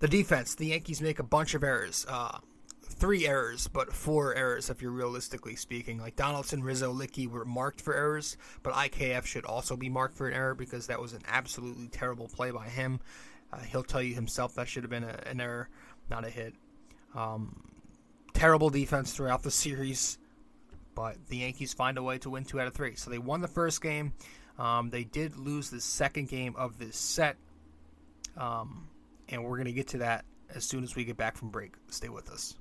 The 0.00 0.08
defense, 0.08 0.54
the 0.54 0.66
Yankees 0.66 1.00
make 1.00 1.18
a 1.18 1.22
bunch 1.22 1.54
of 1.54 1.62
errors. 1.62 2.04
Uh, 2.06 2.40
three 2.86 3.26
errors, 3.26 3.68
but 3.68 3.92
four 3.92 4.34
errors 4.34 4.70
if 4.70 4.80
you're 4.80 4.90
realistically 4.90 5.56
speaking. 5.56 5.98
Like 5.98 6.16
Donaldson, 6.16 6.62
Rizzo, 6.62 6.92
Luetge 6.92 7.28
were 7.28 7.44
marked 7.44 7.80
for 7.80 7.94
errors, 7.94 8.36
but 8.62 8.72
IKF 8.72 9.26
should 9.26 9.44
also 9.44 9.76
be 9.76 9.88
marked 9.88 10.16
for 10.16 10.28
an 10.28 10.34
error 10.34 10.54
because 10.54 10.86
that 10.86 11.00
was 11.00 11.12
an 11.12 11.22
absolutely 11.28 11.88
terrible 11.88 12.28
play 12.28 12.50
by 12.50 12.68
him. 12.68 13.00
Uh, 13.52 13.58
he'll 13.58 13.82
tell 13.82 14.02
you 14.02 14.14
himself 14.14 14.54
that 14.54 14.68
should 14.68 14.82
have 14.82 14.90
been 14.90 15.04
a, 15.04 15.20
an 15.26 15.40
error, 15.40 15.68
not 16.10 16.24
a 16.24 16.30
hit. 16.30 16.54
Um, 17.14 17.70
terrible 18.34 18.70
defense 18.70 19.12
throughout 19.12 19.42
the 19.42 19.50
series, 19.50 20.18
but 20.94 21.16
the 21.28 21.38
Yankees 21.38 21.72
find 21.72 21.98
a 21.98 22.02
way 22.02 22.18
to 22.18 22.30
win 22.30 22.44
two 22.44 22.60
out 22.60 22.66
of 22.66 22.74
three. 22.74 22.94
So 22.94 23.10
they 23.10 23.18
won 23.18 23.40
the 23.40 23.48
first 23.48 23.82
game. 23.82 24.12
Um, 24.58 24.90
they 24.90 25.04
did 25.04 25.36
lose 25.36 25.70
the 25.70 25.80
second 25.80 26.28
game 26.28 26.54
of 26.56 26.78
this 26.78 26.96
set, 26.96 27.36
um, 28.36 28.88
and 29.28 29.44
we're 29.44 29.56
going 29.56 29.66
to 29.66 29.72
get 29.72 29.88
to 29.88 29.98
that 29.98 30.24
as 30.54 30.64
soon 30.64 30.82
as 30.82 30.96
we 30.96 31.04
get 31.04 31.16
back 31.16 31.36
from 31.36 31.50
break. 31.50 31.74
Stay 31.88 32.08
with 32.08 32.30
us. 32.30 32.54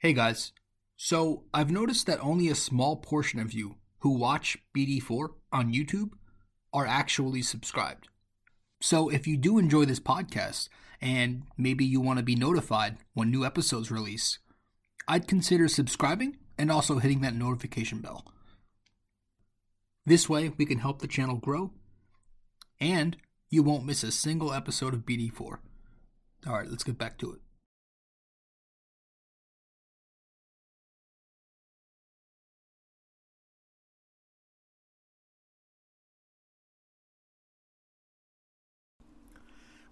Hey 0.00 0.12
guys, 0.12 0.52
so 0.94 1.44
I've 1.54 1.70
noticed 1.70 2.06
that 2.06 2.22
only 2.22 2.50
a 2.50 2.54
small 2.54 2.96
portion 2.96 3.40
of 3.40 3.54
you 3.54 3.76
who 4.00 4.10
watch 4.10 4.58
BD4 4.76 5.28
on 5.50 5.72
YouTube 5.72 6.10
are 6.70 6.86
actually 6.86 7.40
subscribed. 7.40 8.08
So 8.78 9.08
if 9.08 9.26
you 9.26 9.38
do 9.38 9.56
enjoy 9.56 9.86
this 9.86 9.98
podcast, 9.98 10.68
and 11.00 11.44
maybe 11.56 11.86
you 11.86 12.02
want 12.02 12.18
to 12.18 12.22
be 12.22 12.36
notified 12.36 12.98
when 13.14 13.30
new 13.30 13.42
episodes 13.42 13.90
release, 13.90 14.38
I'd 15.08 15.26
consider 15.26 15.66
subscribing 15.66 16.36
and 16.58 16.70
also 16.70 16.98
hitting 16.98 17.22
that 17.22 17.34
notification 17.34 18.00
bell. 18.02 18.26
This 20.04 20.28
way, 20.28 20.52
we 20.58 20.66
can 20.66 20.80
help 20.80 21.00
the 21.00 21.08
channel 21.08 21.36
grow, 21.36 21.72
and 22.78 23.16
you 23.48 23.62
won't 23.62 23.86
miss 23.86 24.02
a 24.02 24.12
single 24.12 24.52
episode 24.52 24.92
of 24.92 25.06
BD4. 25.06 25.56
Alright, 26.46 26.68
let's 26.68 26.84
get 26.84 26.98
back 26.98 27.16
to 27.18 27.32
it. 27.32 27.40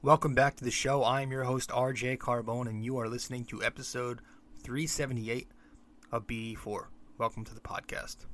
Welcome 0.05 0.35
back 0.35 0.55
to 0.57 0.65
the 0.65 0.71
show. 0.71 1.03
I'm 1.03 1.31
your 1.31 1.45
host, 1.45 1.71
RJ 1.71 2.19
Carbone, 2.19 2.69
and 2.69 2.85
you 2.85 2.99
are 2.99 3.09
listening 3.09 3.47
to 3.47 3.65
episode 3.65 4.21
378 4.63 5.49
of 6.13 6.27
BD4. 6.27 6.89
Welcome 7.17 7.43
to 7.47 7.55
the 7.55 7.63
podcast. 7.63 8.27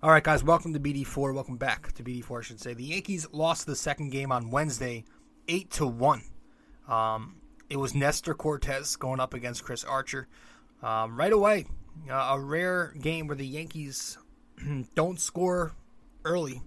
All 0.00 0.10
right, 0.10 0.22
guys, 0.22 0.44
welcome 0.44 0.74
to 0.74 0.78
BD4. 0.78 1.34
Welcome 1.34 1.56
back 1.56 1.90
to 1.94 2.04
BD4, 2.04 2.38
I 2.38 2.42
should 2.42 2.60
say. 2.60 2.72
The 2.72 2.84
Yankees 2.84 3.26
lost 3.32 3.66
the 3.66 3.74
second 3.74 4.10
game 4.10 4.30
on 4.30 4.50
Wednesday, 4.50 5.04
8 5.48 5.68
to 5.72 5.88
1. 5.88 6.22
Um, 6.86 7.40
it 7.68 7.78
was 7.78 7.92
Nestor 7.92 8.34
Cortes 8.34 8.94
going 8.94 9.18
up 9.18 9.34
against 9.34 9.64
Chris 9.64 9.82
Archer. 9.82 10.28
Um, 10.84 11.16
right 11.16 11.32
away, 11.32 11.66
uh, 12.08 12.14
a 12.14 12.40
rare 12.40 12.94
game 13.00 13.26
where 13.26 13.36
the 13.36 13.44
Yankees 13.44 14.18
don't 14.94 15.18
score 15.18 15.72
early, 16.24 16.62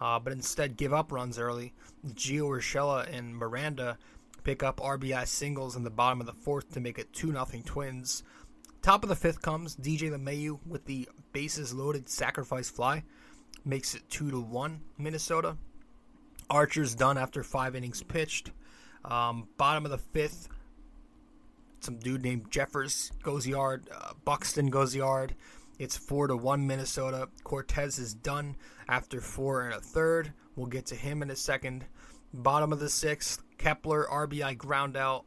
uh, 0.00 0.18
but 0.18 0.32
instead 0.32 0.76
give 0.76 0.92
up 0.92 1.12
runs 1.12 1.38
early. 1.38 1.72
Gio 2.08 2.48
Urshela 2.48 3.12
and 3.12 3.36
Miranda 3.36 3.98
pick 4.42 4.62
up 4.62 4.80
RBI 4.80 5.26
singles 5.26 5.76
in 5.76 5.84
the 5.84 5.90
bottom 5.90 6.20
of 6.20 6.26
the 6.26 6.32
fourth 6.32 6.72
to 6.72 6.80
make 6.80 6.98
it 6.98 7.12
2 7.12 7.32
0 7.32 7.46
Twins. 7.64 8.22
Top 8.82 9.02
of 9.02 9.08
the 9.08 9.16
fifth 9.16 9.42
comes 9.42 9.76
DJ 9.76 10.10
LeMahieu 10.10 10.58
with 10.66 10.86
the 10.86 11.08
bases 11.32 11.74
loaded 11.74 12.08
sacrifice 12.08 12.70
fly. 12.70 13.04
Makes 13.64 13.94
it 13.94 14.08
2 14.08 14.30
to 14.30 14.40
1 14.40 14.80
Minnesota. 14.96 15.56
Archer's 16.48 16.94
done 16.94 17.18
after 17.18 17.42
five 17.42 17.76
innings 17.76 18.02
pitched. 18.02 18.50
Um, 19.04 19.48
bottom 19.56 19.84
of 19.84 19.90
the 19.90 19.98
fifth, 19.98 20.48
some 21.80 21.96
dude 21.98 22.22
named 22.22 22.50
Jeffers 22.50 23.12
goes 23.22 23.46
yard. 23.46 23.88
Uh, 23.94 24.12
Buxton 24.24 24.68
goes 24.68 24.94
yard. 24.96 25.34
It's 25.78 25.96
four 25.96 26.26
to 26.26 26.36
one 26.36 26.66
Minnesota. 26.66 27.28
Cortes 27.42 27.98
is 27.98 28.12
done 28.12 28.56
after 28.90 29.20
four 29.20 29.62
and 29.62 29.74
a 29.74 29.80
third. 29.80 30.32
We'll 30.56 30.66
get 30.66 30.86
to 30.86 30.96
him 30.96 31.22
in 31.22 31.30
a 31.30 31.36
second. 31.36 31.86
Bottom 32.34 32.72
of 32.72 32.80
the 32.80 32.88
sixth, 32.88 33.42
Kepler 33.56 34.06
RBI 34.10 34.58
ground 34.58 34.96
out. 34.96 35.24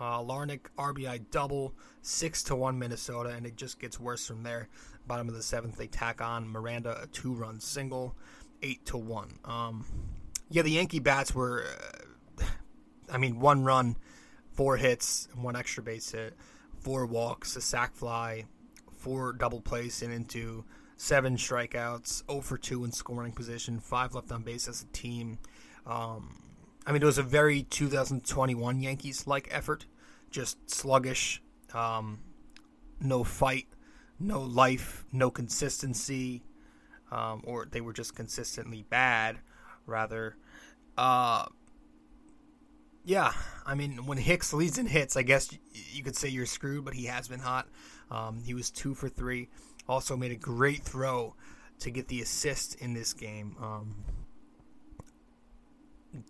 Uh, 0.00 0.20
Larnach 0.20 0.60
RBI 0.78 1.30
double, 1.30 1.74
six 2.00 2.42
to 2.44 2.56
one 2.56 2.78
Minnesota, 2.78 3.30
and 3.30 3.44
it 3.44 3.56
just 3.56 3.78
gets 3.78 4.00
worse 4.00 4.26
from 4.26 4.44
there. 4.44 4.68
Bottom 5.06 5.28
of 5.28 5.34
the 5.34 5.42
seventh, 5.42 5.76
they 5.76 5.88
tack 5.88 6.22
on 6.22 6.48
Miranda 6.48 7.02
a 7.02 7.06
two-run 7.08 7.60
single, 7.60 8.16
eight 8.62 8.86
to 8.86 8.96
one. 8.96 9.38
Um, 9.44 9.84
yeah, 10.48 10.62
the 10.62 10.70
Yankee 10.70 11.00
bats 11.00 11.34
were, 11.34 11.66
uh, 12.38 12.44
I 13.12 13.18
mean, 13.18 13.40
one 13.40 13.64
run, 13.64 13.96
four 14.52 14.78
hits, 14.78 15.28
one 15.34 15.54
extra 15.54 15.82
base 15.82 16.12
hit, 16.12 16.34
four 16.78 17.04
walks, 17.04 17.56
a 17.56 17.60
sac 17.60 17.94
fly, 17.94 18.46
four 18.90 19.34
double 19.34 19.60
plays 19.60 20.00
and 20.00 20.14
into 20.14 20.64
seven 21.00 21.34
strikeouts, 21.34 22.26
0 22.30 22.42
for 22.42 22.58
2 22.58 22.84
in 22.84 22.92
scoring 22.92 23.32
position, 23.32 23.80
five 23.80 24.14
left 24.14 24.30
on 24.30 24.42
base 24.42 24.68
as 24.68 24.82
a 24.82 24.86
team. 24.88 25.38
Um, 25.86 26.42
I 26.86 26.92
mean, 26.92 27.00
it 27.00 27.06
was 27.06 27.16
a 27.16 27.22
very 27.22 27.62
2021 27.62 28.80
Yankees 28.82 29.26
like 29.26 29.48
effort, 29.50 29.86
just 30.30 30.70
sluggish, 30.70 31.42
um, 31.72 32.18
no 33.00 33.24
fight, 33.24 33.66
no 34.18 34.42
life, 34.42 35.06
no 35.10 35.30
consistency, 35.30 36.42
um, 37.10 37.40
or 37.44 37.64
they 37.64 37.80
were 37.80 37.94
just 37.94 38.14
consistently 38.14 38.84
bad, 38.90 39.38
rather. 39.86 40.36
Uh, 40.98 41.46
yeah, 43.06 43.32
I 43.64 43.74
mean, 43.74 44.04
when 44.04 44.18
Hicks 44.18 44.52
leads 44.52 44.76
in 44.76 44.84
hits, 44.84 45.16
I 45.16 45.22
guess 45.22 45.48
you 45.92 46.02
could 46.02 46.14
say 46.14 46.28
you're 46.28 46.44
screwed, 46.44 46.84
but 46.84 46.92
he 46.92 47.06
has 47.06 47.26
been 47.26 47.40
hot. 47.40 47.68
Um, 48.10 48.42
he 48.44 48.52
was 48.52 48.70
two 48.70 48.94
for 48.94 49.08
three. 49.08 49.48
Also 49.88 50.16
made 50.16 50.32
a 50.32 50.36
great 50.36 50.82
throw 50.82 51.34
to 51.80 51.90
get 51.90 52.08
the 52.08 52.20
assist 52.20 52.76
in 52.76 52.94
this 52.94 53.12
game. 53.12 53.56
Um, 53.60 53.94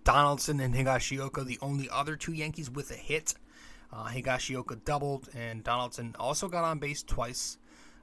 Donaldson 0.04 0.60
and 0.60 0.74
Higashioka, 0.74 1.44
the 1.44 1.58
only 1.60 1.88
other 1.90 2.16
two 2.16 2.32
Yankees 2.32 2.70
with 2.70 2.90
a 2.90 2.94
hit. 2.94 3.34
Uh, 3.92 4.06
Higashioka 4.06 4.84
doubled, 4.84 5.28
and 5.34 5.64
Donaldson 5.64 6.14
also 6.18 6.48
got 6.48 6.64
on 6.64 6.78
base 6.78 7.02
twice. 7.02 7.58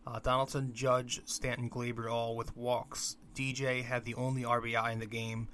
Uh, 0.05 0.19
Donaldson, 0.19 0.73
Judge, 0.73 1.21
Stanton, 1.25 1.69
Gleyber 1.69 2.12
all 2.12 2.36
with 2.36 2.55
walks. 2.55 3.17
DJ 3.36 3.83
had 3.83 4.05
the 4.05 4.15
only 4.15 4.43
RBI 4.43 4.91
in 4.91 4.99
the 4.99 5.05
game 5.05 5.47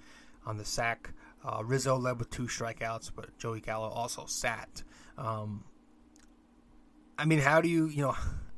on 0.45 0.58
the 0.58 0.65
sack. 0.65 1.12
Uh, 1.43 1.62
Rizzo 1.63 1.97
led 1.97 2.19
with 2.19 2.29
two 2.29 2.43
strikeouts, 2.43 3.12
but 3.15 3.38
Joey 3.38 3.60
Gallo 3.60 3.89
also 3.89 4.25
sat. 4.25 4.84
Um, 5.17 5.65
I 7.17 7.25
mean, 7.25 7.39
how 7.39 7.62
do 7.62 7.69
you, 7.69 7.88
you 7.88 8.01
know, 8.03 8.15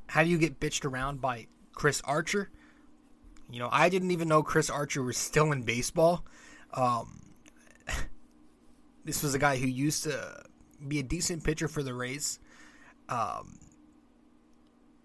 how 0.08 0.24
do 0.24 0.30
you 0.30 0.38
get 0.38 0.60
bitched 0.60 0.86
around 0.86 1.22
by 1.22 1.48
Chris 1.74 2.02
Archer? 2.06 2.50
You 3.50 3.60
know, 3.60 3.70
I 3.72 3.90
didn't 3.90 4.12
even 4.12 4.28
know 4.28 4.44
Chris 4.44 4.70
Archer 4.70 5.04
was 5.04 5.18
still 5.18 5.52
in 5.52 5.64
baseball. 5.64 6.26
Um, 6.74 7.22
this 9.06 9.24
was 9.24 9.34
a 9.34 9.40
guy 9.40 9.58
who 9.58 9.68
used 9.68 10.04
to 10.04 10.44
be 10.88 11.00
a 11.00 11.04
decent 11.04 11.44
pitcher 11.44 11.68
for 11.68 11.84
the 11.84 11.94
Rays. 11.94 12.40
Um, 13.08 13.60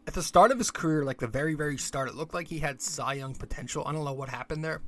at 0.07 0.15
the 0.15 0.23
start 0.23 0.51
of 0.51 0.59
his 0.59 0.71
career, 0.71 1.05
like 1.05 1.19
the 1.19 1.29
very, 1.29 1.55
very 1.55 1.77
start, 1.77 2.09
it 2.09 2.15
looked 2.15 2.35
like 2.35 2.49
he 2.49 2.59
had 2.59 2.81
Cy 2.81 3.15
Young 3.15 3.35
potential. 3.35 3.85
I 3.87 3.93
don't 3.93 4.05
know 4.05 4.13
what 4.13 4.29
happened 4.29 4.65
there. 4.65 4.81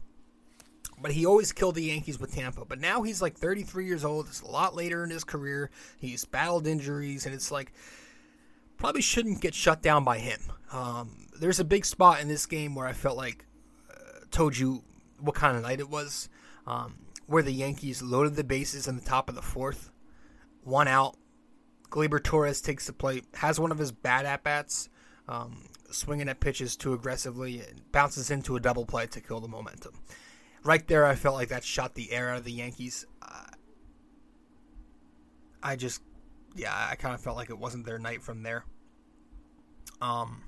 But 1.00 1.12
he 1.12 1.26
always 1.26 1.52
killed 1.52 1.74
the 1.74 1.84
Yankees 1.84 2.18
with 2.18 2.34
Tampa. 2.34 2.64
But 2.64 2.80
now 2.80 3.02
he's 3.02 3.20
like 3.20 3.36
33 3.36 3.86
years 3.86 4.04
old. 4.04 4.28
It's 4.28 4.40
a 4.40 4.46
lot 4.46 4.74
later 4.74 5.04
in 5.04 5.10
his 5.10 5.24
career. 5.24 5.70
He's 5.98 6.24
battled 6.24 6.66
injuries, 6.66 7.26
and 7.26 7.34
it's 7.34 7.50
like 7.50 7.72
probably 8.82 9.00
shouldn't 9.00 9.40
get 9.40 9.54
shut 9.54 9.80
down 9.80 10.02
by 10.02 10.18
him. 10.18 10.40
Um, 10.72 11.28
there's 11.38 11.60
a 11.60 11.64
big 11.64 11.84
spot 11.84 12.20
in 12.20 12.26
this 12.26 12.46
game 12.46 12.74
where 12.74 12.86
I 12.86 12.92
felt 12.92 13.16
like 13.16 13.46
uh, 13.88 14.24
told 14.32 14.58
you 14.58 14.82
what 15.20 15.36
kind 15.36 15.56
of 15.56 15.62
night 15.62 15.78
it 15.78 15.88
was, 15.88 16.28
um, 16.66 16.96
where 17.26 17.44
the 17.44 17.52
Yankees 17.52 18.02
loaded 18.02 18.34
the 18.34 18.42
bases 18.42 18.88
in 18.88 18.96
the 18.96 19.04
top 19.04 19.28
of 19.28 19.36
the 19.36 19.40
fourth, 19.40 19.92
one 20.64 20.88
out. 20.88 21.16
Gleyber 21.90 22.20
Torres 22.20 22.60
takes 22.60 22.88
the 22.88 22.92
plate, 22.92 23.24
has 23.34 23.60
one 23.60 23.70
of 23.70 23.78
his 23.78 23.92
bad 23.92 24.26
at 24.26 24.42
bats, 24.42 24.88
um, 25.28 25.68
swinging 25.92 26.28
at 26.28 26.40
pitches 26.40 26.74
too 26.74 26.92
aggressively, 26.92 27.60
and 27.60 27.92
bounces 27.92 28.32
into 28.32 28.56
a 28.56 28.60
double 28.60 28.84
play 28.84 29.06
to 29.06 29.20
kill 29.20 29.38
the 29.38 29.46
momentum. 29.46 29.92
Right 30.64 30.84
there, 30.88 31.06
I 31.06 31.14
felt 31.14 31.36
like 31.36 31.50
that 31.50 31.62
shot 31.62 31.94
the 31.94 32.10
air 32.10 32.30
out 32.30 32.38
of 32.38 32.44
the 32.44 32.50
Yankees. 32.50 33.06
Uh, 33.20 33.44
I 35.62 35.76
just, 35.76 36.02
yeah, 36.56 36.88
I 36.90 36.96
kind 36.96 37.14
of 37.14 37.20
felt 37.20 37.36
like 37.36 37.50
it 37.50 37.58
wasn't 37.58 37.86
their 37.86 38.00
night 38.00 38.22
from 38.22 38.42
there. 38.42 38.64
Um, 40.00 40.42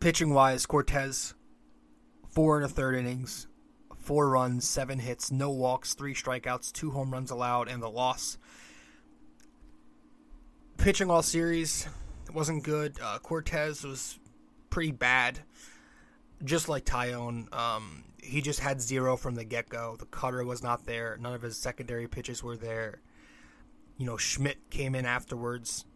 pitching 0.00 0.32
wise, 0.32 0.66
Cortes, 0.66 1.34
four 2.28 2.56
and 2.56 2.64
a 2.64 2.68
third 2.68 2.94
innings, 2.94 3.48
four 3.98 4.28
runs, 4.28 4.66
seven 4.68 4.98
hits, 4.98 5.32
no 5.32 5.50
walks, 5.50 5.94
three 5.94 6.14
strikeouts, 6.14 6.72
two 6.72 6.90
home 6.90 7.10
runs 7.10 7.30
allowed, 7.30 7.68
and 7.68 7.82
the 7.82 7.90
loss. 7.90 8.38
Pitching 10.76 11.10
all 11.10 11.22
series 11.22 11.88
wasn't 12.32 12.62
good. 12.62 12.98
Uh, 13.02 13.18
Cortes 13.18 13.82
was 13.82 14.18
pretty 14.70 14.92
bad, 14.92 15.40
just 16.44 16.68
like 16.68 16.84
Taillon. 16.84 17.52
Um, 17.52 18.04
he 18.22 18.40
just 18.40 18.60
had 18.60 18.80
zero 18.80 19.16
from 19.16 19.34
the 19.34 19.44
get 19.44 19.68
go. 19.68 19.96
The 19.98 20.06
cutter 20.06 20.44
was 20.44 20.62
not 20.62 20.84
there. 20.86 21.16
None 21.20 21.32
of 21.32 21.42
his 21.42 21.56
secondary 21.56 22.06
pitches 22.06 22.42
were 22.42 22.56
there. 22.56 23.00
You 23.96 24.06
know, 24.06 24.16
Schmidt 24.16 24.70
came 24.70 24.94
in 24.94 25.06
afterwards, 25.06 25.86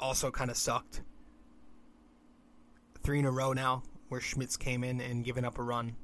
also 0.00 0.30
kind 0.30 0.50
of 0.50 0.56
sucked. 0.56 1.02
Three 3.02 3.18
in 3.18 3.24
a 3.24 3.30
row 3.30 3.52
now 3.52 3.82
where 4.08 4.20
Schmidt's 4.20 4.56
came 4.56 4.84
in 4.84 5.00
and 5.00 5.24
given 5.24 5.44
up 5.44 5.58
a 5.58 5.62
run. 5.62 5.96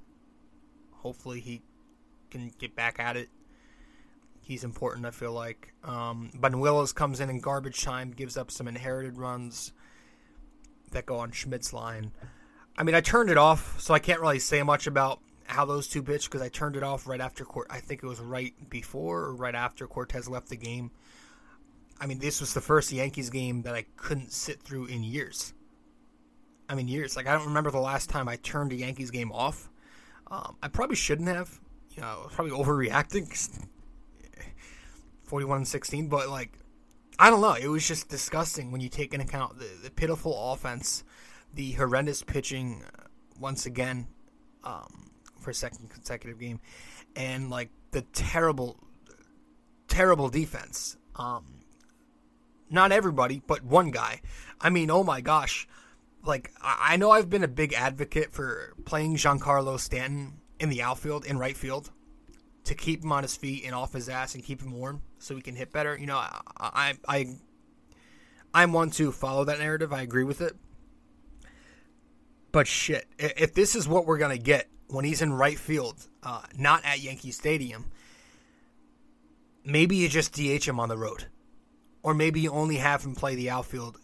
Hopefully 0.92 1.40
he 1.40 1.62
can 2.30 2.52
get 2.58 2.74
back 2.74 2.98
at 2.98 3.16
it. 3.16 3.28
He's 4.40 4.64
important, 4.64 5.06
I 5.06 5.10
feel 5.10 5.32
like. 5.32 5.72
Um, 5.84 6.30
Banuelos 6.36 6.94
comes 6.94 7.20
in 7.20 7.30
in 7.30 7.40
garbage 7.40 7.82
time, 7.82 8.10
gives 8.10 8.36
up 8.36 8.50
some 8.50 8.68
inherited 8.68 9.16
runs 9.16 9.72
that 10.90 11.06
go 11.06 11.18
on 11.18 11.30
Schmidt's 11.30 11.72
line. 11.72 12.12
I 12.76 12.82
mean, 12.82 12.94
I 12.94 13.00
turned 13.00 13.30
it 13.30 13.38
off, 13.38 13.80
so 13.80 13.94
I 13.94 13.98
can't 13.98 14.20
really 14.20 14.38
say 14.38 14.62
much 14.62 14.86
about 14.86 15.20
how 15.44 15.64
those 15.64 15.86
two 15.88 16.02
pitched 16.02 16.30
because 16.30 16.42
I 16.42 16.48
turned 16.48 16.76
it 16.76 16.82
off 16.82 17.06
right 17.06 17.20
after 17.20 17.44
Cort. 17.44 17.66
I 17.70 17.80
think 17.80 18.02
it 18.02 18.06
was 18.06 18.20
right 18.20 18.54
before 18.70 19.20
or 19.20 19.34
right 19.34 19.54
after 19.54 19.86
Cortes 19.86 20.28
left 20.28 20.48
the 20.48 20.56
game. 20.56 20.90
I 22.00 22.06
mean, 22.06 22.18
this 22.18 22.40
was 22.40 22.54
the 22.54 22.60
first 22.60 22.92
Yankees 22.92 23.28
game 23.28 23.62
that 23.62 23.74
I 23.74 23.84
couldn't 23.96 24.32
sit 24.32 24.62
through 24.62 24.86
in 24.86 25.04
years. 25.04 25.52
I 26.68 26.74
mean, 26.74 26.88
years. 26.88 27.16
Like 27.16 27.26
I 27.26 27.34
don't 27.34 27.46
remember 27.46 27.70
the 27.70 27.80
last 27.80 28.08
time 28.08 28.28
I 28.28 28.36
turned 28.36 28.72
a 28.72 28.76
Yankees 28.76 29.10
game 29.10 29.30
off. 29.32 29.68
Um, 30.30 30.56
I 30.62 30.68
probably 30.68 30.96
shouldn't 30.96 31.28
have. 31.28 31.60
You 31.90 32.02
know, 32.02 32.28
probably 32.30 32.52
overreacting. 32.52 33.28
41 35.24 35.58
and 35.58 35.68
16, 35.68 36.08
but 36.08 36.28
like, 36.28 36.52
I 37.18 37.30
don't 37.30 37.40
know. 37.40 37.52
It 37.52 37.68
was 37.68 37.86
just 37.86 38.08
disgusting 38.08 38.72
when 38.72 38.80
you 38.80 38.88
take 38.88 39.12
into 39.12 39.26
account 39.26 39.58
the, 39.58 39.68
the 39.84 39.90
pitiful 39.90 40.52
offense, 40.52 41.04
the 41.54 41.72
horrendous 41.72 42.22
pitching, 42.22 42.82
uh, 42.98 43.02
once 43.38 43.66
again, 43.66 44.06
um, 44.64 45.10
for 45.38 45.50
a 45.50 45.54
second 45.54 45.90
consecutive 45.90 46.38
game, 46.38 46.60
and 47.14 47.50
like 47.50 47.70
the 47.90 48.02
terrible, 48.02 48.76
terrible 49.86 50.28
defense. 50.28 50.96
Um, 51.16 51.59
not 52.70 52.92
everybody, 52.92 53.42
but 53.46 53.64
one 53.64 53.90
guy. 53.90 54.20
I 54.60 54.70
mean, 54.70 54.90
oh 54.90 55.04
my 55.04 55.20
gosh. 55.20 55.66
Like, 56.22 56.52
I 56.60 56.96
know 56.96 57.10
I've 57.10 57.30
been 57.30 57.44
a 57.44 57.48
big 57.48 57.72
advocate 57.72 58.32
for 58.32 58.74
playing 58.84 59.16
Giancarlo 59.16 59.78
Stanton 59.80 60.34
in 60.58 60.68
the 60.68 60.82
outfield, 60.82 61.24
in 61.24 61.38
right 61.38 61.56
field, 61.56 61.90
to 62.64 62.74
keep 62.74 63.02
him 63.02 63.12
on 63.12 63.22
his 63.22 63.36
feet 63.36 63.64
and 63.64 63.74
off 63.74 63.94
his 63.94 64.08
ass 64.08 64.34
and 64.34 64.44
keep 64.44 64.60
him 64.60 64.72
warm 64.72 65.02
so 65.18 65.34
he 65.34 65.40
can 65.40 65.56
hit 65.56 65.72
better. 65.72 65.96
You 65.98 66.06
know, 66.06 66.18
I, 66.18 66.40
I, 66.58 66.94
I 67.08 67.26
I'm 68.52 68.72
one 68.72 68.90
to 68.92 69.12
follow 69.12 69.44
that 69.44 69.58
narrative. 69.58 69.92
I 69.92 70.02
agree 70.02 70.24
with 70.24 70.40
it. 70.40 70.56
But 72.52 72.66
shit, 72.66 73.06
if 73.18 73.54
this 73.54 73.76
is 73.76 73.88
what 73.88 74.06
we're 74.06 74.18
gonna 74.18 74.38
get 74.38 74.68
when 74.88 75.04
he's 75.04 75.22
in 75.22 75.32
right 75.32 75.58
field, 75.58 76.08
uh, 76.22 76.42
not 76.56 76.84
at 76.84 77.00
Yankee 77.00 77.30
Stadium, 77.30 77.86
maybe 79.64 79.96
you 79.96 80.08
just 80.08 80.34
DH 80.34 80.64
him 80.64 80.80
on 80.80 80.88
the 80.88 80.98
road, 80.98 81.26
or 82.02 82.14
maybe 82.14 82.40
you 82.40 82.50
only 82.50 82.76
have 82.76 83.04
him 83.04 83.14
play 83.14 83.34
the 83.34 83.50
outfield 83.50 83.98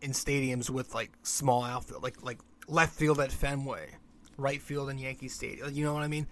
in 0.00 0.12
stadiums 0.12 0.70
with 0.70 0.94
like 0.94 1.10
small 1.22 1.64
outfield, 1.64 2.02
like 2.02 2.22
like 2.22 2.38
left 2.66 2.94
field 2.94 3.20
at 3.20 3.32
Fenway, 3.32 3.90
right 4.36 4.60
field 4.60 4.90
in 4.90 4.98
Yankee 4.98 5.28
Stadium. 5.28 5.72
You 5.72 5.84
know 5.84 5.94
what 5.94 6.02
I 6.02 6.08
mean? 6.08 6.26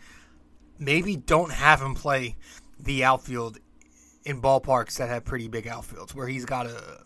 Maybe 0.79 1.17
don't 1.17 1.53
have 1.53 1.81
him 1.81 1.95
play 1.95 2.37
the 2.79 3.05
outfield 3.05 3.59
in 4.25 4.43
ballparks 4.43 4.99
that 4.99 5.09
have 5.09 5.25
pretty 5.25 5.49
big 5.49 5.65
outfields 5.65 6.15
where 6.15 6.29
he's 6.29 6.45
got 6.45 6.65
to 6.65 7.01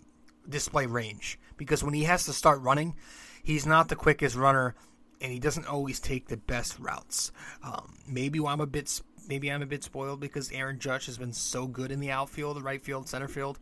display 0.49 0.87
range 0.87 1.39
because 1.57 1.85
when 1.85 1.95
he 1.95 2.05
has 2.05 2.25
to 2.25 2.33
start 2.33 2.61
running, 2.63 2.97
he's 3.43 3.67
not 3.67 3.89
the 3.89 3.97
quickest 3.97 4.35
runner 4.35 4.75
and 5.21 5.31
he 5.31 5.39
doesn't 5.39 5.67
always 5.67 6.01
take 6.01 6.29
the 6.29 6.37
best 6.37 6.79
routes. 6.79 7.31
Um, 7.63 7.99
maybe 8.09 8.41
I'm 8.45 8.61
a 8.61 8.67
bit 8.67 9.01
maybe 9.29 9.53
I'm 9.53 9.63
a 9.63 9.67
bit 9.67 9.85
spoiled 9.85 10.19
because 10.21 10.51
Aaron 10.51 10.79
Judge 10.79 11.07
has 11.07 11.19
been 11.19 11.33
so 11.33 11.67
good 11.67 11.93
in 11.93 12.01
the 12.01 12.11
outfield, 12.11 12.57
the 12.57 12.63
right 12.63 12.83
field, 12.83 13.09
center 13.09 13.29
field. 13.29 13.59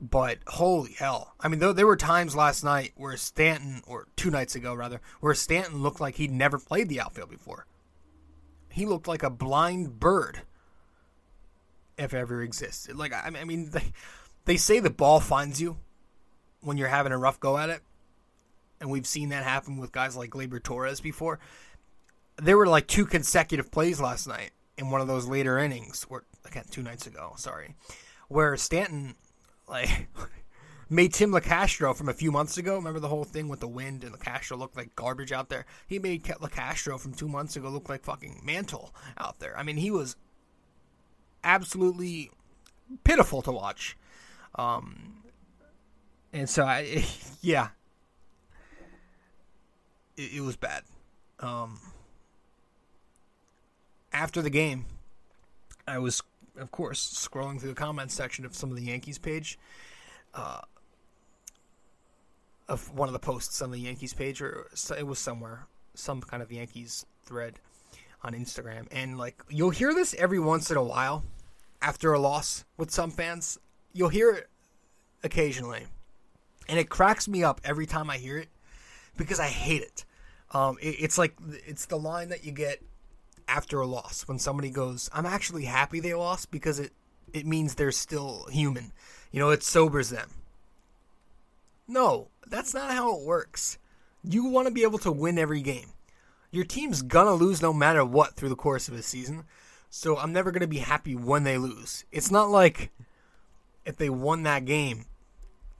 But 0.00 0.38
holy 0.46 0.92
hell! 0.92 1.34
I 1.40 1.48
mean, 1.48 1.60
there, 1.60 1.74
there 1.74 1.86
were 1.86 1.96
times 1.96 2.34
last 2.34 2.64
night 2.64 2.92
where 2.96 3.16
Stanton, 3.18 3.82
or 3.86 4.08
two 4.16 4.30
nights 4.30 4.54
ago 4.54 4.72
rather, 4.72 5.02
where 5.20 5.34
Stanton 5.34 5.82
looked 5.82 6.00
like 6.00 6.14
he'd 6.14 6.32
never 6.32 6.58
played 6.58 6.88
the 6.88 7.00
outfield 7.00 7.28
before. 7.28 7.66
He 8.70 8.86
looked 8.86 9.06
like 9.06 9.22
a 9.22 9.28
blind 9.28 10.00
bird, 10.00 10.40
if 11.98 12.14
ever 12.14 12.42
existed. 12.42 12.96
Like 12.96 13.12
I 13.12 13.44
mean, 13.44 13.70
they, 13.72 13.92
they 14.46 14.56
say 14.56 14.80
the 14.80 14.88
ball 14.88 15.20
finds 15.20 15.60
you 15.60 15.76
when 16.62 16.78
you're 16.78 16.88
having 16.88 17.12
a 17.12 17.18
rough 17.18 17.38
go 17.38 17.58
at 17.58 17.68
it, 17.68 17.82
and 18.80 18.90
we've 18.90 19.06
seen 19.06 19.28
that 19.28 19.44
happen 19.44 19.76
with 19.76 19.92
guys 19.92 20.16
like 20.16 20.30
Gleyber 20.30 20.62
Torres 20.62 21.02
before. 21.02 21.38
There 22.36 22.56
were 22.56 22.66
like 22.66 22.86
two 22.86 23.04
consecutive 23.04 23.70
plays 23.70 24.00
last 24.00 24.26
night 24.26 24.52
in 24.78 24.88
one 24.88 25.02
of 25.02 25.08
those 25.08 25.28
later 25.28 25.58
innings, 25.58 26.06
or 26.08 26.24
again 26.46 26.64
two 26.70 26.82
nights 26.82 27.06
ago, 27.06 27.34
sorry, 27.36 27.74
where 28.28 28.56
Stanton 28.56 29.14
like 29.70 30.08
made 30.90 31.14
Tim 31.14 31.30
Locastro 31.30 31.94
from 31.94 32.08
a 32.08 32.12
few 32.14 32.32
months 32.32 32.58
ago. 32.58 32.74
Remember 32.74 33.00
the 33.00 33.08
whole 33.08 33.24
thing 33.24 33.48
with 33.48 33.60
the 33.60 33.68
wind 33.68 34.04
and 34.04 34.12
Locastro 34.12 34.58
looked 34.58 34.76
like 34.76 34.94
garbage 34.96 35.32
out 35.32 35.48
there. 35.48 35.64
He 35.86 35.98
made 35.98 36.24
Locastro 36.24 36.98
from 36.98 37.14
two 37.14 37.28
months 37.28 37.56
ago 37.56 37.68
look 37.70 37.88
like 37.88 38.04
fucking 38.04 38.40
Mantle 38.44 38.94
out 39.16 39.38
there. 39.38 39.56
I 39.56 39.62
mean, 39.62 39.76
he 39.76 39.90
was 39.90 40.16
absolutely 41.44 42.30
pitiful 43.04 43.42
to 43.42 43.52
watch. 43.52 43.96
Um, 44.56 45.22
and 46.32 46.50
so 46.50 46.64
I, 46.64 47.04
yeah, 47.40 47.68
it, 50.16 50.34
it 50.34 50.40
was 50.40 50.56
bad. 50.56 50.82
Um, 51.38 51.78
after 54.12 54.42
the 54.42 54.50
game, 54.50 54.86
I 55.86 55.98
was 55.98 56.22
of 56.62 56.70
course, 56.70 57.28
scrolling 57.28 57.60
through 57.60 57.70
the 57.70 57.74
comments 57.74 58.14
section 58.14 58.44
of 58.44 58.54
some 58.54 58.70
of 58.70 58.76
the 58.76 58.84
Yankees 58.84 59.18
page, 59.18 59.58
uh, 60.34 60.60
of 62.68 62.94
one 62.94 63.08
of 63.08 63.12
the 63.12 63.18
posts 63.18 63.60
on 63.62 63.70
the 63.70 63.78
Yankees 63.78 64.14
page, 64.14 64.40
or 64.40 64.68
it 64.96 65.06
was 65.06 65.18
somewhere, 65.18 65.66
some 65.94 66.20
kind 66.20 66.42
of 66.42 66.52
Yankees 66.52 67.04
thread 67.24 67.58
on 68.22 68.34
Instagram, 68.34 68.86
and 68.90 69.18
like 69.18 69.42
you'll 69.48 69.70
hear 69.70 69.94
this 69.94 70.14
every 70.14 70.38
once 70.38 70.70
in 70.70 70.76
a 70.76 70.82
while 70.82 71.24
after 71.80 72.12
a 72.12 72.18
loss 72.18 72.64
with 72.76 72.90
some 72.90 73.10
fans. 73.10 73.58
You'll 73.92 74.10
hear 74.10 74.30
it 74.32 74.48
occasionally, 75.24 75.86
and 76.68 76.78
it 76.78 76.88
cracks 76.88 77.26
me 77.26 77.42
up 77.42 77.60
every 77.64 77.86
time 77.86 78.10
I 78.10 78.18
hear 78.18 78.36
it 78.36 78.48
because 79.16 79.40
I 79.40 79.48
hate 79.48 79.82
it. 79.82 80.04
Um, 80.52 80.76
it 80.80 80.96
it's 81.00 81.18
like 81.18 81.34
it's 81.66 81.86
the 81.86 81.96
line 81.96 82.28
that 82.28 82.44
you 82.44 82.52
get 82.52 82.82
after 83.50 83.80
a 83.80 83.86
loss 83.86 84.22
when 84.28 84.38
somebody 84.38 84.70
goes, 84.70 85.10
"I'm 85.12 85.26
actually 85.26 85.64
happy 85.64 86.00
they 86.00 86.14
lost 86.14 86.50
because 86.50 86.78
it 86.78 86.92
it 87.32 87.46
means 87.46 87.74
they're 87.74 87.92
still 87.92 88.46
human." 88.50 88.92
You 89.32 89.40
know, 89.40 89.50
it 89.50 89.62
sobers 89.62 90.10
them. 90.10 90.30
No, 91.86 92.28
that's 92.46 92.72
not 92.72 92.92
how 92.92 93.16
it 93.16 93.26
works. 93.26 93.78
You 94.22 94.44
want 94.44 94.68
to 94.68 94.74
be 94.74 94.82
able 94.82 94.98
to 95.00 95.12
win 95.12 95.38
every 95.38 95.62
game. 95.62 95.92
Your 96.50 96.64
team's 96.64 97.02
gonna 97.02 97.34
lose 97.34 97.62
no 97.62 97.72
matter 97.72 98.04
what 98.04 98.34
through 98.34 98.48
the 98.48 98.56
course 98.56 98.88
of 98.88 98.94
a 98.94 99.02
season. 99.02 99.44
So 99.88 100.16
I'm 100.16 100.32
never 100.32 100.52
gonna 100.52 100.66
be 100.66 100.78
happy 100.78 101.14
when 101.14 101.44
they 101.44 101.58
lose. 101.58 102.04
It's 102.12 102.30
not 102.30 102.50
like 102.50 102.90
if 103.84 103.96
they 103.96 104.10
won 104.10 104.44
that 104.44 104.64
game, 104.64 105.06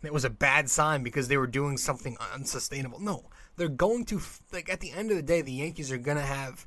it 0.02 0.12
was 0.12 0.24
a 0.24 0.30
bad 0.30 0.70
sign 0.70 1.02
because 1.02 1.28
they 1.28 1.36
were 1.36 1.46
doing 1.46 1.76
something 1.76 2.16
unsustainable. 2.34 3.00
No, 3.00 3.24
they're 3.56 3.68
going 3.68 4.04
to 4.06 4.20
like 4.52 4.68
at 4.68 4.80
the 4.80 4.92
end 4.92 5.10
of 5.10 5.16
the 5.16 5.22
day, 5.22 5.42
the 5.42 5.52
Yankees 5.52 5.92
are 5.92 5.98
gonna 5.98 6.22
have 6.22 6.66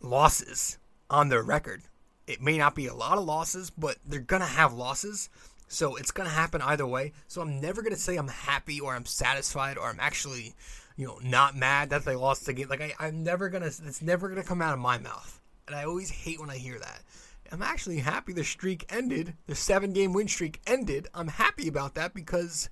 losses 0.00 0.78
on 1.10 1.28
their 1.28 1.42
record. 1.42 1.82
It 2.26 2.42
may 2.42 2.58
not 2.58 2.74
be 2.74 2.86
a 2.86 2.94
lot 2.94 3.18
of 3.18 3.24
losses, 3.24 3.70
but 3.70 3.96
they're 4.06 4.20
going 4.20 4.42
to 4.42 4.48
have 4.48 4.72
losses. 4.74 5.28
So 5.68 5.96
it's 5.96 6.10
going 6.10 6.28
to 6.28 6.34
happen 6.34 6.62
either 6.62 6.86
way. 6.86 7.12
So 7.26 7.40
I'm 7.40 7.60
never 7.60 7.82
going 7.82 7.94
to 7.94 8.00
say 8.00 8.16
I'm 8.16 8.28
happy 8.28 8.80
or 8.80 8.94
I'm 8.94 9.06
satisfied 9.06 9.78
or 9.78 9.88
I'm 9.88 10.00
actually, 10.00 10.54
you 10.96 11.06
know, 11.06 11.18
not 11.22 11.56
mad 11.56 11.90
that 11.90 12.04
they 12.04 12.16
lost 12.16 12.46
the 12.46 12.52
game. 12.52 12.68
Like 12.68 12.80
I, 12.80 12.94
I'm 12.98 13.22
never 13.22 13.48
going 13.48 13.62
to, 13.62 13.68
it's 13.68 14.02
never 14.02 14.28
going 14.28 14.40
to 14.40 14.46
come 14.46 14.62
out 14.62 14.74
of 14.74 14.78
my 14.78 14.98
mouth. 14.98 15.40
And 15.66 15.76
I 15.76 15.84
always 15.84 16.10
hate 16.10 16.40
when 16.40 16.50
I 16.50 16.56
hear 16.56 16.78
that. 16.78 17.02
I'm 17.50 17.62
actually 17.62 17.98
happy 17.98 18.32
the 18.32 18.44
streak 18.44 18.84
ended. 18.90 19.34
The 19.46 19.54
seven 19.54 19.92
game 19.92 20.12
win 20.12 20.28
streak 20.28 20.60
ended. 20.66 21.08
I'm 21.14 21.28
happy 21.28 21.68
about 21.68 21.94
that 21.94 22.14
because 22.14 22.68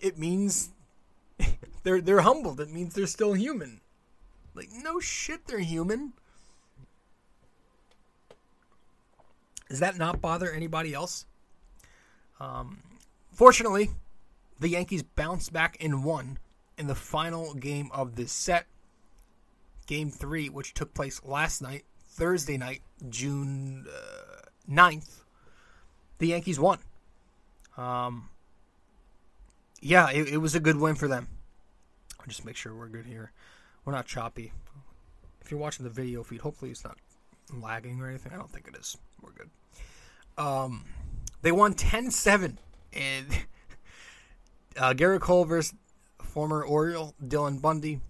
it 0.00 0.18
means 0.18 0.70
they're 1.84 2.00
they're 2.00 2.20
humbled. 2.20 2.60
It 2.60 2.70
means 2.70 2.94
they're 2.94 3.06
still 3.06 3.34
human. 3.34 3.80
Like 4.54 4.68
no 4.72 4.98
shit, 5.00 5.46
they're 5.46 5.58
human. 5.58 6.14
Does 9.68 9.80
that 9.80 9.98
not 9.98 10.20
bother 10.20 10.50
anybody 10.50 10.94
else? 10.94 11.26
Um, 12.38 12.82
fortunately, 13.32 13.90
the 14.60 14.68
Yankees 14.68 15.02
bounced 15.02 15.52
back 15.52 15.76
and 15.80 16.04
won 16.04 16.38
in 16.78 16.86
the 16.86 16.94
final 16.94 17.54
game 17.54 17.90
of 17.92 18.16
this 18.16 18.32
set. 18.32 18.66
Game 19.86 20.10
three, 20.10 20.48
which 20.48 20.74
took 20.74 20.94
place 20.94 21.22
last 21.24 21.62
night, 21.62 21.84
Thursday 22.08 22.56
night, 22.56 22.82
June 23.08 23.86
uh, 23.88 24.48
9th. 24.70 25.22
The 26.18 26.28
Yankees 26.28 26.58
won. 26.58 26.78
Um, 27.76 28.30
yeah, 29.80 30.10
it, 30.10 30.28
it 30.28 30.38
was 30.38 30.54
a 30.54 30.60
good 30.60 30.76
win 30.76 30.94
for 30.94 31.08
them. 31.08 31.28
I'll 32.18 32.26
just 32.26 32.44
make 32.44 32.56
sure 32.56 32.74
we're 32.74 32.88
good 32.88 33.06
here. 33.06 33.32
We're 33.84 33.92
not 33.92 34.06
choppy. 34.06 34.52
If 35.40 35.50
you're 35.50 35.60
watching 35.60 35.84
the 35.84 35.90
video 35.90 36.24
feed, 36.24 36.40
hopefully 36.40 36.70
it's 36.72 36.84
not 36.84 36.98
lagging 37.52 38.00
or 38.00 38.08
anything. 38.08 38.32
I 38.32 38.36
don't 38.36 38.50
think 38.50 38.68
it 38.68 38.76
is. 38.76 38.96
We're 39.22 39.30
good. 39.32 39.50
Um, 40.38 40.84
they 41.42 41.52
won 41.52 41.74
10-7 41.74 42.56
and 42.92 43.26
uh, 44.76 44.92
Gerrit 44.94 45.20
Cole 45.20 45.44
versus 45.44 45.74
former 46.18 46.62
Oriole 46.62 47.14
Dylan 47.24 47.60
Bundy. 47.60 48.00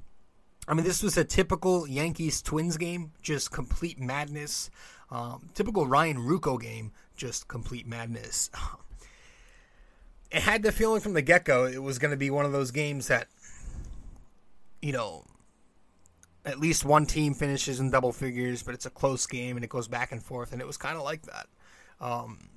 I 0.68 0.74
mean, 0.74 0.84
this 0.84 1.02
was 1.02 1.16
a 1.16 1.24
typical 1.24 1.86
Yankees 1.86 2.42
Twins 2.42 2.76
game, 2.76 3.12
just 3.22 3.52
complete 3.52 4.00
madness. 4.00 4.68
Um, 5.10 5.50
typical 5.54 5.86
Ryan 5.86 6.16
Ruocco 6.16 6.60
game, 6.60 6.90
just 7.16 7.46
complete 7.46 7.86
madness. 7.86 8.50
it 10.30 10.42
had 10.42 10.62
the 10.62 10.72
feeling 10.72 11.00
from 11.00 11.12
the 11.12 11.22
get 11.22 11.44
go 11.44 11.66
it 11.66 11.82
was 11.82 11.98
going 11.98 12.10
to 12.10 12.16
be 12.16 12.30
one 12.30 12.44
of 12.44 12.52
those 12.52 12.72
games 12.72 13.06
that, 13.08 13.28
you 14.82 14.92
know, 14.92 15.24
at 16.46 16.60
least 16.60 16.84
one 16.84 17.04
team 17.06 17.34
finishes 17.34 17.80
in 17.80 17.90
double 17.90 18.12
figures, 18.12 18.62
but 18.62 18.72
it's 18.72 18.86
a 18.86 18.90
close 18.90 19.26
game 19.26 19.56
and 19.56 19.64
it 19.64 19.70
goes 19.70 19.88
back 19.88 20.12
and 20.12 20.22
forth, 20.22 20.52
and 20.52 20.62
it 20.62 20.66
was 20.66 20.76
kind 20.76 20.96
of 20.96 21.02
like 21.02 21.22
that. 21.22 21.48
Um, 22.00 22.48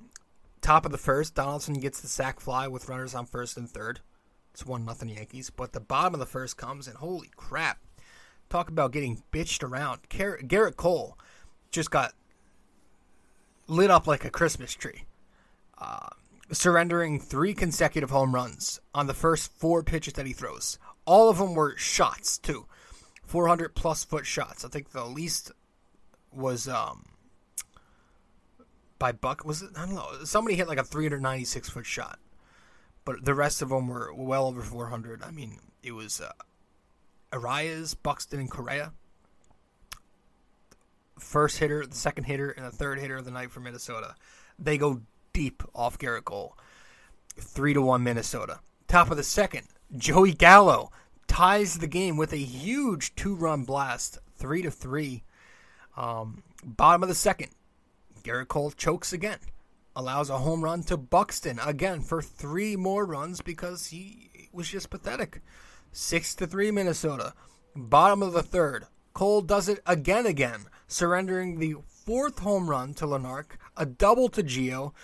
top 0.60 0.86
of 0.86 0.92
the 0.92 0.98
first, 0.98 1.34
Donaldson 1.34 1.74
gets 1.74 2.00
the 2.00 2.06
sac 2.06 2.38
fly 2.38 2.68
with 2.68 2.88
runners 2.88 3.14
on 3.14 3.26
first 3.26 3.56
and 3.56 3.68
third. 3.68 4.00
It's 4.52 4.64
one 4.64 4.84
nothing 4.84 5.08
Yankees. 5.08 5.50
But 5.50 5.72
the 5.72 5.80
bottom 5.80 6.14
of 6.14 6.20
the 6.20 6.26
first 6.26 6.56
comes, 6.56 6.86
and 6.86 6.96
holy 6.96 7.30
crap! 7.36 7.78
Talk 8.48 8.68
about 8.68 8.92
getting 8.92 9.22
bitched 9.32 9.62
around. 9.62 10.08
Gerrit 10.08 10.76
Cole 10.76 11.18
just 11.70 11.90
got 11.90 12.14
lit 13.66 13.90
up 13.90 14.06
like 14.06 14.24
a 14.24 14.30
Christmas 14.30 14.74
tree, 14.74 15.04
uh, 15.78 16.08
surrendering 16.52 17.20
three 17.20 17.54
consecutive 17.54 18.10
home 18.10 18.34
runs 18.34 18.80
on 18.92 19.06
the 19.06 19.14
first 19.14 19.52
four 19.52 19.82
pitches 19.82 20.14
that 20.14 20.26
he 20.26 20.32
throws. 20.32 20.78
All 21.04 21.28
of 21.28 21.38
them 21.38 21.54
were 21.54 21.76
shots 21.76 22.38
too. 22.38 22.66
400 23.30 23.76
plus 23.76 24.02
foot 24.02 24.26
shots. 24.26 24.64
I 24.64 24.68
think 24.68 24.90
the 24.90 25.04
least 25.04 25.52
was 26.32 26.66
um 26.66 27.06
by 28.98 29.12
Buck 29.12 29.44
was 29.44 29.62
it? 29.62 29.70
I 29.76 29.86
don't 29.86 29.94
know. 29.94 30.24
Somebody 30.24 30.56
hit 30.56 30.66
like 30.66 30.78
a 30.78 30.84
396 30.84 31.68
foot 31.70 31.86
shot, 31.86 32.18
but 33.04 33.24
the 33.24 33.34
rest 33.34 33.62
of 33.62 33.68
them 33.68 33.86
were 33.86 34.12
well 34.12 34.48
over 34.48 34.62
400. 34.62 35.22
I 35.22 35.30
mean, 35.30 35.60
it 35.80 35.92
was 35.92 36.20
uh, 36.20 36.32
Arraez, 37.32 37.94
Buxton, 38.02 38.40
and 38.40 38.50
Correa. 38.50 38.92
First 41.16 41.58
hitter, 41.58 41.86
the 41.86 41.94
second 41.94 42.24
hitter, 42.24 42.50
and 42.50 42.66
the 42.66 42.70
third 42.72 42.98
hitter 42.98 43.18
of 43.18 43.24
the 43.24 43.30
night 43.30 43.52
for 43.52 43.60
Minnesota. 43.60 44.16
They 44.58 44.76
go 44.76 45.02
deep 45.32 45.62
off 45.72 45.98
Gerrit 45.98 46.24
Cole. 46.24 46.58
Three 47.36 47.74
to 47.74 47.80
one 47.80 48.02
Minnesota. 48.02 48.58
Top 48.88 49.08
of 49.08 49.16
the 49.16 49.22
second, 49.22 49.68
Joey 49.96 50.32
Gallo 50.32 50.90
ties 51.30 51.78
the 51.78 51.86
game 51.86 52.16
with 52.16 52.32
a 52.32 52.38
huge 52.38 53.14
two-run 53.14 53.62
blast, 53.62 54.18
three 54.36 54.62
to 54.62 54.70
three. 54.70 55.22
Um, 55.96 56.42
bottom 56.64 57.04
of 57.04 57.08
the 57.08 57.14
second, 57.14 57.50
Gerrit 58.24 58.48
Cole 58.48 58.72
chokes 58.72 59.12
again, 59.12 59.38
allows 59.94 60.28
a 60.28 60.38
home 60.38 60.64
run 60.64 60.82
to 60.82 60.96
Buxton 60.96 61.60
again 61.64 62.00
for 62.00 62.20
three 62.20 62.74
more 62.74 63.06
runs 63.06 63.42
because 63.42 63.86
he 63.86 64.48
was 64.52 64.68
just 64.68 64.90
pathetic. 64.90 65.40
Six 65.92 66.34
to 66.34 66.48
three 66.48 66.72
Minnesota. 66.72 67.34
Bottom 67.76 68.24
of 68.24 68.32
the 68.32 68.42
third. 68.42 68.86
Cole 69.14 69.40
does 69.40 69.68
it 69.68 69.78
again 69.86 70.26
again, 70.26 70.66
surrendering 70.88 71.60
the 71.60 71.76
fourth 71.86 72.40
home 72.40 72.68
run 72.68 72.92
to 72.94 73.06
Larnach, 73.06 73.52
a 73.76 73.86
double 73.86 74.28
to 74.30 74.42
Gio, 74.42 74.94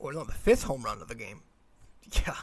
or 0.00 0.14
no, 0.14 0.24
the 0.24 0.32
fifth 0.32 0.64
home 0.64 0.82
run 0.82 1.00
of 1.00 1.06
the 1.06 1.14
game. 1.14 1.42
Yeah, 2.26 2.34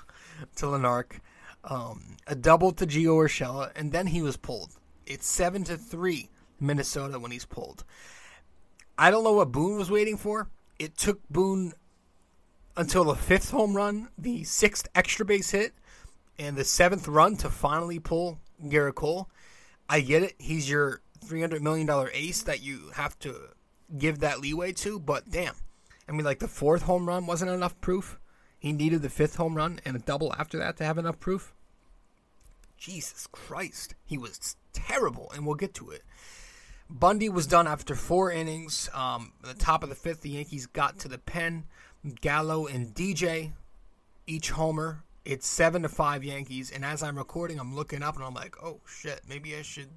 to 0.56 0.66
Larnach, 0.66 1.20
um, 1.64 2.18
a 2.28 2.36
double 2.36 2.72
to 2.74 2.86
Gio 2.86 3.16
Urshela, 3.16 3.72
and 3.76 3.92
then 3.92 4.08
he 4.08 4.22
was 4.22 4.38
pulled. 4.38 4.72
It's 5.06 5.28
seven 5.28 5.64
to 5.66 5.78
three 5.78 6.30
Minnesota 6.60 7.20
when 7.20 7.32
he's 7.32 7.46
pulled. 7.46 7.84
I 8.98 9.12
don't 9.12 9.24
know 9.24 9.34
what 9.34 9.52
Boone 9.52 9.78
was 9.78 9.92
waiting 9.92 10.18
for. 10.18 10.50
It 10.80 10.98
took 10.98 11.28
Boone 11.30 11.74
until 12.78 13.04
the 13.04 13.16
fifth 13.16 13.52
home 13.52 13.76
run, 13.76 14.10
the 14.18 14.44
sixth 14.44 14.88
extra 14.96 15.26
base 15.26 15.52
hit, 15.52 15.74
and 16.40 16.56
the 16.56 16.64
seventh 16.64 17.08
run 17.08 17.36
to 17.38 17.50
finally 17.50 18.00
pull 18.00 18.40
Gerrit 18.64 18.96
Cole. 18.96 19.30
I 19.90 20.02
get 20.02 20.24
it. 20.24 20.36
He's 20.40 20.70
your 20.70 21.02
$300 21.26 21.62
million 21.62 21.90
ace 22.14 22.44
that 22.44 22.62
you 22.62 22.92
have 22.96 23.18
to 23.20 23.50
give 23.98 24.20
that 24.20 24.40
leeway 24.40 24.72
to, 24.72 25.00
but 25.00 25.30
damn. 25.30 25.56
I 26.08 26.14
mean, 26.14 26.24
like 26.24 26.40
the 26.40 26.48
fourth 26.48 26.84
home 26.84 27.08
run 27.08 27.26
wasn't 27.26 27.52
enough 27.52 27.80
proof. 27.82 28.20
He 28.62 28.72
needed 28.72 29.02
the 29.02 29.10
fifth 29.10 29.38
home 29.38 29.56
run 29.56 29.80
and 29.84 29.96
a 29.96 30.00
double 30.00 30.36
after 30.38 30.60
that 30.60 30.78
to 30.78 30.86
have 30.86 31.00
enough 31.00 31.20
proof. 31.20 31.52
Jesus 32.78 33.26
Christ. 33.32 33.96
He 34.06 34.20
was 34.20 34.56
terrible, 34.72 35.32
and 35.34 35.48
we'll 35.48 35.56
get 35.56 35.74
to 35.76 35.90
it. 35.90 36.04
Bundy 36.88 37.28
was 37.28 37.48
done 37.48 37.66
after 37.66 37.96
four 37.96 38.32
innings. 38.32 38.88
Um, 38.94 39.34
the 39.42 39.56
top 39.56 39.82
of 39.82 39.90
the 39.90 39.96
fifth, 39.96 40.22
the 40.22 40.30
Yankees 40.30 40.68
got 40.68 41.00
to 41.00 41.08
the 41.08 41.18
pen. 41.18 41.64
Gallo 42.22 42.68
and 42.68 42.94
DJ, 42.94 43.54
each 44.28 44.52
homer. 44.52 45.06
It's 45.26 45.48
seven 45.48 45.82
to 45.82 45.90
five 45.90 46.24
Yankees, 46.24 46.70
and 46.70 46.86
as 46.86 47.02
I'm 47.02 47.18
recording, 47.18 47.60
I'm 47.60 47.76
looking 47.76 48.04
up 48.04 48.16
and 48.16 48.24
I'm 48.24 48.36
like, 48.36 48.56
oh 48.64 48.80
shit, 48.86 49.22
maybe 49.28 49.56
I 49.56 49.64
should 49.64 49.90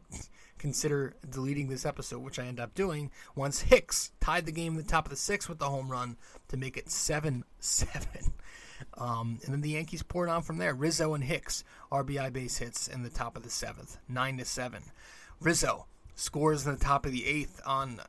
consider 0.59 1.15
deleting 1.29 1.69
this 1.69 1.87
episode, 1.87 2.21
which 2.21 2.39
I 2.39 2.47
end 2.47 2.61
up 2.61 2.75
doing. 2.75 3.11
Once 3.35 3.63
Hicks 3.63 4.13
tied 4.21 4.47
the 4.47 4.53
game 4.53 4.77
at 4.79 4.85
the 4.85 4.91
top 4.91 5.07
of 5.07 5.11
the 5.11 5.17
sixth 5.17 5.49
with 5.49 5.59
the 5.59 5.69
home 5.69 5.91
run 5.91 6.17
to 6.49 6.57
make 6.57 6.77
it 6.77 6.91
seven 6.91 7.45
seven. 7.59 8.33
Um, 8.97 9.39
and 9.45 9.53
then 9.53 9.61
the 9.61 9.71
Yankees 9.71 10.03
poured 10.03 10.29
on 10.29 10.43
from 10.43 10.59
there. 10.59 10.75
Rizzo 10.75 11.15
and 11.15 11.25
Hicks 11.25 11.65
RBI 11.91 12.33
base 12.33 12.59
hits 12.59 12.89
in 12.89 13.03
the 13.03 13.11
top 13.11 13.37
of 13.37 13.43
the 13.43 13.51
seventh, 13.51 13.99
nine 14.09 14.39
to 14.39 14.45
seven. 14.45 14.83
Rizzo 15.41 15.87
scores 16.15 16.67
in 16.67 16.73
the 16.73 16.85
top 16.85 17.07
of 17.07 17.13
the 17.13 17.27
eighth 17.27 17.61
on 17.67 18.01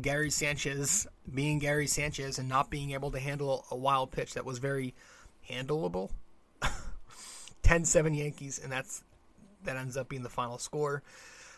Gary 0.00 0.30
Sanchez 0.30 1.06
being 1.32 1.58
Gary 1.58 1.86
Sanchez 1.86 2.38
and 2.38 2.48
not 2.48 2.70
being 2.70 2.92
able 2.92 3.10
to 3.10 3.18
handle 3.18 3.64
a 3.70 3.76
wild 3.76 4.10
pitch 4.10 4.34
that 4.34 4.44
was 4.44 4.58
very 4.58 4.94
handleable. 5.48 6.10
10-7 7.62 8.16
Yankees, 8.16 8.60
and 8.62 8.70
that's 8.70 9.02
that 9.64 9.76
ends 9.76 9.96
up 9.96 10.08
being 10.08 10.22
the 10.22 10.28
final 10.28 10.58
score. 10.58 11.02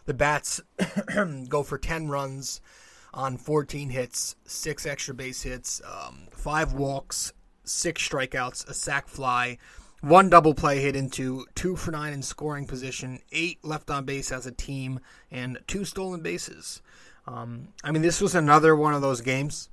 The 0.09 0.15
bats 0.15 0.63
go 1.51 1.63
for 1.63 1.77
10 1.77 2.09
runs 2.09 2.63
on 3.13 3.37
14 3.37 3.91
hits, 3.91 4.37
six 4.47 4.87
extra 4.87 5.13
base 5.13 5.43
hits, 5.43 5.83
um, 5.85 6.29
five 6.31 6.73
walks, 6.73 7.35
six 7.65 8.09
strikeouts, 8.09 8.67
a 8.67 8.73
sac 8.73 9.07
fly, 9.07 9.59
one 10.01 10.31
double 10.31 10.55
play 10.55 10.81
hit 10.81 10.97
into 10.97 11.45
two 11.55 11.77
for 11.77 11.91
nine 11.91 12.15
in 12.15 12.23
scoring 12.23 12.67
position, 12.67 13.21
eight 13.33 13.63
left 13.63 13.91
on 13.91 14.07
base 14.07 14.33
as 14.33 14.47
a 14.47 14.51
team, 14.51 15.01
and 15.31 15.59
two 15.67 15.85
stolen 15.85 16.23
bases. 16.23 16.81
Um, 17.27 17.69
I 17.85 17.91
mean, 17.91 18.01
this 18.01 18.23
was 18.23 18.35
another 18.35 18.75
one 18.75 18.95
of 18.95 19.03
those 19.03 19.21
games 19.21 19.69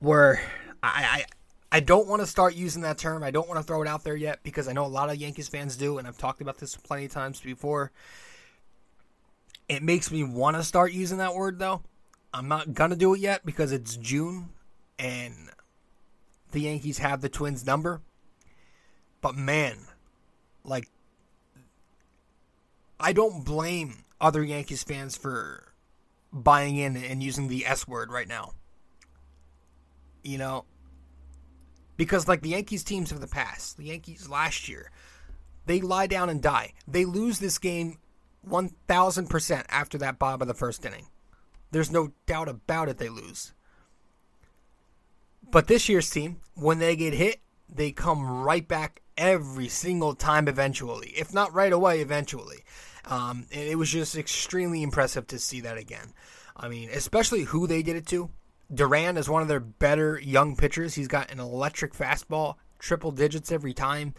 where 0.00 0.38
I, 0.82 1.24
I 1.72 1.76
I 1.78 1.80
don't 1.80 2.08
want 2.08 2.20
to 2.20 2.26
start 2.26 2.54
using 2.54 2.82
that 2.82 2.98
term. 2.98 3.22
I 3.22 3.30
don't 3.30 3.48
want 3.48 3.58
to 3.58 3.64
throw 3.64 3.80
it 3.80 3.88
out 3.88 4.04
there 4.04 4.16
yet 4.16 4.40
because 4.42 4.68
I 4.68 4.74
know 4.74 4.84
a 4.84 4.86
lot 4.86 5.08
of 5.08 5.16
Yankees 5.16 5.48
fans 5.48 5.78
do, 5.78 5.96
and 5.96 6.06
I've 6.06 6.18
talked 6.18 6.42
about 6.42 6.58
this 6.58 6.76
plenty 6.76 7.06
of 7.06 7.10
times 7.10 7.40
before. 7.40 7.90
It 9.68 9.82
makes 9.82 10.10
me 10.10 10.24
want 10.24 10.56
to 10.56 10.62
start 10.62 10.92
using 10.92 11.18
that 11.18 11.34
word 11.34 11.58
though. 11.58 11.82
I'm 12.32 12.48
not 12.48 12.74
gonna 12.74 12.96
do 12.96 13.14
it 13.14 13.20
yet 13.20 13.44
because 13.44 13.72
it's 13.72 13.96
June 13.96 14.50
and 14.98 15.34
the 16.52 16.60
Yankees 16.60 16.98
have 16.98 17.20
the 17.20 17.28
Twins 17.28 17.66
number. 17.66 18.00
But 19.20 19.34
man, 19.34 19.76
like 20.64 20.88
I 23.00 23.12
don't 23.12 23.44
blame 23.44 24.04
other 24.20 24.42
Yankees 24.42 24.82
fans 24.82 25.16
for 25.16 25.72
buying 26.32 26.76
in 26.76 26.96
and 26.96 27.22
using 27.22 27.48
the 27.48 27.66
S 27.66 27.86
word 27.86 28.10
right 28.10 28.28
now. 28.28 28.52
You 30.22 30.38
know, 30.38 30.64
because 31.96 32.26
like 32.26 32.42
the 32.42 32.50
Yankees 32.50 32.84
teams 32.84 33.12
of 33.12 33.20
the 33.20 33.26
past, 33.26 33.76
the 33.76 33.84
Yankees 33.84 34.28
last 34.28 34.68
year, 34.68 34.90
they 35.66 35.80
lie 35.80 36.06
down 36.06 36.28
and 36.30 36.42
die. 36.42 36.72
They 36.86 37.04
lose 37.04 37.38
this 37.38 37.58
game 37.58 37.98
1000% 38.46 39.64
after 39.68 39.98
that 39.98 40.18
bob 40.18 40.42
of 40.42 40.48
the 40.48 40.54
first 40.54 40.84
inning. 40.84 41.06
There's 41.70 41.90
no 41.90 42.12
doubt 42.26 42.48
about 42.48 42.88
it 42.88 42.98
they 42.98 43.08
lose. 43.08 43.52
But 45.50 45.66
this 45.66 45.88
year's 45.88 46.10
team, 46.10 46.40
when 46.54 46.78
they 46.78 46.96
get 46.96 47.14
hit, 47.14 47.40
they 47.68 47.92
come 47.92 48.42
right 48.42 48.66
back 48.66 49.00
every 49.16 49.68
single 49.68 50.14
time 50.14 50.48
eventually. 50.48 51.08
If 51.08 51.32
not 51.34 51.52
right 51.52 51.72
away, 51.72 52.00
eventually. 52.00 52.64
Um, 53.04 53.46
and 53.52 53.62
it 53.62 53.76
was 53.76 53.90
just 53.90 54.16
extremely 54.16 54.82
impressive 54.82 55.26
to 55.28 55.38
see 55.38 55.60
that 55.62 55.78
again. 55.78 56.12
I 56.56 56.68
mean, 56.68 56.90
especially 56.90 57.44
who 57.44 57.66
they 57.66 57.82
did 57.82 57.96
it 57.96 58.06
to. 58.08 58.30
Duran 58.72 59.16
is 59.16 59.28
one 59.28 59.40
of 59.40 59.48
their 59.48 59.60
better 59.60 60.20
young 60.20 60.54
pitchers. 60.56 60.94
He's 60.94 61.08
got 61.08 61.30
an 61.30 61.40
electric 61.40 61.94
fastball, 61.94 62.56
triple 62.78 63.12
digits 63.12 63.50
every 63.50 63.72
time. 63.72 64.14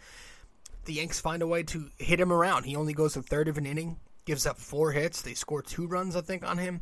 The 0.86 0.94
Yanks 0.94 1.20
find 1.20 1.44
a 1.44 1.48
way 1.48 1.62
to 1.64 1.90
hit 1.98 2.20
him 2.20 2.34
around. 2.34 2.64
He 2.64 2.76
only 2.76 2.94
goes 2.94 3.16
a 3.16 3.22
third 3.22 3.48
of 3.48 3.58
an 3.60 3.68
inning, 3.68 3.98
gives 4.30 4.46
up 4.46 4.60
four 4.60 4.92
hits. 4.92 5.24
They 5.24 5.34
score 5.34 5.64
two 5.64 5.88
runs, 5.88 6.16
I 6.16 6.22
think, 6.22 6.48
on 6.48 6.60
him. 6.60 6.82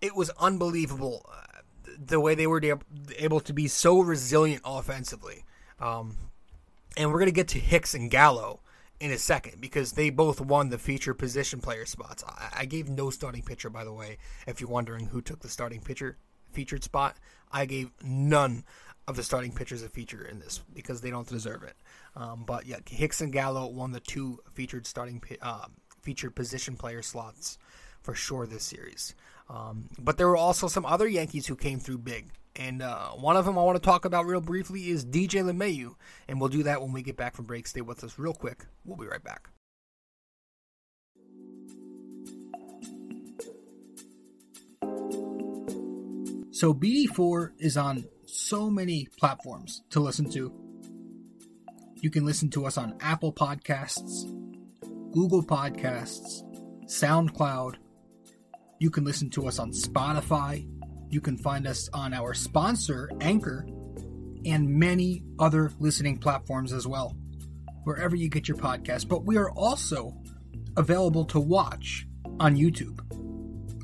It 0.00 0.14
was 0.14 0.30
unbelievable 0.38 1.26
uh, 1.28 1.62
the 1.98 2.20
way 2.20 2.36
they 2.36 2.46
were 2.46 2.62
able 3.18 3.40
to 3.40 3.52
be 3.52 3.66
so 3.66 3.98
resilient 3.98 4.62
offensively. 4.64 5.44
Um, 5.80 6.16
and 6.96 7.10
we're 7.10 7.18
going 7.18 7.26
to 7.26 7.34
get 7.34 7.48
to 7.48 7.58
Hicks 7.58 7.92
and 7.92 8.08
Gallo 8.08 8.60
in 9.00 9.10
a 9.10 9.18
second 9.18 9.60
because 9.60 9.94
they 9.94 10.10
both 10.10 10.40
won 10.40 10.68
the 10.68 10.78
feature 10.78 11.12
position 11.12 11.60
player 11.60 11.86
spots. 11.86 12.22
I, 12.24 12.60
I 12.60 12.64
gave 12.64 12.88
no 12.88 13.10
starting 13.10 13.42
pitcher, 13.42 13.68
by 13.68 13.82
the 13.82 13.92
way, 13.92 14.18
if 14.46 14.60
you're 14.60 14.70
wondering 14.70 15.06
who 15.06 15.20
took 15.20 15.40
the 15.40 15.48
starting 15.48 15.80
pitcher 15.80 16.18
featured 16.52 16.84
spot. 16.84 17.16
I 17.50 17.66
gave 17.66 17.90
none 18.04 18.62
of 19.08 19.16
the 19.16 19.22
starting 19.22 19.52
pitchers 19.52 19.82
a 19.82 19.88
feature 19.88 20.24
in 20.24 20.38
this 20.38 20.60
because 20.74 21.00
they 21.00 21.10
don't 21.10 21.28
deserve 21.28 21.62
it. 21.62 21.76
Um, 22.14 22.44
but 22.46 22.66
yeah, 22.66 22.78
Hicks 22.88 23.20
and 23.20 23.32
Gallo 23.32 23.66
won 23.66 23.92
the 23.92 24.00
two 24.00 24.38
featured 24.52 24.86
starting 24.86 25.22
uh, 25.40 25.66
featured 26.02 26.34
position 26.34 26.76
player 26.76 27.02
slots 27.02 27.58
for 28.00 28.14
sure 28.14 28.46
this 28.46 28.64
series. 28.64 29.14
Um, 29.48 29.88
but 29.98 30.18
there 30.18 30.28
were 30.28 30.36
also 30.36 30.68
some 30.68 30.86
other 30.86 31.08
Yankees 31.08 31.46
who 31.46 31.56
came 31.56 31.78
through 31.78 31.98
big. 31.98 32.30
And 32.54 32.82
uh, 32.82 33.10
one 33.10 33.36
of 33.36 33.46
them 33.46 33.58
I 33.58 33.62
want 33.62 33.76
to 33.76 33.84
talk 33.84 34.04
about 34.04 34.26
real 34.26 34.40
briefly 34.40 34.90
is 34.90 35.06
DJ 35.06 35.42
LeMahieu. 35.42 35.94
And 36.28 36.38
we'll 36.38 36.50
do 36.50 36.62
that 36.64 36.82
when 36.82 36.92
we 36.92 37.02
get 37.02 37.16
back 37.16 37.34
from 37.34 37.46
break. 37.46 37.66
Stay 37.66 37.80
with 37.80 38.04
us 38.04 38.18
real 38.18 38.34
quick. 38.34 38.66
We'll 38.84 38.98
be 38.98 39.06
right 39.06 39.22
back. 39.22 39.48
So 46.50 46.74
BD4 46.74 47.52
is 47.58 47.76
on 47.76 48.04
so 48.32 48.70
many 48.70 49.06
platforms 49.18 49.82
to 49.90 50.00
listen 50.00 50.30
to. 50.30 50.50
You 52.00 52.10
can 52.10 52.24
listen 52.24 52.48
to 52.50 52.64
us 52.64 52.78
on 52.78 52.96
Apple 53.00 53.32
Podcasts, 53.32 54.24
Google 55.12 55.44
Podcasts, 55.44 56.42
SoundCloud. 56.86 57.76
You 58.80 58.90
can 58.90 59.04
listen 59.04 59.28
to 59.30 59.46
us 59.46 59.58
on 59.58 59.70
Spotify, 59.70 60.66
you 61.10 61.20
can 61.20 61.36
find 61.36 61.66
us 61.66 61.90
on 61.92 62.14
our 62.14 62.32
sponsor, 62.32 63.10
Anchor, 63.20 63.66
and 64.46 64.66
many 64.66 65.22
other 65.38 65.70
listening 65.78 66.16
platforms 66.16 66.72
as 66.72 66.86
well, 66.86 67.14
wherever 67.84 68.16
you 68.16 68.30
get 68.30 68.48
your 68.48 68.56
podcast. 68.56 69.08
But 69.08 69.26
we 69.26 69.36
are 69.36 69.50
also 69.50 70.16
available 70.78 71.26
to 71.26 71.38
watch 71.38 72.06
on 72.40 72.56
YouTube. 72.56 72.98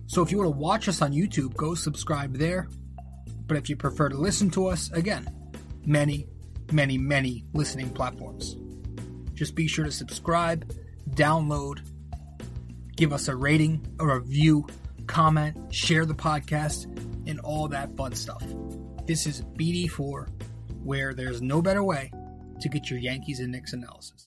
So 0.07 0.23
if 0.23 0.33
you 0.33 0.39
want 0.39 0.55
to 0.55 0.59
watch 0.59 0.89
us 0.89 1.03
on 1.03 1.13
YouTube, 1.13 1.55
go 1.55 1.75
subscribe 1.75 2.39
there. 2.39 2.67
But 3.49 3.57
if 3.57 3.71
you 3.71 3.77
prefer 3.77 4.11
to 4.11 4.17
listen 4.17 4.51
to 4.51 4.67
us, 4.67 4.93
again, 4.93 5.27
many, 5.87 6.29
many, 6.71 6.99
many 6.99 7.45
listening 7.55 7.91
platforms. 7.91 8.57
Just 9.33 9.55
be 9.55 9.67
sure 9.67 9.87
to 9.87 9.91
subscribe, 9.91 10.71
download, 11.11 11.81
give 12.95 13.13
us 13.13 13.29
a 13.29 13.35
rating, 13.35 13.81
a 13.99 14.07
review, 14.07 14.67
comment, 15.07 15.75
share 15.75 16.05
the 16.05 16.15
podcast, 16.15 16.85
and 17.27 17.41
all 17.41 17.69
that 17.69 17.97
fun 17.97 18.15
stuff. 18.15 18.45
This 19.07 19.27
is 19.27 19.43
BD4, 19.43 20.29
where 20.85 21.15
there's 21.15 21.41
no 21.41 21.63
better 21.63 21.83
way 21.83 22.13
to 22.61 22.69
get 22.69 22.91
your 22.91 22.99
Yankees 22.99 23.41
and 23.41 23.51
Knicks 23.51 23.73
analysis. 23.73 24.27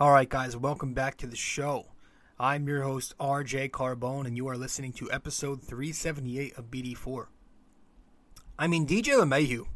All 0.00 0.10
right, 0.10 0.28
guys, 0.28 0.56
welcome 0.56 0.94
back 0.94 1.18
to 1.18 1.28
the 1.28 1.36
show. 1.36 1.91
I'm 2.42 2.66
your 2.66 2.82
host, 2.82 3.16
RJ 3.20 3.70
Carbone, 3.70 4.26
and 4.26 4.36
you 4.36 4.48
are 4.48 4.56
listening 4.56 4.92
to 4.94 5.08
episode 5.12 5.62
378 5.62 6.58
of 6.58 6.72
BD4. 6.72 7.26
I 8.58 8.66
mean, 8.66 8.84
DJ 8.84 9.10
LeMahieu, 9.10 9.66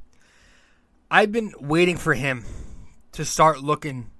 I've 1.09 1.31
been 1.31 1.55
waiting 1.61 1.97
for 1.97 2.15
him 2.15 2.45
to 3.13 3.25
start 3.25 3.63
looking 3.63 4.11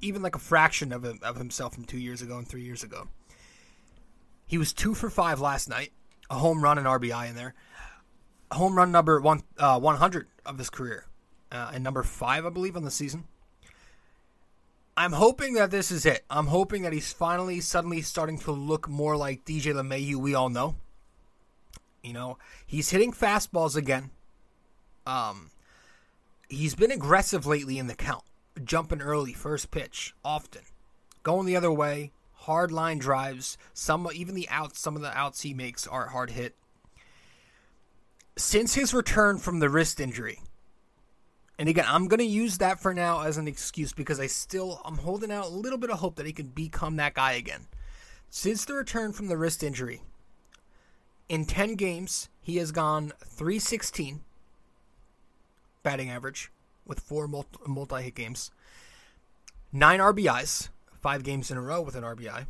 even 0.00 0.22
like 0.22 0.36
a 0.36 0.38
fraction 0.38 0.92
of, 0.92 1.04
of 1.04 1.38
himself 1.38 1.74
from 1.74 1.86
two 1.86 1.98
years 1.98 2.22
ago 2.22 2.38
and 2.38 2.46
three 2.46 2.62
years 2.62 2.84
ago. 2.84 3.08
He 4.46 4.56
was 4.56 4.72
two 4.72 4.94
for 4.94 5.10
five 5.10 5.40
last 5.40 5.68
night, 5.68 5.90
a 6.30 6.36
home 6.36 6.62
run 6.62 6.78
and 6.78 6.86
RBI 6.86 7.30
in 7.30 7.34
there. 7.34 7.54
Home 8.52 8.76
run 8.76 8.92
number 8.92 9.20
one, 9.20 9.42
uh, 9.58 9.80
100 9.80 10.28
of 10.46 10.56
his 10.56 10.70
career, 10.70 11.06
uh, 11.50 11.72
and 11.74 11.82
number 11.82 12.04
five, 12.04 12.46
I 12.46 12.50
believe, 12.50 12.76
on 12.76 12.84
the 12.84 12.92
season. 12.92 13.24
I'm 15.00 15.12
hoping 15.12 15.54
that 15.54 15.70
this 15.70 15.90
is 15.90 16.04
it. 16.04 16.26
I'm 16.28 16.48
hoping 16.48 16.82
that 16.82 16.92
he's 16.92 17.10
finally 17.10 17.62
suddenly 17.62 18.02
starting 18.02 18.38
to 18.40 18.52
look 18.52 18.86
more 18.86 19.16
like 19.16 19.46
DJ 19.46 19.72
LeMahieu 19.72 20.16
we 20.16 20.34
all 20.34 20.50
know. 20.50 20.74
You 22.02 22.12
know, 22.12 22.36
he's 22.66 22.90
hitting 22.90 23.10
fastballs 23.10 23.76
again. 23.76 24.10
Um, 25.06 25.52
he's 26.50 26.74
been 26.74 26.90
aggressive 26.90 27.46
lately 27.46 27.78
in 27.78 27.86
the 27.86 27.94
count, 27.94 28.24
jumping 28.62 29.00
early, 29.00 29.32
first 29.32 29.70
pitch, 29.70 30.14
often, 30.22 30.64
going 31.22 31.46
the 31.46 31.56
other 31.56 31.72
way, 31.72 32.12
hard 32.34 32.70
line 32.70 32.98
drives. 32.98 33.56
Some 33.72 34.06
even 34.14 34.34
the 34.34 34.50
outs, 34.50 34.80
some 34.80 34.96
of 34.96 35.02
the 35.02 35.16
outs 35.16 35.40
he 35.40 35.54
makes 35.54 35.86
are 35.86 36.08
hard 36.08 36.32
hit. 36.32 36.56
Since 38.36 38.74
his 38.74 38.92
return 38.92 39.38
from 39.38 39.60
the 39.60 39.70
wrist 39.70 39.98
injury, 39.98 40.40
and 41.60 41.68
again, 41.68 41.84
I'm 41.86 42.08
going 42.08 42.20
to 42.20 42.24
use 42.24 42.56
that 42.56 42.80
for 42.80 42.94
now 42.94 43.20
as 43.20 43.36
an 43.36 43.46
excuse 43.46 43.92
because 43.92 44.18
I 44.18 44.28
still 44.28 44.80
I'm 44.82 44.96
holding 44.96 45.30
out 45.30 45.44
a 45.44 45.50
little 45.50 45.76
bit 45.76 45.90
of 45.90 45.98
hope 45.98 46.16
that 46.16 46.24
he 46.24 46.32
can 46.32 46.46
become 46.46 46.96
that 46.96 47.12
guy 47.12 47.32
again. 47.32 47.66
Since 48.30 48.64
the 48.64 48.72
return 48.72 49.12
from 49.12 49.28
the 49.28 49.36
wrist 49.36 49.62
injury, 49.62 50.00
in 51.28 51.44
10 51.44 51.74
games, 51.74 52.30
he 52.40 52.56
has 52.56 52.72
gone 52.72 53.12
316 53.26 54.22
batting 55.82 56.08
average 56.08 56.50
with 56.86 56.98
four 56.98 57.28
multi 57.28 58.02
hit 58.04 58.14
games, 58.14 58.50
nine 59.70 60.00
RBIs, 60.00 60.70
five 60.94 61.24
games 61.24 61.50
in 61.50 61.58
a 61.58 61.62
row 61.62 61.82
with 61.82 61.94
an 61.94 62.04
RBI, 62.04 62.46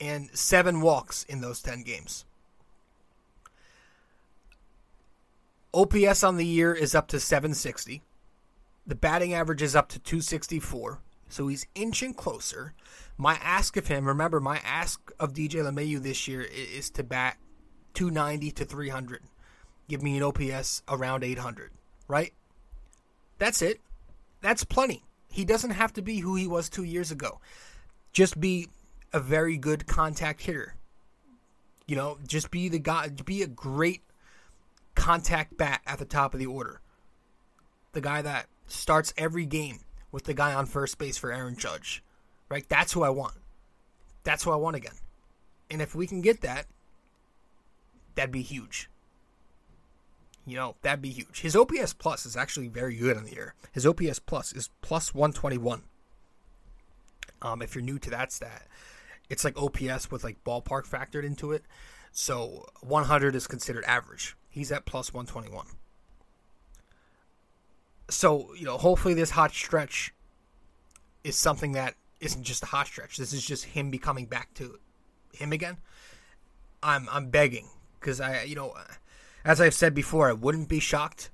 and 0.00 0.28
seven 0.36 0.80
walks 0.80 1.22
in 1.22 1.40
those 1.40 1.62
10 1.62 1.84
games. 1.84 2.24
OPS 5.72 6.24
on 6.24 6.36
the 6.36 6.44
year 6.44 6.74
is 6.74 6.96
up 6.96 7.06
to 7.06 7.20
760. 7.20 8.02
The 8.86 8.94
batting 8.94 9.34
average 9.34 9.62
is 9.62 9.76
up 9.76 9.88
to 9.90 9.98
264, 9.98 11.00
so 11.28 11.48
he's 11.48 11.66
inching 11.74 12.14
closer. 12.14 12.74
My 13.16 13.34
ask 13.42 13.76
of 13.76 13.86
him, 13.88 14.06
remember, 14.06 14.40
my 14.40 14.58
ask 14.64 15.12
of 15.20 15.34
DJ 15.34 15.56
LeMahieu 15.56 16.02
this 16.02 16.26
year 16.26 16.40
is 16.40 16.90
to 16.90 17.04
bat 17.04 17.36
290 17.94 18.50
to 18.52 18.64
300. 18.64 19.22
Give 19.88 20.02
me 20.02 20.16
an 20.16 20.22
OPS 20.22 20.82
around 20.88 21.24
800, 21.24 21.72
right? 22.08 22.32
That's 23.38 23.62
it. 23.62 23.80
That's 24.40 24.64
plenty. 24.64 25.02
He 25.28 25.44
doesn't 25.44 25.70
have 25.70 25.92
to 25.94 26.02
be 26.02 26.18
who 26.18 26.34
he 26.34 26.46
was 26.46 26.68
two 26.68 26.84
years 26.84 27.10
ago. 27.10 27.40
Just 28.12 28.40
be 28.40 28.68
a 29.12 29.20
very 29.20 29.56
good 29.56 29.86
contact 29.86 30.42
hitter. 30.42 30.74
You 31.86 31.96
know, 31.96 32.18
just 32.26 32.50
be 32.50 32.68
the 32.68 32.78
guy, 32.78 33.08
be 33.08 33.42
a 33.42 33.46
great 33.46 34.02
contact 34.94 35.56
bat 35.56 35.80
at 35.86 35.98
the 35.98 36.04
top 36.04 36.34
of 36.34 36.40
the 36.40 36.46
order. 36.46 36.80
The 37.92 38.00
guy 38.00 38.22
that 38.22 38.46
starts 38.72 39.12
every 39.16 39.46
game 39.46 39.80
with 40.12 40.24
the 40.24 40.34
guy 40.34 40.54
on 40.54 40.66
first 40.66 40.98
base 40.98 41.18
for 41.18 41.32
Aaron 41.32 41.56
Judge. 41.56 42.02
Right? 42.48 42.68
That's 42.68 42.92
who 42.92 43.02
I 43.02 43.10
want. 43.10 43.34
That's 44.24 44.44
who 44.44 44.50
I 44.50 44.56
want 44.56 44.76
again. 44.76 44.94
And 45.70 45.80
if 45.80 45.94
we 45.94 46.06
can 46.06 46.20
get 46.20 46.40
that, 46.40 46.66
that'd 48.14 48.32
be 48.32 48.42
huge. 48.42 48.90
You 50.46 50.56
know, 50.56 50.74
that'd 50.82 51.02
be 51.02 51.10
huge. 51.10 51.40
His 51.40 51.54
OPS 51.54 51.92
plus 51.92 52.26
is 52.26 52.36
actually 52.36 52.68
very 52.68 52.96
good 52.96 53.16
in 53.16 53.24
the 53.24 53.32
year. 53.32 53.54
His 53.72 53.86
OPS 53.86 54.18
plus 54.18 54.52
is 54.52 54.70
plus 54.82 55.14
121. 55.14 55.82
Um, 57.42 57.62
if 57.62 57.74
you're 57.74 57.84
new 57.84 57.98
to 58.00 58.10
that 58.10 58.32
stat, 58.32 58.66
it's 59.28 59.44
like 59.44 59.56
OPS 59.56 60.10
with 60.10 60.24
like 60.24 60.42
ballpark 60.44 60.88
factored 60.88 61.24
into 61.24 61.52
it. 61.52 61.64
So 62.10 62.66
100 62.80 63.36
is 63.36 63.46
considered 63.46 63.84
average. 63.84 64.36
He's 64.48 64.72
at 64.72 64.86
plus 64.86 65.14
121 65.14 65.66
so 68.10 68.54
you 68.54 68.64
know, 68.64 68.78
hopefully 68.78 69.14
this 69.14 69.30
hot 69.30 69.52
stretch 69.52 70.12
is 71.24 71.36
something 71.36 71.72
that 71.72 71.94
isn't 72.20 72.42
just 72.42 72.62
a 72.62 72.66
hot 72.66 72.86
stretch. 72.86 73.16
This 73.16 73.32
is 73.32 73.44
just 73.44 73.64
him 73.64 73.90
becoming 73.90 74.26
back 74.26 74.52
to 74.54 74.78
him 75.32 75.52
again. 75.52 75.78
I'm 76.82 77.08
I'm 77.10 77.30
begging 77.30 77.68
because 77.98 78.20
I 78.20 78.42
you 78.42 78.54
know, 78.54 78.74
as 79.44 79.60
I've 79.60 79.74
said 79.74 79.94
before, 79.94 80.28
I 80.28 80.32
wouldn't 80.32 80.68
be 80.68 80.80
shocked 80.80 81.30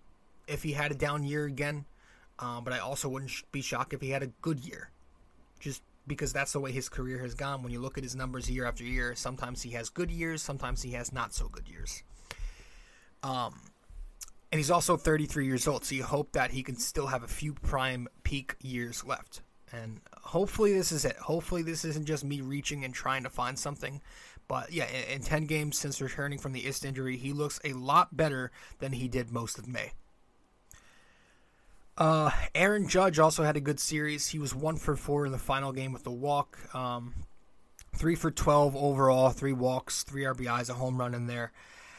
if 0.46 0.62
he 0.62 0.72
had 0.72 0.92
a 0.92 0.94
down 0.94 1.24
year 1.24 1.44
again, 1.44 1.84
um, 2.38 2.64
but 2.64 2.72
I 2.72 2.78
also 2.78 3.08
wouldn't 3.08 3.32
be 3.52 3.62
shocked 3.62 3.92
if 3.92 4.00
he 4.00 4.10
had 4.10 4.22
a 4.22 4.28
good 4.42 4.60
year, 4.60 4.90
just 5.58 5.82
because 6.06 6.32
that's 6.32 6.52
the 6.52 6.60
way 6.60 6.70
his 6.70 6.88
career 6.88 7.18
has 7.18 7.34
gone. 7.34 7.62
When 7.62 7.72
you 7.72 7.80
look 7.80 7.98
at 7.98 8.04
his 8.04 8.14
numbers 8.14 8.50
year 8.50 8.64
after 8.64 8.84
year, 8.84 9.14
sometimes 9.16 9.62
he 9.62 9.70
has 9.70 9.88
good 9.88 10.10
years, 10.10 10.42
sometimes 10.42 10.82
he 10.82 10.92
has 10.92 11.12
not 11.12 11.34
so 11.34 11.48
good 11.48 11.68
years. 11.68 12.02
Um, 13.22 13.60
and 14.56 14.60
he's 14.62 14.70
also 14.70 14.96
33 14.96 15.44
years 15.44 15.68
old, 15.68 15.84
so 15.84 15.94
you 15.94 16.02
hope 16.02 16.32
that 16.32 16.52
he 16.52 16.62
can 16.62 16.76
still 16.76 17.08
have 17.08 17.22
a 17.22 17.28
few 17.28 17.52
prime 17.52 18.08
peak 18.22 18.54
years 18.62 19.04
left. 19.04 19.42
And 19.70 20.00
hopefully 20.22 20.72
this 20.72 20.92
is 20.92 21.04
it. 21.04 21.14
Hopefully 21.16 21.60
this 21.60 21.84
isn't 21.84 22.06
just 22.06 22.24
me 22.24 22.40
reaching 22.40 22.82
and 22.82 22.94
trying 22.94 23.22
to 23.24 23.28
find 23.28 23.58
something. 23.58 24.00
But 24.48 24.72
yeah, 24.72 24.86
in, 24.86 25.16
in 25.16 25.20
10 25.20 25.44
games 25.44 25.78
since 25.78 26.00
returning 26.00 26.38
from 26.38 26.54
the 26.54 26.64
ist 26.64 26.86
injury, 26.86 27.18
he 27.18 27.34
looks 27.34 27.60
a 27.64 27.74
lot 27.74 28.16
better 28.16 28.50
than 28.78 28.92
he 28.92 29.08
did 29.08 29.30
most 29.30 29.58
of 29.58 29.68
May. 29.68 29.92
Uh, 31.98 32.30
Aaron 32.54 32.88
Judge 32.88 33.18
also 33.18 33.44
had 33.44 33.58
a 33.58 33.60
good 33.60 33.78
series. 33.78 34.28
He 34.28 34.38
was 34.38 34.54
one 34.54 34.78
for 34.78 34.96
four 34.96 35.26
in 35.26 35.32
the 35.32 35.38
final 35.38 35.72
game 35.72 35.92
with 35.92 36.04
the 36.04 36.10
walk. 36.10 36.74
Um, 36.74 37.12
three 37.94 38.14
for 38.14 38.30
12 38.30 38.74
overall, 38.74 39.28
three 39.28 39.52
walks, 39.52 40.02
three 40.02 40.22
RBIs, 40.22 40.70
a 40.70 40.72
home 40.72 40.96
run 40.96 41.12
in 41.12 41.26
there. 41.26 41.52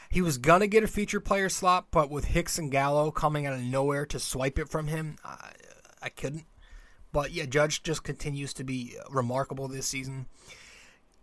He 0.08 0.22
was 0.22 0.38
gonna 0.38 0.66
get 0.66 0.84
a 0.84 0.88
feature 0.88 1.20
player 1.20 1.48
slot, 1.48 1.88
but 1.90 2.10
with 2.10 2.26
Hicks 2.26 2.58
and 2.58 2.70
Gallo 2.70 3.10
coming 3.10 3.46
out 3.46 3.54
of 3.54 3.60
nowhere 3.60 4.06
to 4.06 4.18
swipe 4.18 4.58
it 4.58 4.68
from 4.68 4.86
him, 4.86 5.16
I, 5.24 5.52
I 6.02 6.08
couldn't. 6.08 6.46
But 7.12 7.32
yeah, 7.32 7.46
Judge 7.46 7.82
just 7.82 8.04
continues 8.04 8.52
to 8.54 8.64
be 8.64 8.96
remarkable 9.10 9.68
this 9.68 9.86
season. 9.86 10.26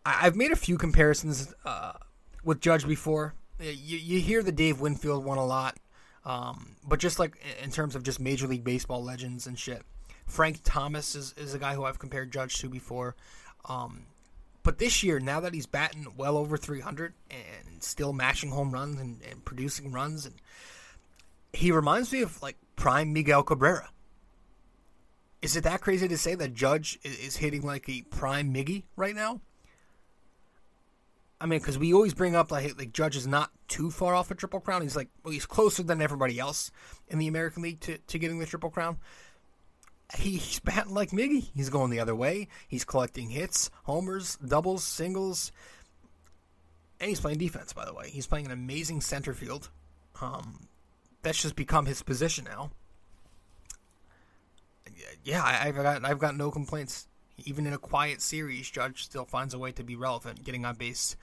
I, 0.06 0.12
have 0.12 0.36
made 0.36 0.52
a 0.52 0.56
few 0.56 0.78
comparisons 0.78 1.54
uh, 1.66 1.94
with 2.44 2.62
Judge 2.62 2.88
before. 2.88 3.34
You, 3.60 3.98
you 3.98 4.20
hear 4.20 4.44
the 4.44 4.52
Dave 4.52 4.80
Winfield 4.80 5.26
one 5.26 5.38
a 5.38 5.46
lot, 5.46 5.78
um, 6.26 6.76
but 6.88 7.00
just 7.00 7.18
like 7.18 7.38
in 7.64 7.72
terms 7.72 7.96
of 7.96 8.04
just 8.04 8.20
Major 8.20 8.48
League 8.48 8.64
Baseball 8.64 9.04
legends 9.04 9.48
and 9.48 9.58
shit. 9.58 9.84
Frank 10.26 10.60
Thomas 10.64 11.16
is, 11.16 11.34
is 11.38 11.54
a 11.54 11.60
guy 11.60 11.76
who 11.76 11.86
I've 11.86 12.00
compared 12.00 12.32
Judge 12.32 12.58
to 12.60 12.70
before. 12.70 13.16
Um, 13.70 14.08
but 14.66 14.80
this 14.80 15.04
year, 15.04 15.20
now 15.20 15.40
that 15.42 15.54
he's 15.54 15.68
batting 15.68 16.08
well 16.18 16.36
over 16.36 16.58
300 16.58 17.14
and 17.30 17.84
still 17.84 18.12
mashing 18.12 18.50
home 18.50 18.72
runs 18.72 19.00
and, 19.00 19.22
and 19.30 19.46
producing 19.46 19.92
runs, 19.92 20.26
and 20.26 20.34
he 21.54 21.72
reminds 21.72 22.12
me 22.12 22.24
of 22.24 22.42
like 22.42 22.58
prime 22.76 23.14
Miguel 23.14 23.44
Cabrera. 23.44 23.92
Is 25.44 25.56
it 25.56 25.66
that 25.66 25.82
crazy 25.82 26.08
to 26.08 26.18
say 26.18 26.34
that 26.34 26.56
Judge 26.56 26.98
is 27.04 27.38
hitting 27.38 27.62
like 27.62 27.88
a 27.88 28.02
prime 28.10 28.52
Miggy 28.52 28.86
right 28.96 29.14
now? 29.14 29.40
I 31.40 31.46
mean, 31.46 31.60
because 31.60 31.78
we 31.78 31.94
always 31.94 32.16
bring 32.16 32.36
up 32.36 32.52
like 32.52 32.76
like 32.76 32.92
Judge 32.92 33.16
is 33.16 33.28
not 33.28 33.52
too 33.68 33.92
far 33.92 34.16
off 34.16 34.32
a 34.32 34.36
triple 34.36 34.62
crown. 34.62 34.82
He's 34.82 34.96
like 34.96 35.10
well, 35.24 35.32
he's 35.32 35.46
closer 35.46 35.84
than 35.84 36.02
everybody 36.02 36.40
else 36.40 36.72
in 37.08 37.20
the 37.20 37.28
American 37.28 37.62
League 37.62 37.82
to, 37.82 38.00
to 38.00 38.18
getting 38.18 38.40
the 38.40 38.48
triple 38.48 38.72
crown 38.72 38.98
he's 40.14 40.60
batting 40.60 40.94
like 40.94 41.12
Miggy. 41.12 41.50
He's 41.56 41.70
going 41.70 41.92
the 41.92 42.00
other 42.00 42.16
way. 42.16 42.48
He's 42.68 42.86
collecting 42.86 43.30
hits, 43.30 43.70
homers, 43.84 44.38
doubles, 44.38 44.84
singles, 44.84 45.52
and 47.00 47.10
he's 47.10 47.20
playing 47.20 47.40
defense. 47.40 47.74
By 47.74 47.86
the 47.86 47.94
way, 47.94 48.10
he's 48.10 48.28
playing 48.28 48.46
an 48.46 48.52
amazing 48.52 49.02
center 49.02 49.34
field. 49.34 49.70
Um, 50.22 50.68
that's 51.22 51.42
just 51.42 51.56
become 51.56 51.86
his 51.86 52.02
position 52.04 52.46
now. 52.46 52.72
Yeah, 55.24 55.44
I, 55.44 55.54
have 55.54 55.76
got 55.76 56.06
I've 56.06 56.20
got 56.20 56.38
no 56.38 56.52
complaints. 56.52 57.08
Even 57.44 57.66
in 57.66 57.74
a 57.74 57.78
quiet 57.78 58.22
series, 58.22 58.70
Judge 58.70 59.04
still 59.04 59.26
finds 59.26 59.54
a 59.54 59.60
way 59.60 59.74
to 59.74 59.84
be 59.84 59.98
relevant, 59.98 60.46
getting 60.46 60.64
on 60.64 60.76
base 60.76 61.18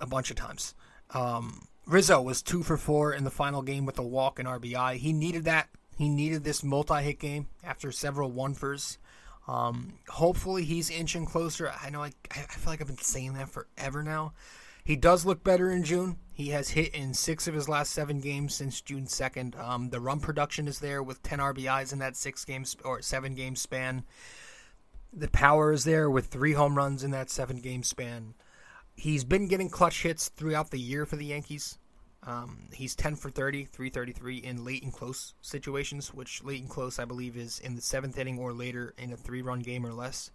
a 0.00 0.06
bunch 0.06 0.30
of 0.30 0.36
times. 0.36 0.74
Um, 1.10 1.68
Rizzo 1.86 2.20
was 2.20 2.42
two 2.42 2.64
for 2.64 2.76
four 2.76 3.12
in 3.12 3.22
the 3.22 3.30
final 3.30 3.62
game 3.62 3.86
with 3.86 3.98
a 3.98 4.02
walk 4.02 4.40
and 4.40 4.48
RBI. 4.48 4.96
He 4.96 5.12
needed 5.12 5.44
that 5.44 5.68
he 5.96 6.08
needed 6.08 6.44
this 6.44 6.62
multi-hit 6.62 7.18
game 7.18 7.48
after 7.62 7.92
several 7.92 8.30
one-fers. 8.30 8.98
Um, 9.46 9.94
hopefully 10.08 10.64
he's 10.64 10.90
inching 10.90 11.26
closer. 11.26 11.72
I 11.82 11.90
know 11.90 12.02
I, 12.02 12.12
I 12.30 12.38
feel 12.38 12.72
like 12.72 12.80
I've 12.80 12.86
been 12.86 12.98
saying 12.98 13.34
that 13.34 13.50
forever 13.50 14.02
now. 14.02 14.32
He 14.84 14.96
does 14.96 15.24
look 15.24 15.42
better 15.42 15.70
in 15.70 15.82
June. 15.82 16.18
He 16.32 16.48
has 16.48 16.70
hit 16.70 16.94
in 16.94 17.14
six 17.14 17.48
of 17.48 17.54
his 17.54 17.68
last 17.68 17.92
seven 17.92 18.20
games 18.20 18.54
since 18.54 18.80
June 18.80 19.06
2nd. 19.06 19.58
Um, 19.58 19.88
the 19.90 20.00
run 20.00 20.20
production 20.20 20.68
is 20.68 20.78
there 20.78 21.02
with 21.02 21.22
10 21.22 21.38
RBIs 21.38 21.92
in 21.92 22.00
that 22.00 22.16
six 22.16 22.44
games 22.44 22.76
or 22.84 23.00
seven 23.00 23.34
game 23.34 23.56
span. 23.56 24.04
The 25.12 25.28
power 25.28 25.72
is 25.72 25.84
there 25.84 26.10
with 26.10 26.26
three 26.26 26.52
home 26.52 26.76
runs 26.76 27.04
in 27.04 27.12
that 27.12 27.30
seven 27.30 27.60
game 27.60 27.82
span. 27.82 28.34
He's 28.94 29.24
been 29.24 29.48
getting 29.48 29.70
clutch 29.70 30.02
hits 30.02 30.28
throughout 30.28 30.70
the 30.70 30.80
year 30.80 31.06
for 31.06 31.16
the 31.16 31.26
Yankees. 31.26 31.78
Um, 32.26 32.68
he's 32.72 32.94
10 32.94 33.16
for 33.16 33.30
30, 33.30 33.66
333 33.66 34.38
in 34.38 34.64
late 34.64 34.82
and 34.82 34.92
close 34.92 35.34
situations, 35.42 36.14
which 36.14 36.42
late 36.42 36.60
and 36.60 36.70
close, 36.70 36.98
I 36.98 37.04
believe, 37.04 37.36
is 37.36 37.58
in 37.58 37.74
the 37.74 37.82
seventh 37.82 38.18
inning 38.18 38.38
or 38.38 38.52
later 38.52 38.94
in 38.96 39.12
a 39.12 39.16
three 39.16 39.42
run 39.42 39.60
game 39.60 39.84
or 39.84 39.92
less. 39.92 40.30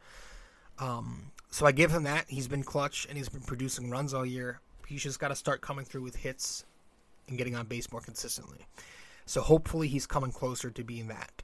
Um, 0.77 1.31
so 1.49 1.65
I 1.65 1.71
give 1.71 1.91
him 1.91 2.03
that. 2.03 2.25
He's 2.27 2.47
been 2.47 2.63
clutch 2.63 3.05
and 3.09 3.17
he's 3.17 3.29
been 3.29 3.41
producing 3.41 3.89
runs 3.89 4.13
all 4.13 4.25
year. 4.25 4.61
He's 4.87 5.03
just 5.03 5.19
got 5.19 5.29
to 5.29 5.35
start 5.35 5.61
coming 5.61 5.85
through 5.85 6.03
with 6.03 6.17
hits 6.17 6.63
and 7.27 7.37
getting 7.37 7.55
on 7.55 7.65
base 7.65 7.91
more 7.91 8.01
consistently. 8.01 8.67
So 9.25 9.41
hopefully 9.41 9.87
he's 9.87 10.07
coming 10.07 10.31
closer 10.31 10.69
to 10.69 10.83
being 10.83 11.07
that. 11.07 11.43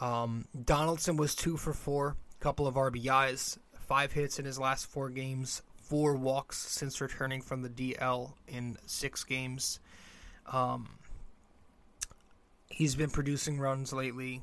Um, 0.00 0.46
Donaldson 0.64 1.16
was 1.16 1.34
two 1.34 1.56
for 1.56 1.72
four, 1.72 2.16
couple 2.40 2.66
of 2.66 2.74
RBIs, 2.74 3.58
five 3.78 4.12
hits 4.12 4.38
in 4.38 4.44
his 4.44 4.58
last 4.58 4.86
four 4.86 5.10
games, 5.10 5.62
four 5.92 6.14
walks 6.14 6.56
since 6.56 7.02
returning 7.02 7.42
from 7.42 7.60
the 7.60 7.68
DL 7.68 8.32
in 8.48 8.78
six 8.86 9.24
games. 9.24 9.78
Um, 10.50 10.88
he's 12.70 12.94
been 12.94 13.10
producing 13.10 13.60
runs 13.60 13.92
lately, 13.92 14.40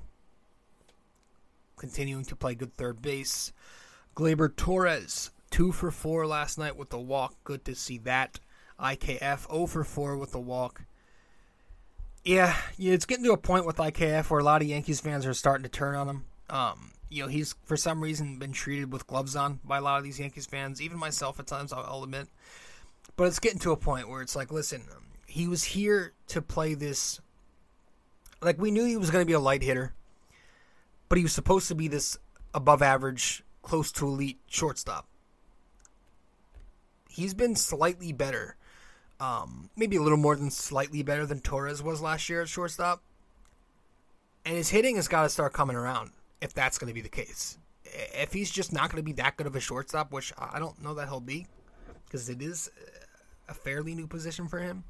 continuing 1.75 2.23
to 2.25 2.35
play 2.35 2.53
good 2.53 2.75
third 2.75 3.01
base. 3.01 3.51
Gleyber 4.15 4.55
Torres, 4.55 5.31
two 5.49 5.71
for 5.71 5.89
four 5.89 6.27
last 6.27 6.59
night 6.59 6.77
with 6.77 6.91
the 6.91 6.99
walk. 6.99 7.33
Good 7.43 7.65
to 7.65 7.73
see 7.73 7.97
that. 7.97 8.39
IKF 8.79 9.51
0 9.51 9.65
for 9.65 9.83
4 9.83 10.17
with 10.17 10.31
the 10.31 10.39
walk. 10.39 10.83
Yeah, 12.23 12.55
yeah, 12.77 12.93
it's 12.93 13.07
getting 13.07 13.25
to 13.25 13.31
a 13.31 13.37
point 13.37 13.65
with 13.65 13.77
IKF 13.77 14.29
where 14.29 14.39
a 14.39 14.43
lot 14.43 14.61
of 14.61 14.67
Yankees 14.67 14.99
fans 14.99 15.25
are 15.25 15.33
starting 15.33 15.63
to 15.63 15.69
turn 15.69 15.95
on 15.95 16.07
him. 16.07 16.25
Um, 16.47 16.91
you 17.09 17.23
know, 17.23 17.29
he's 17.29 17.55
for 17.65 17.77
some 17.77 18.01
reason 18.01 18.39
been 18.39 18.51
treated 18.51 18.91
with 18.91 19.07
gloves 19.07 19.35
on 19.35 19.59
by 19.63 19.77
a 19.77 19.81
lot 19.81 19.97
of 19.97 20.03
these 20.03 20.19
Yankees 20.19 20.45
fans, 20.45 20.81
even 20.81 20.97
myself 20.97 21.39
at 21.39 21.47
times. 21.47 21.73
I'll, 21.73 22.03
admit, 22.03 22.27
but 23.15 23.25
it's 23.25 23.39
getting 23.39 23.59
to 23.59 23.71
a 23.71 23.77
point 23.77 24.09
where 24.09 24.21
it's 24.21 24.35
like, 24.35 24.51
listen, 24.51 24.83
he 25.25 25.47
was 25.47 25.63
here 25.63 26.13
to 26.27 26.41
play 26.41 26.73
this. 26.73 27.19
Like 28.41 28.59
we 28.59 28.71
knew 28.71 28.85
he 28.85 28.97
was 28.97 29.11
going 29.11 29.21
to 29.21 29.27
be 29.27 29.33
a 29.33 29.39
light 29.39 29.63
hitter, 29.63 29.93
but 31.09 31.17
he 31.17 31.23
was 31.23 31.33
supposed 31.33 31.67
to 31.67 31.75
be 31.75 31.87
this 31.87 32.17
above 32.53 32.81
average, 32.81 33.43
close 33.61 33.91
to 33.93 34.07
elite 34.07 34.39
shortstop. 34.47 35.07
He's 37.09 37.33
been 37.33 37.55
slightly 37.55 38.13
better 38.13 38.55
um, 39.19 39.69
maybe 39.75 39.97
a 39.97 40.01
little 40.01 40.17
more 40.17 40.35
than 40.35 40.49
slightly 40.49 41.03
better 41.03 41.25
than 41.25 41.41
Torres 41.41 41.83
was 41.83 42.01
last 42.01 42.29
year 42.29 42.41
at 42.41 42.49
shortstop. 42.49 43.01
And 44.45 44.55
his 44.55 44.69
hitting 44.69 44.95
has 44.95 45.07
got 45.07 45.23
to 45.23 45.29
start 45.29 45.53
coming 45.53 45.75
around 45.75 46.11
if 46.41 46.53
that's 46.53 46.77
going 46.77 46.87
to 46.87 46.93
be 46.93 47.01
the 47.01 47.09
case. 47.09 47.57
If 47.85 48.33
he's 48.33 48.51
just 48.51 48.71
not 48.71 48.91
going 48.91 49.01
to 49.01 49.05
be 49.05 49.13
that 49.13 49.37
good 49.37 49.47
of 49.47 49.55
a 49.55 49.59
shortstop, 49.59 50.11
which 50.11 50.31
I 50.37 50.59
don't 50.59 50.81
know 50.83 50.93
that 50.95 51.07
he'll 51.07 51.19
be, 51.19 51.47
because 52.05 52.29
it 52.29 52.41
is 52.41 52.69
a 53.47 53.53
fairly 53.53 53.95
new 53.95 54.07
position 54.07 54.47
for 54.47 54.59
him, 54.59 54.83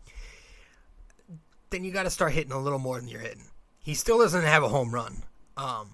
then 1.69 1.83
you 1.83 1.91
got 1.91 2.03
to 2.03 2.09
start 2.09 2.33
hitting 2.33 2.51
a 2.51 2.59
little 2.59 2.79
more 2.79 2.99
than 2.99 3.07
you're 3.07 3.21
hitting. 3.21 3.45
He 3.81 3.93
still 3.93 4.19
doesn't 4.19 4.43
have 4.43 4.63
a 4.63 4.67
home 4.67 4.93
run. 4.93 5.23
Um, 5.55 5.89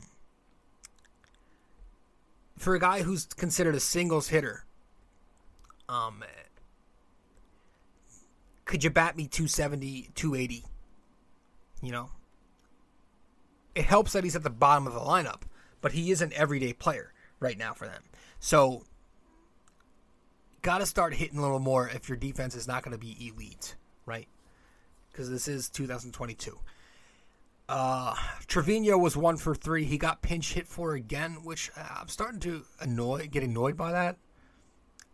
for 2.57 2.75
a 2.75 2.79
guy 2.79 3.03
who's 3.03 3.25
considered 3.25 3.75
a 3.75 3.79
singles 3.79 4.29
hitter, 4.29 4.65
um, 5.87 6.23
could 8.65 8.83
you 8.83 8.89
bat 8.89 9.15
me 9.15 9.27
270, 9.27 10.09
280? 10.15 10.63
You 11.81 11.91
know? 11.91 12.09
It 13.75 13.85
helps 13.85 14.13
that 14.13 14.23
he's 14.23 14.35
at 14.35 14.43
the 14.43 14.49
bottom 14.49 14.87
of 14.87 14.93
the 14.93 14.99
lineup, 14.99 15.41
but 15.81 15.91
he 15.91 16.11
is 16.11 16.21
an 16.21 16.31
everyday 16.33 16.73
player 16.73 17.13
right 17.39 17.57
now 17.57 17.73
for 17.73 17.85
them. 17.85 18.03
So, 18.39 18.83
got 20.61 20.79
to 20.79 20.85
start 20.85 21.13
hitting 21.13 21.37
a 21.37 21.41
little 21.41 21.59
more 21.59 21.89
if 21.89 22.09
your 22.09 22.17
defense 22.17 22.55
is 22.55 22.67
not 22.67 22.83
going 22.83 22.93
to 22.93 22.97
be 22.97 23.27
elite, 23.27 23.75
right? 24.05 24.27
Because 25.11 25.29
this 25.29 25.47
is 25.47 25.69
2022. 25.69 26.57
Uh, 27.67 28.15
Trevino 28.47 28.97
was 28.97 29.17
one 29.17 29.37
for 29.37 29.55
three. 29.55 29.85
He 29.85 29.97
got 29.97 30.21
pinch 30.21 30.53
hit 30.53 30.67
for 30.67 30.93
again, 30.93 31.43
which 31.43 31.71
uh, 31.75 31.99
I'm 32.01 32.07
starting 32.07 32.39
to 32.41 32.63
annoy, 32.79 33.27
get 33.27 33.43
annoyed 33.43 33.75
by 33.75 33.91
that. 33.91 34.17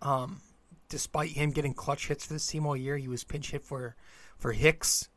Um, 0.01 0.41
despite 0.89 1.31
him 1.31 1.51
getting 1.51 1.73
clutch 1.73 2.07
hits 2.07 2.25
for 2.25 2.33
this 2.33 2.45
team 2.45 2.65
all 2.65 2.75
year, 2.75 2.97
he 2.97 3.07
was 3.07 3.23
pinch 3.23 3.51
hit 3.51 3.63
for 3.63 3.95
for 4.37 4.51
Hicks 4.51 5.09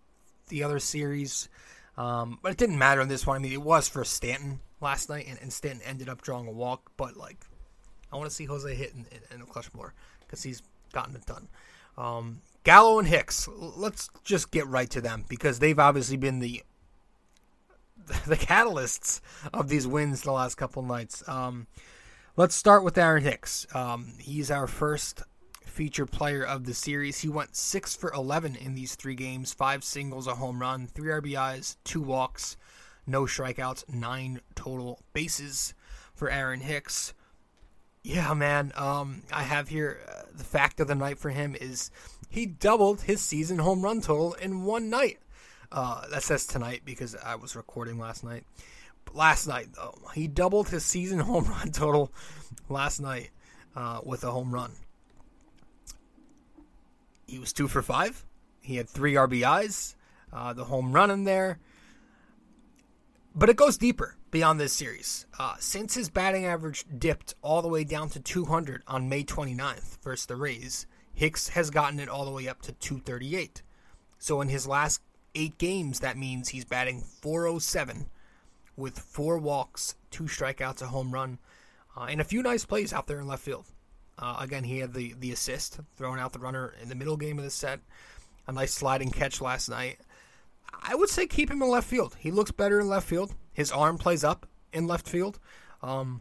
the 0.48 0.62
other 0.62 0.78
series. 0.78 1.48
Um, 1.96 2.38
but 2.42 2.52
it 2.52 2.58
didn't 2.58 2.78
matter 2.78 3.00
in 3.00 3.08
this 3.08 3.26
one. 3.26 3.36
I 3.36 3.38
mean, 3.38 3.52
it 3.52 3.62
was 3.62 3.88
for 3.88 4.04
Stanton 4.04 4.60
last 4.80 5.08
night, 5.08 5.26
and, 5.28 5.38
and 5.40 5.52
Stanton 5.52 5.82
ended 5.86 6.08
up 6.08 6.22
drawing 6.22 6.48
a 6.48 6.52
walk. 6.52 6.90
But 6.96 7.16
like, 7.16 7.44
I 8.12 8.16
want 8.16 8.28
to 8.28 8.34
see 8.34 8.44
Jose 8.44 8.74
hit 8.74 8.92
in, 8.94 9.06
in, 9.10 9.36
in 9.36 9.42
a 9.42 9.46
clutch 9.46 9.72
more 9.74 9.94
because 10.20 10.42
he's 10.42 10.62
gotten 10.92 11.14
it 11.14 11.26
done. 11.26 11.48
Um, 11.96 12.40
Gallo 12.64 12.98
and 12.98 13.06
Hicks. 13.06 13.48
Let's 13.56 14.08
just 14.24 14.50
get 14.50 14.66
right 14.66 14.90
to 14.90 15.00
them 15.00 15.24
because 15.28 15.58
they've 15.58 15.78
obviously 15.78 16.16
been 16.16 16.40
the 16.40 16.62
the 18.26 18.36
catalysts 18.36 19.20
of 19.52 19.68
these 19.68 19.86
wins 19.86 20.22
the 20.22 20.32
last 20.32 20.56
couple 20.56 20.82
nights. 20.82 21.26
Um, 21.28 21.66
let's 22.36 22.54
start 22.54 22.84
with 22.84 22.98
Aaron 22.98 23.22
Hicks. 23.22 23.66
Um, 23.74 24.14
he's 24.18 24.50
our 24.50 24.66
first 24.66 25.22
feature 25.74 26.06
player 26.06 26.44
of 26.44 26.66
the 26.66 26.72
series. 26.72 27.20
He 27.20 27.28
went 27.28 27.56
6 27.56 27.96
for 27.96 28.12
11 28.12 28.54
in 28.54 28.74
these 28.74 28.94
three 28.94 29.16
games, 29.16 29.52
five 29.52 29.82
singles, 29.82 30.28
a 30.28 30.36
home 30.36 30.60
run, 30.60 30.86
three 30.86 31.10
RBIs, 31.10 31.76
two 31.82 32.00
walks, 32.00 32.56
no 33.08 33.22
strikeouts, 33.22 33.92
nine 33.92 34.40
total 34.54 35.00
bases 35.12 35.74
for 36.14 36.30
Aaron 36.30 36.60
Hicks. 36.60 37.12
Yeah, 38.04 38.34
man. 38.34 38.72
Um, 38.76 39.22
I 39.32 39.42
have 39.42 39.68
here 39.68 39.98
uh, 40.08 40.22
the 40.32 40.44
fact 40.44 40.78
of 40.78 40.86
the 40.86 40.94
night 40.94 41.18
for 41.18 41.30
him 41.30 41.56
is 41.60 41.90
he 42.28 42.46
doubled 42.46 43.02
his 43.02 43.20
season 43.20 43.58
home 43.58 43.82
run 43.82 44.00
total 44.00 44.34
in 44.34 44.64
one 44.64 44.90
night. 44.90 45.18
Uh, 45.72 46.06
that 46.08 46.22
says 46.22 46.46
tonight 46.46 46.82
because 46.84 47.16
I 47.16 47.34
was 47.34 47.56
recording 47.56 47.98
last 47.98 48.22
night. 48.22 48.44
But 49.04 49.16
last 49.16 49.48
night, 49.48 49.70
though, 49.74 49.98
he 50.14 50.28
doubled 50.28 50.68
his 50.68 50.84
season 50.84 51.18
home 51.30 51.46
run 51.46 51.72
total 51.72 52.12
last 52.68 53.00
night 53.00 53.30
uh, 53.74 54.00
with 54.04 54.22
a 54.22 54.30
home 54.30 54.54
run 54.54 54.70
he 57.34 57.40
was 57.40 57.52
two 57.52 57.66
for 57.66 57.82
five. 57.82 58.24
He 58.60 58.76
had 58.76 58.88
three 58.88 59.14
RBIs, 59.14 59.96
uh, 60.32 60.52
the 60.52 60.66
home 60.66 60.92
run 60.92 61.10
in 61.10 61.24
there. 61.24 61.58
But 63.34 63.50
it 63.50 63.56
goes 63.56 63.76
deeper 63.76 64.16
beyond 64.30 64.60
this 64.60 64.72
series. 64.72 65.26
Uh, 65.36 65.56
since 65.58 65.94
his 65.94 66.08
batting 66.08 66.46
average 66.46 66.84
dipped 66.96 67.34
all 67.42 67.60
the 67.60 67.66
way 67.66 67.82
down 67.82 68.08
to 68.10 68.20
200 68.20 68.84
on 68.86 69.08
May 69.08 69.24
29th 69.24 69.98
versus 70.04 70.26
the 70.26 70.36
Rays, 70.36 70.86
Hicks 71.12 71.48
has 71.48 71.70
gotten 71.70 71.98
it 71.98 72.08
all 72.08 72.24
the 72.24 72.30
way 72.30 72.46
up 72.46 72.62
to 72.62 72.72
238. 72.72 73.62
So 74.18 74.40
in 74.40 74.48
his 74.48 74.68
last 74.68 75.02
eight 75.34 75.58
games, 75.58 75.98
that 76.00 76.16
means 76.16 76.50
he's 76.50 76.64
batting 76.64 77.00
407 77.00 78.06
with 78.76 78.96
four 78.96 79.38
walks, 79.38 79.96
two 80.12 80.24
strikeouts, 80.24 80.82
a 80.82 80.86
home 80.86 81.10
run, 81.10 81.40
uh, 81.96 82.06
and 82.08 82.20
a 82.20 82.24
few 82.24 82.44
nice 82.44 82.64
plays 82.64 82.92
out 82.92 83.08
there 83.08 83.18
in 83.18 83.26
left 83.26 83.42
field. 83.42 83.66
Uh, 84.18 84.36
again, 84.38 84.64
he 84.64 84.78
had 84.78 84.94
the, 84.94 85.14
the 85.18 85.32
assist, 85.32 85.80
throwing 85.96 86.20
out 86.20 86.32
the 86.32 86.38
runner 86.38 86.74
in 86.80 86.88
the 86.88 86.94
middle 86.94 87.16
game 87.16 87.38
of 87.38 87.44
the 87.44 87.50
set. 87.50 87.80
A 88.46 88.52
nice 88.52 88.72
sliding 88.72 89.10
catch 89.10 89.40
last 89.40 89.68
night. 89.68 89.98
I 90.82 90.94
would 90.94 91.08
say 91.08 91.26
keep 91.26 91.50
him 91.50 91.62
in 91.62 91.68
left 91.68 91.88
field. 91.88 92.16
He 92.18 92.30
looks 92.30 92.50
better 92.50 92.80
in 92.80 92.88
left 92.88 93.08
field. 93.08 93.34
His 93.52 93.72
arm 93.72 93.98
plays 93.98 94.22
up 94.22 94.46
in 94.72 94.86
left 94.86 95.08
field. 95.08 95.38
Um, 95.82 96.20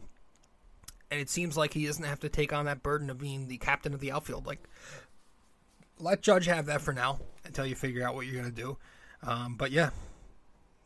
and 1.10 1.20
it 1.20 1.28
seems 1.28 1.56
like 1.56 1.74
he 1.74 1.86
doesn't 1.86 2.04
have 2.04 2.20
to 2.20 2.28
take 2.28 2.52
on 2.52 2.64
that 2.64 2.82
burden 2.82 3.10
of 3.10 3.18
being 3.18 3.46
the 3.46 3.58
captain 3.58 3.94
of 3.94 4.00
the 4.00 4.10
outfield. 4.10 4.46
Like, 4.46 4.62
let 5.98 6.22
Judge 6.22 6.46
have 6.46 6.66
that 6.66 6.80
for 6.80 6.92
now 6.92 7.20
until 7.44 7.66
you 7.66 7.74
figure 7.74 8.06
out 8.06 8.14
what 8.14 8.26
you're 8.26 8.40
going 8.40 8.52
to 8.52 8.62
do. 8.62 8.76
Um, 9.22 9.56
but 9.56 9.70
yeah, 9.70 9.90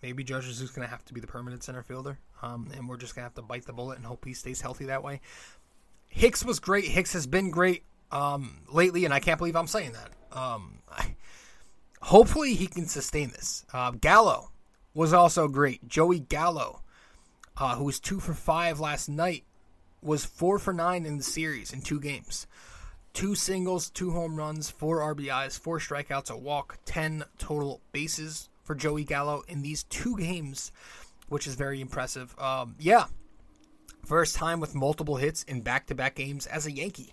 maybe 0.02 0.24
Judge 0.24 0.46
is 0.46 0.58
just 0.58 0.74
going 0.74 0.86
to 0.86 0.90
have 0.90 1.04
to 1.06 1.14
be 1.14 1.20
the 1.20 1.26
permanent 1.26 1.62
center 1.62 1.82
fielder. 1.82 2.18
Um, 2.42 2.70
and 2.76 2.88
we're 2.88 2.96
just 2.96 3.14
going 3.14 3.22
to 3.22 3.26
have 3.26 3.34
to 3.34 3.42
bite 3.42 3.66
the 3.66 3.72
bullet 3.72 3.96
and 3.96 4.06
hope 4.06 4.24
he 4.24 4.34
stays 4.34 4.60
healthy 4.60 4.86
that 4.86 5.02
way. 5.02 5.20
Hicks 6.08 6.44
was 6.44 6.58
great. 6.58 6.84
Hicks 6.84 7.12
has 7.12 7.26
been 7.26 7.50
great 7.50 7.84
um, 8.10 8.62
lately, 8.70 9.04
and 9.04 9.14
I 9.14 9.20
can't 9.20 9.38
believe 9.38 9.56
I'm 9.56 9.66
saying 9.66 9.92
that. 9.92 10.10
Um, 10.36 10.78
I, 10.90 11.14
hopefully, 12.02 12.54
he 12.54 12.66
can 12.66 12.86
sustain 12.86 13.30
this. 13.30 13.64
Uh, 13.72 13.92
Gallo 13.92 14.50
was 14.94 15.12
also 15.12 15.48
great. 15.48 15.86
Joey 15.86 16.20
Gallo, 16.20 16.82
uh, 17.56 17.76
who 17.76 17.84
was 17.84 18.00
two 18.00 18.20
for 18.20 18.34
five 18.34 18.80
last 18.80 19.08
night, 19.08 19.44
was 20.02 20.24
four 20.24 20.58
for 20.58 20.72
nine 20.72 21.06
in 21.06 21.18
the 21.18 21.24
series 21.24 21.72
in 21.72 21.82
two 21.82 22.00
games. 22.00 22.46
Two 23.14 23.34
singles, 23.34 23.90
two 23.90 24.12
home 24.12 24.36
runs, 24.36 24.70
four 24.70 24.98
RBIs, 24.98 25.58
four 25.58 25.78
strikeouts, 25.78 26.30
a 26.30 26.36
walk, 26.36 26.78
10 26.84 27.24
total 27.38 27.80
bases 27.90 28.48
for 28.62 28.74
Joey 28.74 29.02
Gallo 29.02 29.42
in 29.48 29.62
these 29.62 29.82
two 29.84 30.16
games, 30.16 30.70
which 31.28 31.46
is 31.46 31.54
very 31.54 31.80
impressive. 31.80 32.38
Um, 32.38 32.76
yeah, 32.78 33.06
First 34.08 34.36
time 34.36 34.58
with 34.58 34.74
multiple 34.74 35.16
hits 35.16 35.42
in 35.42 35.60
back 35.60 35.86
to 35.88 35.94
back 35.94 36.14
games 36.14 36.46
as 36.46 36.64
a 36.64 36.72
Yankee 36.72 37.12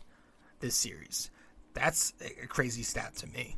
this 0.61 0.75
series. 0.75 1.29
That's 1.73 2.13
a 2.21 2.47
crazy 2.47 2.83
stat 2.83 3.17
to 3.17 3.27
me. 3.27 3.57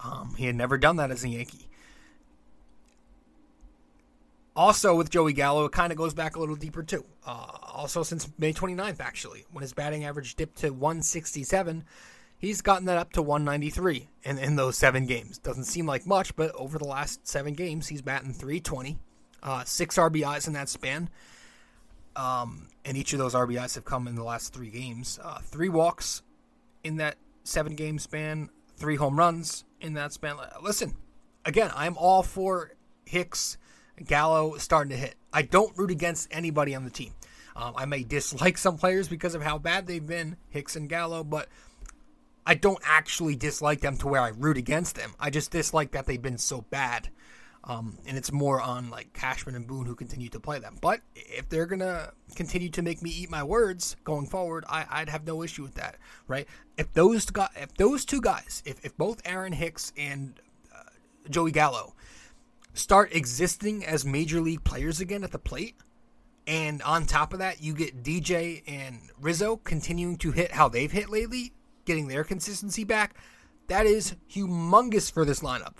Um, 0.00 0.34
he 0.36 0.44
had 0.44 0.54
never 0.54 0.76
done 0.76 0.96
that 0.96 1.10
as 1.10 1.24
a 1.24 1.30
Yankee. 1.30 1.66
Also, 4.54 4.94
with 4.94 5.08
Joey 5.08 5.32
Gallo, 5.32 5.64
it 5.64 5.72
kind 5.72 5.92
of 5.92 5.98
goes 5.98 6.12
back 6.12 6.36
a 6.36 6.38
little 6.40 6.56
deeper 6.56 6.82
too. 6.82 7.06
Uh, 7.26 7.46
also, 7.72 8.02
since 8.02 8.28
May 8.36 8.52
29th, 8.52 9.00
actually, 9.00 9.46
when 9.50 9.62
his 9.62 9.72
batting 9.72 10.04
average 10.04 10.34
dipped 10.34 10.58
to 10.58 10.68
167, 10.68 11.84
he's 12.36 12.60
gotten 12.60 12.84
that 12.84 12.98
up 12.98 13.14
to 13.14 13.22
193 13.22 14.10
in, 14.24 14.36
in 14.36 14.56
those 14.56 14.76
seven 14.76 15.06
games. 15.06 15.38
Doesn't 15.38 15.64
seem 15.64 15.86
like 15.86 16.06
much, 16.06 16.36
but 16.36 16.54
over 16.54 16.76
the 16.76 16.84
last 16.84 17.26
seven 17.26 17.54
games, 17.54 17.88
he's 17.88 18.02
batting 18.02 18.34
320, 18.34 18.98
uh, 19.42 19.64
six 19.64 19.96
RBIs 19.96 20.46
in 20.46 20.52
that 20.52 20.68
span. 20.68 21.08
Um, 22.16 22.68
and 22.84 22.96
each 22.96 23.12
of 23.12 23.18
those 23.18 23.34
RBIs 23.34 23.74
have 23.74 23.84
come 23.84 24.06
in 24.06 24.14
the 24.14 24.24
last 24.24 24.52
three 24.52 24.70
games. 24.70 25.18
Uh, 25.22 25.38
three 25.38 25.68
walks 25.68 26.22
in 26.82 26.96
that 26.96 27.16
seven 27.44 27.74
game 27.74 27.98
span, 27.98 28.50
three 28.76 28.96
home 28.96 29.18
runs 29.18 29.64
in 29.80 29.94
that 29.94 30.12
span. 30.12 30.36
Listen, 30.62 30.94
again, 31.44 31.70
I'm 31.74 31.96
all 31.96 32.22
for 32.22 32.72
Hicks, 33.04 33.56
Gallo 34.04 34.56
starting 34.58 34.90
to 34.90 34.96
hit. 34.96 35.14
I 35.32 35.42
don't 35.42 35.76
root 35.76 35.90
against 35.90 36.28
anybody 36.30 36.74
on 36.74 36.84
the 36.84 36.90
team. 36.90 37.12
Um, 37.56 37.74
I 37.76 37.84
may 37.86 38.02
dislike 38.02 38.58
some 38.58 38.78
players 38.78 39.08
because 39.08 39.34
of 39.34 39.42
how 39.42 39.58
bad 39.58 39.86
they've 39.86 40.04
been, 40.04 40.36
Hicks 40.50 40.76
and 40.76 40.88
Gallo, 40.88 41.22
but 41.22 41.48
I 42.46 42.54
don't 42.54 42.80
actually 42.84 43.36
dislike 43.36 43.80
them 43.80 43.96
to 43.98 44.08
where 44.08 44.20
I 44.20 44.28
root 44.28 44.56
against 44.56 44.96
them. 44.96 45.14
I 45.18 45.30
just 45.30 45.50
dislike 45.50 45.92
that 45.92 46.06
they've 46.06 46.20
been 46.20 46.38
so 46.38 46.62
bad. 46.62 47.08
Um, 47.66 47.96
and 48.06 48.18
it's 48.18 48.30
more 48.30 48.60
on 48.60 48.90
like 48.90 49.12
Cashman 49.14 49.54
and 49.54 49.66
Boone 49.66 49.86
who 49.86 49.94
continue 49.94 50.28
to 50.28 50.40
play 50.40 50.58
them. 50.58 50.76
But 50.80 51.00
if 51.14 51.48
they're 51.48 51.66
gonna 51.66 52.12
continue 52.34 52.68
to 52.70 52.82
make 52.82 53.02
me 53.02 53.10
eat 53.10 53.30
my 53.30 53.42
words 53.42 53.96
going 54.04 54.26
forward, 54.26 54.64
I, 54.68 55.00
would 55.00 55.08
have 55.08 55.26
no 55.26 55.42
issue 55.42 55.62
with 55.62 55.74
that, 55.74 55.96
right? 56.28 56.46
If 56.76 56.92
those 56.92 57.24
guys, 57.26 57.48
if 57.56 57.74
those 57.74 58.04
two 58.04 58.20
guys, 58.20 58.62
if, 58.66 58.84
if 58.84 58.96
both 58.96 59.22
Aaron 59.24 59.52
Hicks 59.52 59.92
and 59.96 60.38
uh, 60.74 60.90
Joey 61.30 61.52
Gallo 61.52 61.94
start 62.74 63.14
existing 63.14 63.84
as 63.84 64.04
major 64.04 64.40
league 64.40 64.64
players 64.64 65.00
again 65.00 65.24
at 65.24 65.32
the 65.32 65.38
plate, 65.38 65.76
and 66.46 66.82
on 66.82 67.06
top 67.06 67.32
of 67.32 67.38
that, 67.38 67.62
you 67.62 67.72
get 67.72 68.02
DJ 68.02 68.62
and 68.66 68.98
Rizzo 69.18 69.56
continuing 69.56 70.18
to 70.18 70.32
hit 70.32 70.52
how 70.52 70.68
they've 70.68 70.92
hit 70.92 71.08
lately, 71.08 71.52
getting 71.86 72.08
their 72.08 72.24
consistency 72.24 72.84
back. 72.84 73.16
That 73.68 73.86
is 73.86 74.16
humongous 74.30 75.10
for 75.10 75.24
this 75.24 75.40
lineup 75.40 75.76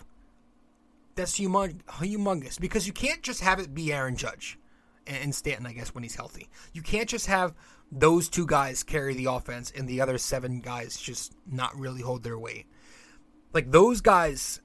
that's 1.14 1.38
humong- 1.38 1.82
humongous 1.84 2.60
because 2.60 2.86
you 2.86 2.92
can't 2.92 3.22
just 3.22 3.40
have 3.40 3.58
it 3.58 3.74
be 3.74 3.92
Aaron 3.92 4.16
Judge 4.16 4.58
and 5.06 5.34
Stanton, 5.34 5.66
I 5.66 5.72
guess, 5.72 5.94
when 5.94 6.02
he's 6.02 6.14
healthy. 6.14 6.48
You 6.72 6.82
can't 6.82 7.08
just 7.08 7.26
have 7.26 7.54
those 7.92 8.28
two 8.28 8.46
guys 8.46 8.82
carry 8.82 9.14
the 9.14 9.26
offense 9.26 9.72
and 9.76 9.88
the 9.88 10.00
other 10.00 10.18
seven 10.18 10.60
guys 10.60 10.96
just 10.96 11.34
not 11.46 11.78
really 11.78 12.02
hold 12.02 12.22
their 12.22 12.38
weight. 12.38 12.66
Like 13.52 13.70
those 13.70 14.00
guys, 14.00 14.60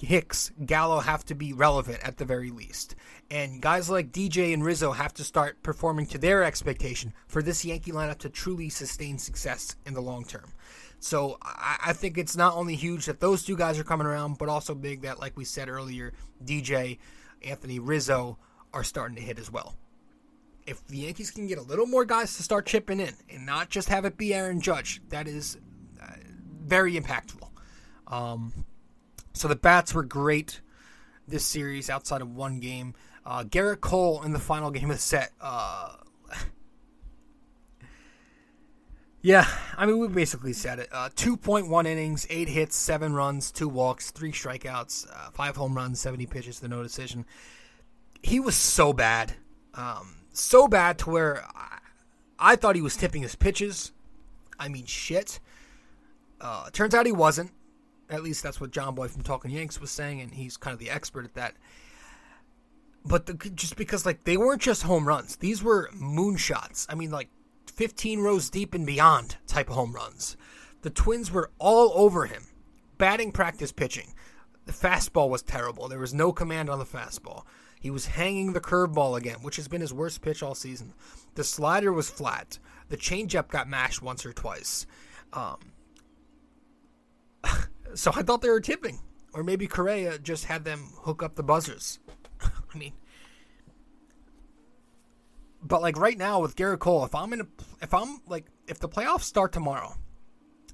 Hicks, 0.00 0.52
Gallo 0.64 1.00
have 1.00 1.24
to 1.26 1.34
be 1.34 1.52
relevant 1.52 2.00
at 2.02 2.18
the 2.18 2.24
very 2.24 2.50
least. 2.50 2.94
And 3.30 3.62
guys 3.62 3.88
like 3.88 4.12
DJ 4.12 4.52
and 4.52 4.64
Rizzo 4.64 4.92
have 4.92 5.14
to 5.14 5.24
start 5.24 5.62
performing 5.62 6.06
to 6.08 6.18
their 6.18 6.44
expectation 6.44 7.12
for 7.26 7.42
this 7.42 7.64
Yankee 7.64 7.92
lineup 7.92 8.18
to 8.18 8.28
truly 8.28 8.68
sustain 8.68 9.18
success 9.18 9.76
in 9.86 9.94
the 9.94 10.02
long 10.02 10.24
term. 10.24 10.52
So 11.00 11.38
I, 11.42 11.76
I, 11.86 11.92
think 11.92 12.18
it's 12.18 12.36
not 12.36 12.54
only 12.54 12.74
huge 12.74 13.06
that 13.06 13.20
those 13.20 13.44
two 13.44 13.56
guys 13.56 13.78
are 13.78 13.84
coming 13.84 14.06
around, 14.06 14.38
but 14.38 14.48
also 14.48 14.74
big 14.74 15.02
that, 15.02 15.20
like 15.20 15.36
we 15.36 15.44
said 15.44 15.68
earlier, 15.68 16.12
DJ, 16.44 16.98
Anthony 17.42 17.78
Rizzo 17.78 18.38
are 18.72 18.82
starting 18.82 19.16
to 19.16 19.22
hit 19.22 19.38
as 19.38 19.50
well. 19.50 19.76
If 20.66 20.84
the 20.88 20.98
Yankees 20.98 21.30
can 21.30 21.46
get 21.46 21.58
a 21.58 21.62
little 21.62 21.86
more 21.86 22.04
guys 22.04 22.36
to 22.36 22.42
start 22.42 22.66
chipping 22.66 23.00
in 23.00 23.14
and 23.30 23.46
not 23.46 23.70
just 23.70 23.88
have 23.88 24.04
it 24.04 24.16
be 24.16 24.34
Aaron 24.34 24.60
Judge, 24.60 25.00
that 25.08 25.28
is 25.28 25.56
uh, 26.02 26.06
very 26.62 26.94
impactful. 26.98 27.48
Um, 28.08 28.64
so 29.32 29.46
the 29.46 29.56
bats 29.56 29.94
were 29.94 30.02
great 30.02 30.60
this 31.28 31.44
series 31.44 31.88
outside 31.88 32.22
of 32.22 32.34
one 32.34 32.58
game. 32.58 32.94
Uh, 33.24 33.44
Gerrit 33.44 33.80
Cole 33.80 34.22
in 34.22 34.32
the 34.32 34.38
final 34.38 34.70
game 34.70 34.90
of 34.90 34.96
the 34.96 35.02
set. 35.02 35.32
Uh, 35.40 35.94
Yeah, 39.28 39.46
I 39.76 39.84
mean, 39.84 39.98
we 39.98 40.08
basically 40.08 40.54
said 40.54 40.78
it. 40.78 40.88
Uh, 40.90 41.10
2.1 41.14 41.86
innings, 41.86 42.26
8 42.30 42.48
hits, 42.48 42.74
7 42.76 43.12
runs, 43.12 43.52
2 43.52 43.68
walks, 43.68 44.10
3 44.10 44.32
strikeouts, 44.32 45.06
uh, 45.06 45.30
5 45.32 45.56
home 45.56 45.74
runs, 45.74 46.00
70 46.00 46.24
pitches 46.24 46.60
to 46.60 46.68
no 46.68 46.82
decision. 46.82 47.26
He 48.22 48.40
was 48.40 48.56
so 48.56 48.94
bad. 48.94 49.34
Um, 49.74 50.16
so 50.32 50.66
bad 50.66 50.96
to 51.00 51.10
where 51.10 51.44
I, 51.54 51.78
I, 52.38 52.56
thought 52.56 52.74
he 52.74 52.80
was 52.80 52.96
tipping 52.96 53.20
his 53.20 53.34
pitches. 53.34 53.92
I 54.58 54.70
mean, 54.70 54.86
shit. 54.86 55.40
Uh, 56.40 56.70
turns 56.70 56.94
out 56.94 57.04
he 57.04 57.12
wasn't. 57.12 57.50
At 58.08 58.22
least 58.22 58.42
that's 58.42 58.62
what 58.62 58.70
John 58.70 58.94
Boy 58.94 59.08
from 59.08 59.24
Talking 59.24 59.50
Yanks 59.50 59.78
was 59.78 59.90
saying, 59.90 60.22
and 60.22 60.32
he's 60.32 60.56
kind 60.56 60.72
of 60.72 60.78
the 60.78 60.88
expert 60.88 61.26
at 61.26 61.34
that. 61.34 61.52
But 63.04 63.26
the, 63.26 63.34
just 63.50 63.76
because, 63.76 64.06
like, 64.06 64.24
they 64.24 64.38
weren't 64.38 64.62
just 64.62 64.84
home 64.84 65.06
runs, 65.06 65.36
these 65.36 65.62
were 65.62 65.90
moonshots. 65.94 66.86
I 66.88 66.94
mean, 66.94 67.10
like, 67.10 67.28
15 67.70 68.20
rows 68.20 68.50
deep 68.50 68.74
and 68.74 68.86
beyond 68.86 69.36
type 69.46 69.68
home 69.68 69.92
runs. 69.92 70.36
The 70.82 70.90
Twins 70.90 71.30
were 71.30 71.50
all 71.58 71.92
over 71.94 72.26
him. 72.26 72.46
Batting 72.98 73.32
practice 73.32 73.72
pitching. 73.72 74.14
The 74.66 74.72
fastball 74.72 75.28
was 75.28 75.42
terrible. 75.42 75.88
There 75.88 75.98
was 75.98 76.14
no 76.14 76.32
command 76.32 76.68
on 76.68 76.78
the 76.78 76.84
fastball. 76.84 77.44
He 77.80 77.90
was 77.90 78.06
hanging 78.06 78.52
the 78.52 78.60
curveball 78.60 79.16
again, 79.16 79.38
which 79.42 79.56
has 79.56 79.68
been 79.68 79.80
his 79.80 79.94
worst 79.94 80.20
pitch 80.20 80.42
all 80.42 80.54
season. 80.54 80.94
The 81.34 81.44
slider 81.44 81.92
was 81.92 82.10
flat. 82.10 82.58
The 82.88 82.96
changeup 82.96 83.48
got 83.48 83.68
mashed 83.68 84.02
once 84.02 84.26
or 84.26 84.32
twice. 84.32 84.86
Um, 85.32 85.58
so 87.94 88.10
I 88.14 88.22
thought 88.22 88.42
they 88.42 88.50
were 88.50 88.60
tipping, 88.60 88.98
or 89.32 89.44
maybe 89.44 89.66
Correa 89.66 90.18
just 90.18 90.46
had 90.46 90.64
them 90.64 90.92
hook 91.02 91.22
up 91.22 91.36
the 91.36 91.42
buzzers. 91.42 91.98
I 92.40 92.76
mean, 92.76 92.92
but 95.62 95.82
like 95.82 95.98
right 95.98 96.16
now 96.16 96.40
with 96.40 96.56
Gerrit 96.56 96.78
Cole, 96.78 97.04
if 97.04 97.14
I'm 97.14 97.32
in 97.32 97.40
a, 97.42 97.46
if 97.82 97.92
I'm 97.92 98.20
like 98.26 98.46
if 98.66 98.78
the 98.78 98.88
playoffs 98.88 99.22
start 99.22 99.52
tomorrow, 99.52 99.94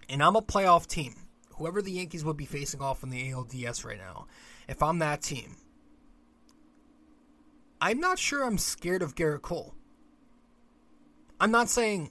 and 0.09 0.22
I'm 0.22 0.37
a 0.37 0.43
playoff 0.43 0.87
team, 0.87 1.14
whoever 1.57 1.80
the 1.80 1.93
Yankees 1.93 2.24
would 2.24 2.37
be 2.37 2.45
facing 2.45 2.80
off 2.80 3.03
in 3.03 3.11
the 3.11 3.30
ALDS 3.30 3.85
right 3.85 3.99
now, 3.99 4.26
if 4.68 4.82
I'm 4.82 4.99
that 4.99 5.22
team, 5.22 5.57
I'm 7.80 8.01
not 8.01 8.18
sure 8.18 8.45
I'm 8.45 8.59
scared 8.59 9.03
of 9.03 9.14
Gerrit 9.14 9.43
Cole. 9.43 9.74
I'm 11.41 11.51
not 11.51 11.68
saying 11.68 12.11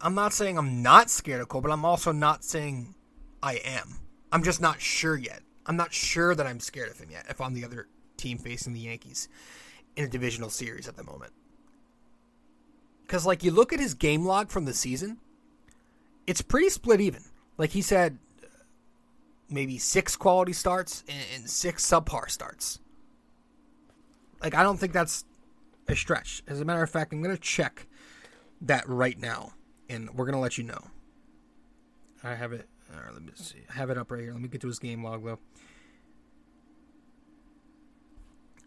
I'm 0.00 0.14
not 0.14 0.32
saying 0.32 0.58
I'm 0.58 0.82
not 0.82 1.10
scared 1.10 1.40
of 1.40 1.48
Cole, 1.48 1.60
but 1.60 1.70
I'm 1.70 1.84
also 1.84 2.12
not 2.12 2.44
saying 2.44 2.94
I 3.42 3.54
am. 3.64 4.00
I'm 4.32 4.42
just 4.42 4.60
not 4.60 4.80
sure 4.80 5.16
yet. 5.16 5.40
I'm 5.66 5.76
not 5.76 5.92
sure 5.92 6.34
that 6.34 6.46
I'm 6.46 6.60
scared 6.60 6.90
of 6.90 6.98
him 6.98 7.10
yet 7.10 7.26
if 7.28 7.40
I'm 7.40 7.54
the 7.54 7.64
other 7.64 7.88
team 8.16 8.38
facing 8.38 8.72
the 8.72 8.80
Yankees 8.80 9.28
in 9.96 10.04
a 10.04 10.08
divisional 10.08 10.50
series 10.50 10.86
at 10.88 10.96
the 10.96 11.04
moment. 11.04 11.32
Because, 13.06 13.24
like, 13.24 13.42
you 13.42 13.50
look 13.50 13.72
at 13.72 13.80
his 13.80 13.94
game 13.94 14.24
log 14.26 14.50
from 14.50 14.64
the 14.64 14.74
season, 14.74 15.18
it's 16.26 16.42
pretty 16.42 16.68
split 16.68 17.00
even. 17.00 17.22
Like, 17.56 17.70
he 17.70 17.82
said 17.82 18.18
uh, 18.42 18.46
maybe 19.48 19.78
six 19.78 20.16
quality 20.16 20.52
starts 20.52 21.04
and 21.34 21.48
six 21.48 21.88
subpar 21.88 22.28
starts. 22.28 22.80
Like, 24.42 24.54
I 24.54 24.62
don't 24.62 24.76
think 24.76 24.92
that's 24.92 25.24
a 25.88 25.96
stretch. 25.96 26.42
As 26.46 26.60
a 26.60 26.64
matter 26.64 26.82
of 26.82 26.90
fact, 26.90 27.12
I'm 27.12 27.22
going 27.22 27.34
to 27.34 27.40
check 27.40 27.86
that 28.60 28.88
right 28.88 29.18
now, 29.18 29.52
and 29.88 30.10
we're 30.10 30.26
going 30.26 30.34
to 30.34 30.40
let 30.40 30.58
you 30.58 30.64
know. 30.64 30.88
I 32.24 32.34
have 32.34 32.52
it. 32.52 32.68
All 32.92 33.02
right, 33.02 33.12
let 33.12 33.22
me 33.22 33.32
see. 33.34 33.58
I 33.70 33.74
have 33.74 33.90
it 33.90 33.98
up 33.98 34.10
right 34.10 34.20
here. 34.20 34.32
Let 34.32 34.42
me 34.42 34.48
get 34.48 34.60
to 34.62 34.66
his 34.66 34.78
game 34.78 35.04
log, 35.04 35.24
though. 35.24 35.38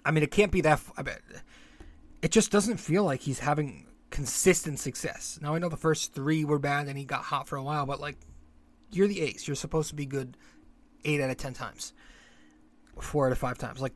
I 0.09 0.11
mean, 0.11 0.23
it 0.23 0.31
can't 0.31 0.51
be 0.51 0.61
that. 0.61 0.81
I 0.97 1.03
bet 1.03 1.21
it 2.23 2.31
just 2.31 2.51
doesn't 2.51 2.77
feel 2.77 3.03
like 3.03 3.21
he's 3.21 3.37
having 3.37 3.85
consistent 4.09 4.79
success. 4.79 5.37
Now 5.39 5.53
I 5.53 5.59
know 5.59 5.69
the 5.69 5.77
first 5.77 6.15
three 6.15 6.43
were 6.43 6.57
bad 6.57 6.87
and 6.87 6.97
he 6.97 7.05
got 7.05 7.25
hot 7.25 7.47
for 7.47 7.57
a 7.57 7.63
while, 7.63 7.85
but 7.85 7.99
like, 7.99 8.17
you're 8.89 9.07
the 9.07 9.21
ace. 9.21 9.47
You're 9.47 9.53
supposed 9.53 9.89
to 9.89 9.95
be 9.95 10.07
good 10.07 10.35
eight 11.05 11.21
out 11.21 11.29
of 11.29 11.37
ten 11.37 11.53
times, 11.53 11.93
four 12.99 13.27
out 13.27 13.31
of 13.31 13.37
five 13.37 13.59
times. 13.59 13.81
Like, 13.81 13.93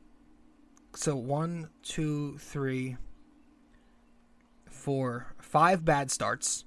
so 0.96 1.16
one, 1.16 1.70
two, 1.82 2.38
three, 2.38 2.96
four, 4.70 5.34
five 5.42 5.84
bad 5.84 6.12
starts, 6.12 6.64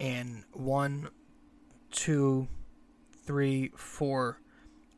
and 0.00 0.44
one, 0.54 1.10
two, 1.90 2.48
three, 3.26 3.72
four, 3.76 4.40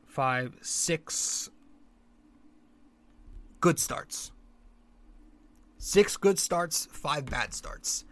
five, 0.06 0.54
six 0.60 1.50
good 3.62 3.78
starts. 3.78 4.32
Six 5.78 6.18
good 6.18 6.38
starts, 6.38 6.86
five 6.92 7.24
bad 7.24 7.54
starts. 7.54 8.04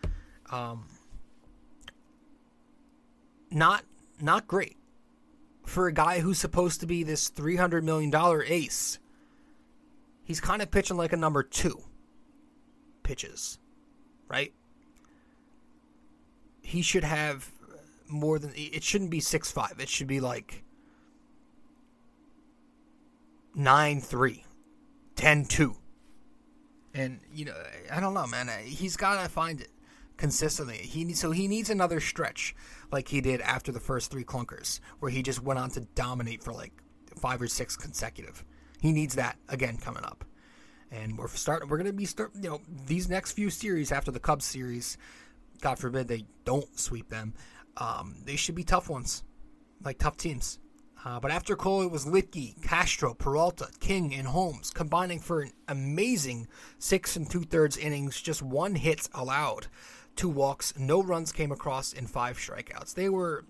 Um, 0.51 0.86
not 3.51 3.84
not 4.20 4.46
great 4.46 4.76
for 5.66 5.86
a 5.86 5.92
guy 5.92 6.20
who's 6.20 6.38
supposed 6.38 6.80
to 6.80 6.86
be 6.86 7.03
this 7.03 7.28
three 7.28 7.57
hundred 7.57 7.84
million 7.84 8.11
dollar 8.11 8.42
ace. 8.44 8.98
He's 10.24 10.40
kind 10.40 10.62
of 10.62 10.70
pitching 10.70 10.96
like 10.96 11.12
a 11.12 11.16
number 11.16 11.42
two. 11.42 11.82
Pitches, 13.03 13.59
right? 14.28 14.53
He 16.62 16.80
should 16.80 17.05
have 17.05 17.51
more 18.09 18.38
than 18.38 18.53
it 18.55 18.82
shouldn't 18.82 19.11
be 19.11 19.20
six 19.20 19.51
five. 19.51 19.74
It 19.78 19.88
should 19.88 20.07
be 20.07 20.20
like 20.20 20.64
nine 23.55 24.01
three 24.01 24.44
10-2. 25.21 25.77
And 26.95 27.21
you 27.33 27.45
know, 27.45 27.55
I 27.93 28.01
don't 28.01 28.14
know, 28.14 28.27
man. 28.27 28.51
He's 28.64 28.97
got 28.97 29.23
to 29.23 29.29
find 29.29 29.61
it 29.61 29.71
consistently. 30.16 30.77
He 30.77 31.12
so 31.12 31.31
he 31.31 31.47
needs 31.47 31.71
another 31.71 32.01
stretch 32.01 32.55
like 32.91 33.09
he 33.09 33.21
did 33.21 33.41
after 33.41 33.71
the 33.71 33.81
first 33.81 34.11
three 34.11 34.25
clunkers, 34.25 34.81
where 34.99 35.11
he 35.11 35.23
just 35.23 35.43
went 35.43 35.59
on 35.59 35.71
to 35.71 35.81
dominate 35.95 36.43
for 36.43 36.53
like 36.53 36.73
five 37.16 37.41
or 37.41 37.49
six 37.49 37.77
consecutive. 37.77 38.45
He 38.81 38.93
needs 38.93 39.14
that 39.14 39.37
again 39.49 39.77
coming 39.77 40.05
up. 40.05 40.25
And 40.91 41.16
we're 41.16 41.29
starting. 41.29 41.68
We're 41.68 41.79
gonna 41.79 41.93
be 41.93 42.07
start. 42.07 42.33
You 42.35 42.51
know, 42.51 42.61
these 42.87 43.09
next 43.09 43.33
few 43.33 43.51
series 43.51 43.93
after 43.93 44.11
the 44.11 44.21
Cubs 44.21 44.45
series, 44.45 44.99
God 45.61 45.79
forbid 45.79 46.09
they 46.09 46.25
don't 46.45 46.79
sweep 46.79 47.09
them. 47.09 47.35
Um, 47.77 48.16
they 48.25 48.37
should 48.37 48.57
be 48.57 48.64
tough 48.64 48.91
ones, 48.91 49.23
like 49.85 49.99
tough 49.99 50.16
teams. 50.16 50.59
Uh, 51.05 51.18
but 51.18 51.30
after 51.30 51.57
Cole, 51.57 51.82
it 51.82 51.90
was 51.90 52.05
Luetge, 52.05 52.61
Castro, 52.62 53.14
Peralta, 53.14 53.68
King, 53.80 54.14
and 54.14 54.28
Holmes 54.28 54.70
combining 54.70 55.18
for 55.18 55.40
an 55.40 55.53
amazing 55.68 56.46
six 56.78 57.16
and 57.16 57.30
two 57.30 57.42
thirds 57.42 57.76
innings, 57.78 58.20
just 58.20 58.42
one 58.42 58.74
hit 58.74 59.09
allowed, 59.14 59.68
two 60.14 60.28
walks, 60.28 60.74
no 60.78 61.03
runs 61.03 61.32
came 61.32 61.53
across, 61.53 61.94
and 61.94 62.11
five 62.11 62.36
strikeouts. 62.36 62.94
They 62.94 63.09
were 63.09 63.44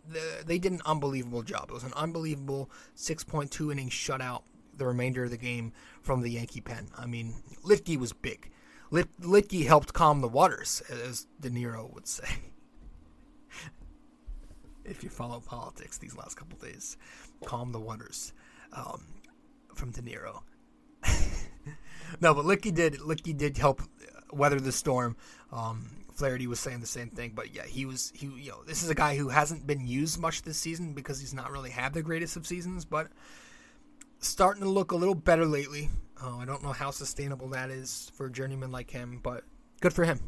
they 0.46 0.59
did 0.59 0.72
an 0.72 0.82
unbelievable 0.86 1.42
job. 1.42 1.66
It 1.70 1.74
was 1.74 1.84
an 1.84 1.94
unbelievable 1.94 2.70
6.2 2.96 3.72
innings 3.72 3.92
shutout. 3.92 4.42
The 4.76 4.86
remainder 4.86 5.24
of 5.24 5.30
the 5.30 5.36
game 5.36 5.72
from 6.03 6.22
the 6.22 6.30
Yankee 6.30 6.61
pen. 6.61 6.88
I 6.96 7.07
mean, 7.07 7.34
Luetge 7.64 7.98
was 7.98 8.12
big. 8.12 8.51
Lit- 8.90 9.20
Luetge 9.20 9.66
helped 9.66 9.92
calm 9.92 10.20
the 10.20 10.28
waters, 10.28 10.82
as 10.90 11.26
De 11.38 11.51
Niro 11.51 11.92
would 11.92 12.07
say. 12.07 12.24
if 14.91 15.03
you 15.05 15.09
follow 15.09 15.41
politics 15.41 15.99
these 15.99 16.16
last 16.16 16.34
couple 16.34 16.59
days 16.59 16.97
calm 17.45 17.72
the 17.72 17.80
waters 17.80 18.32
um, 18.72 19.05
from 19.74 19.91
De 19.91 20.03
Niro. 20.03 20.43
no, 22.20 22.34
but 22.34 22.45
Licky 22.45 22.74
did 22.74 22.95
Licky 22.95 23.36
did 23.36 23.57
help 23.57 23.80
weather 24.32 24.61
the 24.61 24.72
storm. 24.72 25.16
Um, 25.53 25.88
Flaherty 26.14 26.47
was 26.47 26.61
saying 26.61 26.80
the 26.80 26.86
same 26.86 27.09
thing, 27.09 27.32
but 27.34 27.55
yeah, 27.55 27.64
he 27.64 27.86
was 27.86 28.12
he 28.14 28.26
you 28.26 28.51
know 28.51 28.62
this 28.66 28.82
is 28.82 28.91
a 28.91 28.95
guy 28.95 29.16
who 29.16 29.28
hasn't 29.28 29.66
been 29.66 29.86
used 29.86 30.20
much 30.20 30.43
this 30.43 30.59
season 30.59 30.93
because 30.93 31.20
he's 31.20 31.34
not 31.34 31.51
really 31.51 31.70
had 31.70 31.95
the 31.95 32.03
greatest 32.03 32.36
of 32.36 32.47
seasons, 32.47 32.84
but 32.84 33.09
starting 34.18 34.62
to 34.62 34.68
look 34.68 34.93
a 34.93 34.97
little 34.97 35.14
better 35.14 35.47
lately. 35.47 35.88
Uh, 36.22 36.36
I 36.36 36.45
don't 36.45 36.62
know 36.62 36.72
how 36.72 36.91
sustainable 36.91 37.49
that 37.49 37.70
is 37.70 38.12
for 38.14 38.26
a 38.26 38.30
journeyman 38.30 38.70
like 38.70 38.91
him, 38.91 39.20
but 39.22 39.45
good 39.80 39.95
for 39.95 40.05
him. 40.05 40.20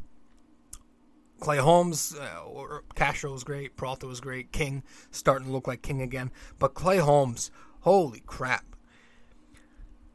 Clay 1.42 1.58
Holmes 1.58 2.14
uh, 2.14 2.78
Castro 2.94 3.32
was 3.32 3.42
great. 3.42 3.76
Peralta 3.76 4.06
was 4.06 4.20
great. 4.20 4.52
King 4.52 4.84
starting 5.10 5.48
to 5.48 5.52
look 5.52 5.66
like 5.66 5.82
King 5.82 6.00
again. 6.00 6.30
But 6.60 6.74
Clay 6.74 6.98
Holmes, 6.98 7.50
holy 7.80 8.20
crap. 8.20 8.64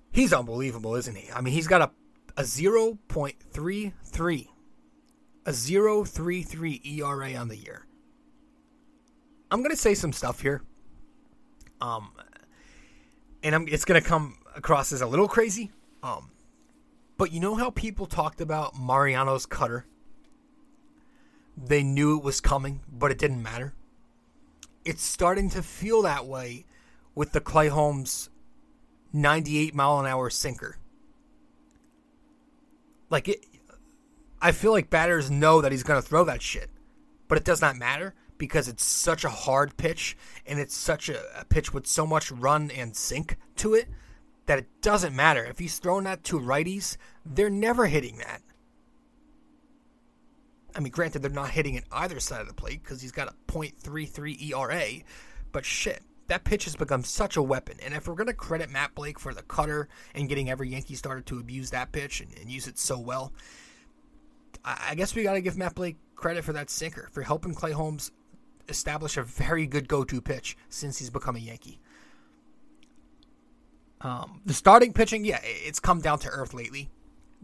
He's 0.10 0.32
unbelievable, 0.32 0.96
isn't 0.96 1.18
he? 1.18 1.30
I 1.34 1.42
mean, 1.42 1.54
he's 1.54 1.68
got 1.68 1.82
a, 1.82 1.92
a 2.38 2.44
0.33, 2.44 4.48
a 5.46 5.52
0.33 5.52 6.98
ERA 6.98 7.34
on 7.34 7.50
the 7.50 7.58
year. 7.58 7.86
I'm 9.52 9.60
to 9.76 9.82
say 9.82 9.96
some 9.96 10.14
stuff 10.14 10.40
here. 10.40 10.62
Um, 11.82 12.12
and 13.44 13.54
I'm, 13.54 13.68
it's 13.68 13.84
to 14.02 14.08
come 14.08 14.38
across 14.56 14.94
as 14.94 15.02
a 15.02 15.06
little 15.06 15.28
crazy. 15.28 15.72
Um, 16.02 16.32
but 17.18 17.34
you 17.34 17.42
know 17.42 17.56
how 17.56 17.70
people 17.70 18.06
talked 18.06 18.40
about 18.40 18.80
Mariano's 18.80 19.46
cutter? 19.46 19.86
They 21.58 21.84
knew 21.84 22.18
it 22.18 22.24
was 22.24 22.40
coming, 22.40 22.82
but 22.92 23.12
it 23.12 23.18
didn't 23.18 23.42
matter. 23.42 23.74
It's 24.86 25.04
starting 25.04 25.50
to 25.50 25.64
feel 25.64 26.04
that 26.04 26.26
way 26.26 26.66
with 27.16 27.32
the 27.32 27.42
Clay 27.42 27.68
Holmes 27.68 28.30
98 29.12 29.74
mile 29.74 30.00
an 30.00 30.06
hour 30.06 30.30
sinker. 30.30 30.78
Like 33.10 33.28
it 33.28 33.44
I 34.40 34.52
feel 34.52 34.72
like 34.72 34.90
batters 34.90 35.32
know 35.32 35.62
that 35.62 35.72
he's 35.72 35.84
going 35.84 36.02
to 36.02 36.08
throw 36.08 36.24
that 36.26 36.42
shit. 36.42 36.70
But 37.28 37.40
it 37.40 37.44
does 37.44 37.60
not 37.60 37.76
matter 37.76 38.14
because 38.38 38.68
it's 38.68 38.84
such 38.84 39.26
a 39.26 39.30
hard 39.30 39.76
pitch 39.78 40.16
and 40.46 40.60
it's 40.60 40.76
such 40.76 41.10
a, 41.10 41.20
a 41.40 41.44
pitch 41.44 41.74
with 41.74 41.88
so 41.88 42.06
much 42.06 42.32
run 42.32 42.70
and 42.72 42.96
sink 42.96 43.38
to 43.58 43.74
it 43.74 43.88
that 44.46 44.60
it 44.60 44.68
doesn't 44.82 45.16
matter. 45.16 45.44
If 45.44 45.60
he's 45.60 45.80
throwing 45.80 46.04
that 46.04 46.24
to 46.26 46.40
righties, 46.40 46.98
they're 47.26 47.50
never 47.50 47.88
hitting 47.88 48.18
that. 48.20 48.42
I 50.78 50.80
mean, 50.80 50.92
granted, 50.92 51.24
they're 51.24 51.32
not 51.32 51.50
hitting 51.50 51.74
it 51.74 51.86
either 51.92 52.20
side 52.20 52.40
of 52.40 52.48
the 52.48 52.54
plate 52.54 52.84
because 52.84 53.02
he's 53.02 53.12
got 53.12 53.28
a 53.28 53.52
.33 53.52 54.52
ERA, 54.52 55.04
but 55.52 55.66
shit, 55.66 56.04
that 56.28 56.44
pitch 56.44 56.66
has 56.66 56.76
become 56.76 57.04
such 57.04 57.36
a 57.36 57.42
weapon. 57.42 57.78
And 57.84 57.96
if 57.96 58.08
we're 58.08 58.14
going 58.14 58.28
to 58.28 58.34
credit 58.34 58.70
Matt 58.70 58.94
Blake 58.94 59.20
for 59.20 59.34
the 59.34 59.42
cutter 59.42 59.90
and 60.14 60.30
getting 60.30 60.52
every 60.52 60.70
Yankee 60.70 60.94
starter 60.94 61.22
to 61.22 61.40
abuse 61.40 61.72
that 61.72 61.92
pitch 61.92 62.22
and, 62.22 62.30
and 62.40 62.52
use 62.52 62.68
it 62.68 62.78
so 62.78 63.00
well, 63.00 63.34
I, 64.64 64.90
I 64.90 64.96
guess 64.96 65.16
we 65.16 65.24
got 65.24 65.34
to 65.34 65.42
give 65.42 65.58
Matt 65.58 65.74
Blake 65.74 65.98
credit 66.16 66.44
for 66.44 66.54
that 66.54 66.70
sinker, 66.70 67.10
for 67.12 67.24
helping 67.24 67.56
Clay 67.56 67.72
Holmes 67.72 68.12
establish 68.70 69.18
a 69.18 69.24
very 69.24 69.66
good 69.66 69.88
go 69.88 70.04
to 70.04 70.22
pitch 70.22 70.58
since 70.70 71.00
he's 71.00 71.10
become 71.10 71.36
a 71.36 71.40
Yankee. 71.40 71.80
Um, 74.02 74.42
the 74.46 74.54
starting 74.54 74.94
pitching, 74.94 75.26
yeah, 75.26 75.40
it's 75.42 75.80
come 75.80 76.02
down 76.02 76.20
to 76.20 76.30
earth 76.30 76.54
lately 76.54 76.92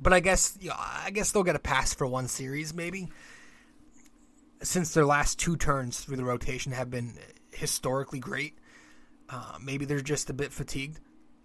but 0.03 0.13
I 0.13 0.19
guess 0.19 0.57
you 0.61 0.69
know, 0.69 0.75
I 0.77 1.09
guess 1.11 1.31
they'll 1.31 1.43
get 1.43 1.55
a 1.55 1.59
pass 1.59 1.93
for 1.93 2.05
one 2.05 2.27
series 2.27 2.73
maybe. 2.73 3.09
Since 4.61 4.93
their 4.93 5.05
last 5.05 5.39
two 5.39 5.57
turns 5.57 5.99
through 5.99 6.17
the 6.17 6.23
rotation 6.23 6.71
have 6.71 6.89
been 6.89 7.17
historically 7.51 8.19
great, 8.19 8.57
uh, 9.29 9.57
maybe 9.61 9.85
they're 9.85 10.01
just 10.01 10.29
a 10.29 10.33
bit 10.33 10.53
fatigued. 10.53 10.99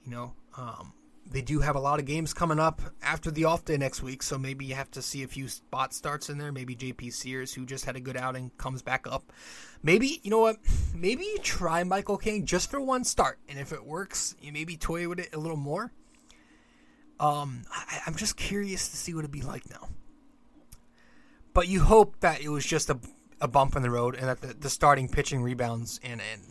You 0.04 0.11
know, 0.12 0.32
um, 0.56 0.92
they 1.30 1.42
do 1.42 1.61
have 1.61 1.76
a 1.76 1.80
lot 1.80 1.98
of 1.98 2.06
games 2.06 2.32
coming 2.32 2.59
up 2.59 2.80
after 3.02 3.30
the 3.30 3.44
off 3.44 3.64
day 3.64 3.76
next 3.76 4.02
week, 4.02 4.22
so 4.22 4.38
maybe 4.38 4.64
you 4.64 4.74
have 4.74 4.90
to 4.92 5.02
see 5.02 5.22
a 5.22 5.28
few 5.28 5.48
spot 5.48 5.92
starts 5.92 6.30
in 6.30 6.38
there. 6.38 6.52
Maybe 6.52 6.74
JP 6.74 7.12
Sears, 7.12 7.52
who 7.52 7.66
just 7.66 7.84
had 7.84 7.96
a 7.96 8.00
good 8.00 8.16
outing, 8.16 8.50
comes 8.56 8.82
back 8.82 9.06
up. 9.06 9.32
Maybe 9.82 10.20
you 10.22 10.30
know 10.30 10.40
what? 10.40 10.56
Maybe 10.94 11.24
you 11.24 11.38
try 11.38 11.84
Michael 11.84 12.18
King 12.18 12.46
just 12.46 12.70
for 12.70 12.80
one 12.80 13.04
start, 13.04 13.38
and 13.48 13.59
if 13.59 13.72
it 13.72 13.84
works, 13.84 14.36
you 14.40 14.52
maybe 14.52 14.76
toy 14.76 15.09
with 15.09 15.20
it 15.20 15.34
a 15.34 15.38
little 15.38 15.56
more. 15.56 15.92
Um, 17.20 17.62
I, 17.72 18.00
I'm 18.06 18.14
just 18.14 18.36
curious 18.36 18.88
to 18.88 18.96
see 18.96 19.14
what 19.14 19.20
it'd 19.20 19.30
be 19.30 19.42
like 19.42 19.68
now. 19.70 19.88
But 21.52 21.68
you 21.68 21.80
hope 21.80 22.20
that 22.20 22.40
it 22.40 22.48
was 22.48 22.64
just 22.64 22.90
a, 22.90 22.98
a 23.40 23.48
bump 23.48 23.74
in 23.74 23.82
the 23.82 23.90
road 23.90 24.14
and 24.14 24.28
that 24.28 24.40
the, 24.40 24.54
the 24.54 24.70
starting 24.70 25.08
pitching 25.08 25.42
rebounds 25.42 25.98
and, 26.04 26.20
and 26.32 26.42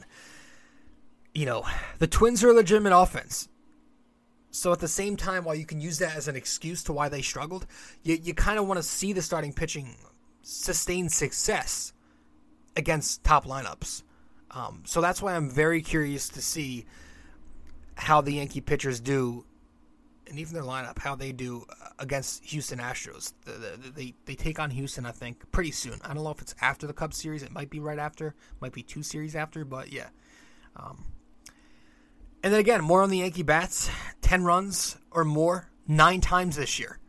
you 1.33 1.45
know, 1.45 1.63
the 1.99 2.07
Twins 2.07 2.43
are 2.43 2.49
a 2.49 2.53
legitimate 2.53 2.97
offense. 2.97 3.47
So 4.49 4.71
at 4.71 4.79
the 4.79 4.87
same 4.87 5.15
time, 5.15 5.43
while 5.43 5.55
you 5.55 5.65
can 5.65 5.79
use 5.79 5.99
that 5.99 6.15
as 6.15 6.27
an 6.27 6.35
excuse 6.35 6.83
to 6.83 6.93
why 6.93 7.09
they 7.09 7.21
struggled, 7.21 7.67
you, 8.03 8.17
you 8.21 8.33
kind 8.33 8.57
of 8.57 8.67
want 8.67 8.79
to 8.79 8.83
see 8.83 9.13
the 9.13 9.21
starting 9.21 9.53
pitching 9.53 9.95
sustain 10.41 11.09
success 11.09 11.93
against 12.75 13.23
top 13.23 13.45
lineups. 13.45 14.03
Um, 14.51 14.83
so 14.85 15.01
that's 15.01 15.21
why 15.21 15.35
I'm 15.35 15.49
very 15.49 15.81
curious 15.81 16.29
to 16.29 16.41
see 16.41 16.85
how 17.95 18.21
the 18.21 18.33
Yankee 18.33 18.61
pitchers 18.61 18.99
do 18.99 19.45
and 20.29 20.39
even 20.39 20.53
their 20.53 20.63
lineup, 20.63 20.99
how 20.99 21.15
they 21.15 21.31
do 21.31 21.65
uh, 21.69 21.89
against 21.99 22.43
Houston 22.45 22.79
Astros. 22.79 23.33
The, 23.45 23.51
the, 23.51 23.89
they 23.91 24.13
they 24.25 24.35
take 24.35 24.59
on 24.59 24.69
Houston, 24.71 25.05
I 25.05 25.11
think, 25.11 25.49
pretty 25.51 25.71
soon. 25.71 25.99
I 26.03 26.13
don't 26.13 26.23
know 26.23 26.31
if 26.31 26.41
it's 26.41 26.55
after 26.61 26.87
the 26.87 26.93
Cubs 26.93 27.17
series. 27.17 27.43
It 27.43 27.51
might 27.51 27.69
be 27.69 27.79
right 27.79 27.99
after. 27.99 28.35
Might 28.59 28.73
be 28.73 28.83
two 28.83 29.03
series 29.03 29.35
after. 29.35 29.65
But 29.65 29.91
yeah. 29.91 30.09
Um, 30.75 31.05
and 32.43 32.53
then 32.53 32.59
again, 32.59 32.83
more 32.83 33.01
on 33.01 33.09
the 33.09 33.19
Yankee 33.19 33.43
bats. 33.43 33.89
Ten 34.21 34.43
runs 34.43 34.97
or 35.11 35.23
more 35.23 35.69
nine 35.87 36.21
times 36.21 36.55
this 36.55 36.79
year. 36.79 36.99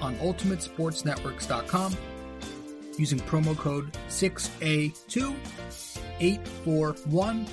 on 0.00 0.16
UltimateSportsNetworks.com 0.16 1.94
using 2.98 3.18
promo 3.20 3.56
code 3.56 3.92
6A2 4.08 5.34
841 6.20 7.46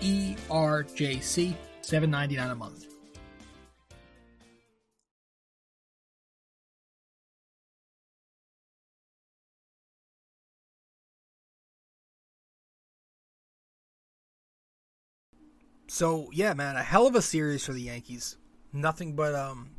ERJC, 0.00 1.54
seven 1.80 2.10
ninety 2.10 2.36
nine 2.36 2.50
a 2.50 2.54
month. 2.54 2.86
So 15.88 16.30
yeah, 16.32 16.54
man, 16.54 16.76
a 16.76 16.82
hell 16.82 17.06
of 17.06 17.14
a 17.14 17.22
series 17.22 17.64
for 17.66 17.74
the 17.74 17.82
Yankees. 17.82 18.38
Nothing 18.72 19.14
but 19.14 19.34
um, 19.34 19.72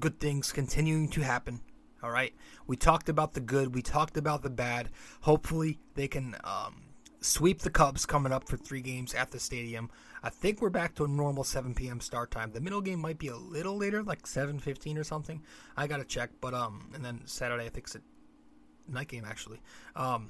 good 0.00 0.18
things 0.20 0.52
continuing 0.52 1.08
to 1.10 1.20
happen. 1.22 1.60
All 2.02 2.10
right, 2.10 2.32
we 2.66 2.76
talked 2.76 3.08
about 3.08 3.34
the 3.34 3.40
good, 3.40 3.74
we 3.74 3.82
talked 3.82 4.16
about 4.16 4.42
the 4.42 4.50
bad. 4.50 4.90
Hopefully, 5.22 5.78
they 5.94 6.06
can 6.06 6.36
um, 6.44 6.82
sweep 7.20 7.60
the 7.60 7.70
Cubs 7.70 8.06
coming 8.06 8.32
up 8.32 8.48
for 8.48 8.56
three 8.56 8.80
games 8.80 9.14
at 9.14 9.32
the 9.32 9.40
stadium. 9.40 9.90
I 10.22 10.30
think 10.30 10.60
we're 10.60 10.70
back 10.70 10.94
to 10.96 11.04
a 11.04 11.08
normal 11.08 11.44
7 11.44 11.74
p.m. 11.74 12.00
start 12.00 12.30
time. 12.30 12.52
The 12.52 12.60
middle 12.60 12.80
game 12.80 13.00
might 13.00 13.18
be 13.18 13.28
a 13.28 13.36
little 13.36 13.76
later, 13.76 14.02
like 14.02 14.22
7:15 14.26 14.96
or 14.96 15.04
something. 15.04 15.42
I 15.76 15.86
gotta 15.86 16.04
check, 16.04 16.30
but 16.40 16.54
um, 16.54 16.90
and 16.94 17.04
then 17.04 17.22
Saturday 17.24 17.66
I 17.66 17.68
think 17.68 17.86
it's 17.86 17.96
a 17.96 18.00
night 18.88 19.08
game 19.08 19.24
actually. 19.26 19.60
Um, 19.96 20.28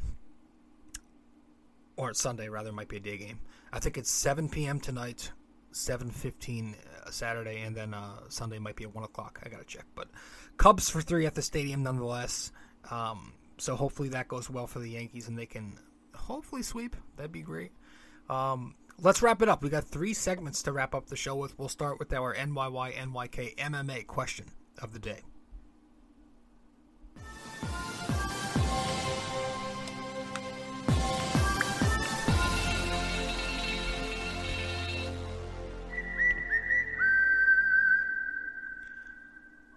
or 1.96 2.14
Sunday 2.14 2.48
rather 2.48 2.72
might 2.72 2.88
be 2.88 2.96
a 2.96 3.00
day 3.00 3.18
game. 3.18 3.40
I 3.72 3.80
think 3.80 3.98
it's 3.98 4.10
7 4.10 4.48
p.m. 4.48 4.80
tonight, 4.80 5.32
7:15 5.72 6.74
uh, 7.06 7.10
Saturday, 7.10 7.60
and 7.62 7.76
then 7.76 7.92
uh, 7.92 8.20
Sunday 8.28 8.58
might 8.58 8.76
be 8.76 8.84
at 8.84 8.94
one 8.94 9.04
o'clock. 9.04 9.40
I 9.44 9.48
gotta 9.48 9.64
check, 9.64 9.84
but 9.94 10.08
Cubs 10.58 10.90
for 10.90 11.00
three 11.00 11.24
at 11.24 11.34
the 11.34 11.42
stadium 11.42 11.82
nonetheless. 11.82 12.52
Um, 12.90 13.32
so 13.58 13.76
hopefully 13.76 14.10
that 14.10 14.28
goes 14.28 14.50
well 14.50 14.66
for 14.66 14.80
the 14.80 14.90
Yankees 14.90 15.28
and 15.28 15.38
they 15.38 15.46
can 15.46 15.78
hopefully 16.14 16.62
sweep. 16.62 16.96
That'd 17.16 17.32
be 17.32 17.42
great. 17.42 17.72
Um, 18.28 18.74
let's 19.00 19.22
wrap 19.22 19.40
it 19.40 19.48
up. 19.48 19.62
We 19.62 19.70
got 19.70 19.84
three 19.84 20.14
segments 20.14 20.62
to 20.64 20.72
wrap 20.72 20.94
up 20.94 21.06
the 21.06 21.16
show 21.16 21.36
with. 21.36 21.58
We'll 21.58 21.68
start 21.68 21.98
with 21.98 22.12
our 22.12 22.34
NYY 22.34 22.92
NYK 22.94 23.56
MMA 23.56 24.06
question 24.06 24.46
of 24.82 24.92
the 24.92 24.98
day. 24.98 25.20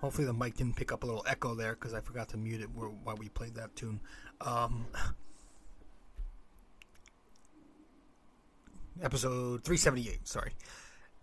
Hopefully 0.02 0.26
the 0.26 0.34
mic 0.34 0.56
didn't 0.56 0.76
pick 0.76 0.92
up 0.92 1.04
a 1.04 1.06
little 1.06 1.24
echo 1.28 1.54
there 1.54 1.74
because 1.74 1.94
I 1.94 2.02
forgot 2.02 2.30
to 2.30 2.38
mute 2.38 2.62
it 2.62 2.70
while 2.74 3.16
we 3.18 3.30
played 3.30 3.54
that 3.56 3.76
tune. 3.76 4.00
Um, 4.42 4.88
episode 9.02 9.64
378, 9.64 10.28
sorry. 10.28 10.54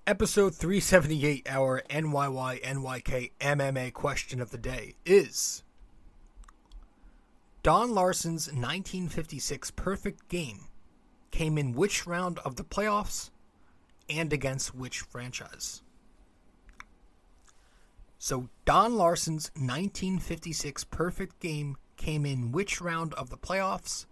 Episode 0.07 0.55
378, 0.55 1.49
our 1.51 1.83
NYY 1.91 2.63
NYK 2.63 3.33
MMA 3.41 3.93
question 3.93 4.41
of 4.41 4.51
the 4.51 4.59
day 4.59 4.95
is 5.05 5.65
Don 7.65 7.93
Larsen's 7.93 8.47
1956 8.47 9.73
perfect 9.73 10.29
game 10.29 10.69
came 11.33 11.59
in 11.59 11.75
which 11.75 12.07
round 12.07 12.39
of 12.39 12.55
the 12.55 12.65
playoffs 12.65 13.31
and 14.09 14.33
against 14.33 14.75
which 14.75 15.01
franchise? 15.01 15.83
So 18.19 18.49
Don 18.65 18.97
Larsen's 18.97 19.51
1956 19.55 20.85
perfect 20.85 21.39
game 21.39 21.77
came 21.97 22.27
in 22.27 22.53
which 22.53 22.81
round 22.81 23.15
of 23.15 23.31
the 23.31 23.37
playoffs 23.37 24.07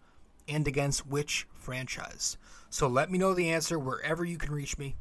and 0.48 0.66
against 0.68 1.06
which 1.06 1.46
franchise? 1.52 2.38
So 2.70 2.86
let 2.86 3.10
me 3.10 3.18
know 3.18 3.34
the 3.34 3.50
answer 3.50 3.78
wherever 3.78 4.24
you 4.24 4.38
can 4.38 4.52
reach 4.52 4.78
me. 4.78 4.94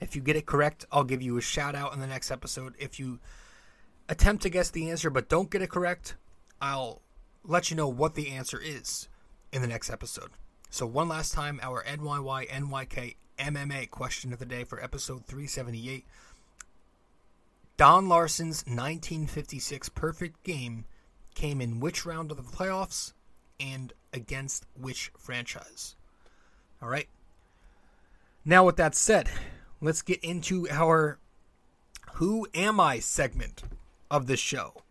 If 0.00 0.14
you 0.14 0.22
get 0.22 0.36
it 0.36 0.46
correct, 0.46 0.86
I'll 0.92 1.04
give 1.04 1.20
you 1.20 1.36
a 1.36 1.42
shout 1.42 1.74
out 1.74 1.92
in 1.92 2.00
the 2.00 2.06
next 2.06 2.30
episode. 2.30 2.74
If 2.78 3.00
you 3.00 3.18
attempt 4.08 4.44
to 4.44 4.50
guess 4.50 4.70
the 4.70 4.88
answer 4.90 5.10
but 5.10 5.28
don't 5.28 5.50
get 5.50 5.62
it 5.62 5.70
correct, 5.70 6.14
I'll 6.60 7.02
let 7.42 7.70
you 7.70 7.76
know 7.76 7.88
what 7.88 8.14
the 8.14 8.30
answer 8.30 8.60
is 8.62 9.08
in 9.52 9.62
the 9.62 9.68
next 9.68 9.90
episode. 9.90 10.30
So, 10.70 10.86
one 10.86 11.08
last 11.08 11.32
time, 11.32 11.58
our 11.62 11.82
NYY 11.84 12.48
NYK 12.48 13.16
MMA 13.38 13.90
question 13.90 14.32
of 14.32 14.38
the 14.38 14.46
day 14.46 14.64
for 14.64 14.82
episode 14.82 15.24
378. 15.24 16.06
Don 17.78 18.08
Larsen's 18.08 18.64
1956 18.66 19.88
perfect 19.90 20.42
game 20.42 20.84
came 21.36 21.60
in 21.60 21.78
which 21.78 22.04
round 22.04 22.32
of 22.32 22.36
the 22.36 22.42
playoffs 22.42 23.12
and 23.60 23.92
against 24.12 24.66
which 24.74 25.12
franchise? 25.16 25.94
All 26.82 26.88
right. 26.88 27.08
Now, 28.44 28.66
with 28.66 28.74
that 28.78 28.96
said, 28.96 29.28
let's 29.80 30.02
get 30.02 30.18
into 30.24 30.68
our 30.68 31.20
Who 32.14 32.48
Am 32.52 32.80
I 32.80 32.98
segment 32.98 33.62
of 34.10 34.26
the 34.26 34.36
show. 34.36 34.82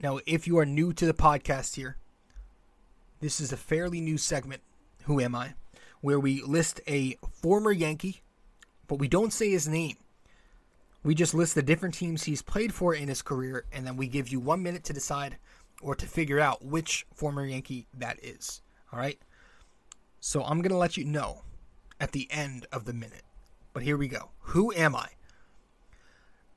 Now, 0.00 0.20
if 0.24 0.46
you 0.46 0.58
are 0.58 0.66
new 0.66 0.92
to 0.92 1.04
the 1.04 1.12
podcast 1.12 1.74
here, 1.74 1.96
this 3.18 3.40
is 3.40 3.52
a 3.52 3.56
fairly 3.56 4.00
new 4.00 4.18
segment, 4.18 4.62
Who 5.06 5.20
Am 5.20 5.34
I, 5.34 5.54
where 6.00 6.20
we 6.20 6.42
list 6.42 6.80
a 6.86 7.16
former 7.32 7.72
Yankee, 7.72 8.22
but 8.86 9.00
we 9.00 9.08
don't 9.08 9.32
say 9.32 9.50
his 9.50 9.66
name. 9.66 9.96
We 11.02 11.14
just 11.14 11.34
list 11.34 11.54
the 11.54 11.62
different 11.62 11.94
teams 11.94 12.24
he's 12.24 12.42
played 12.42 12.72
for 12.72 12.94
in 12.94 13.08
his 13.08 13.22
career, 13.22 13.64
and 13.72 13.86
then 13.86 13.96
we 13.96 14.06
give 14.06 14.28
you 14.28 14.38
one 14.38 14.62
minute 14.62 14.84
to 14.84 14.92
decide 14.92 15.36
or 15.80 15.96
to 15.96 16.06
figure 16.06 16.38
out 16.38 16.64
which 16.64 17.06
former 17.12 17.44
Yankee 17.44 17.86
that 17.94 18.22
is. 18.22 18.62
All 18.92 18.98
right? 18.98 19.18
So 20.20 20.44
I'm 20.44 20.62
going 20.62 20.70
to 20.70 20.76
let 20.76 20.96
you 20.96 21.04
know 21.04 21.42
at 22.00 22.12
the 22.12 22.28
end 22.30 22.66
of 22.72 22.84
the 22.84 22.92
minute. 22.92 23.24
But 23.72 23.82
here 23.82 23.96
we 23.96 24.06
go. 24.06 24.30
Who 24.40 24.72
am 24.72 24.94
I? 24.94 25.08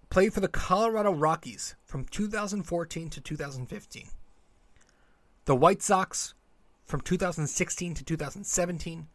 Played 0.09 0.33
for 0.33 0.41
the 0.41 0.47
Colorado 0.47 1.11
Rockies 1.11 1.75
from 1.83 2.05
2014 2.05 3.09
to 3.09 3.21
2015. 3.21 4.09
The 5.45 5.55
White 5.55 5.81
Sox 5.81 6.35
from 6.85 7.01
2016 7.01 7.95
to 7.95 8.03
2017. 8.03 9.07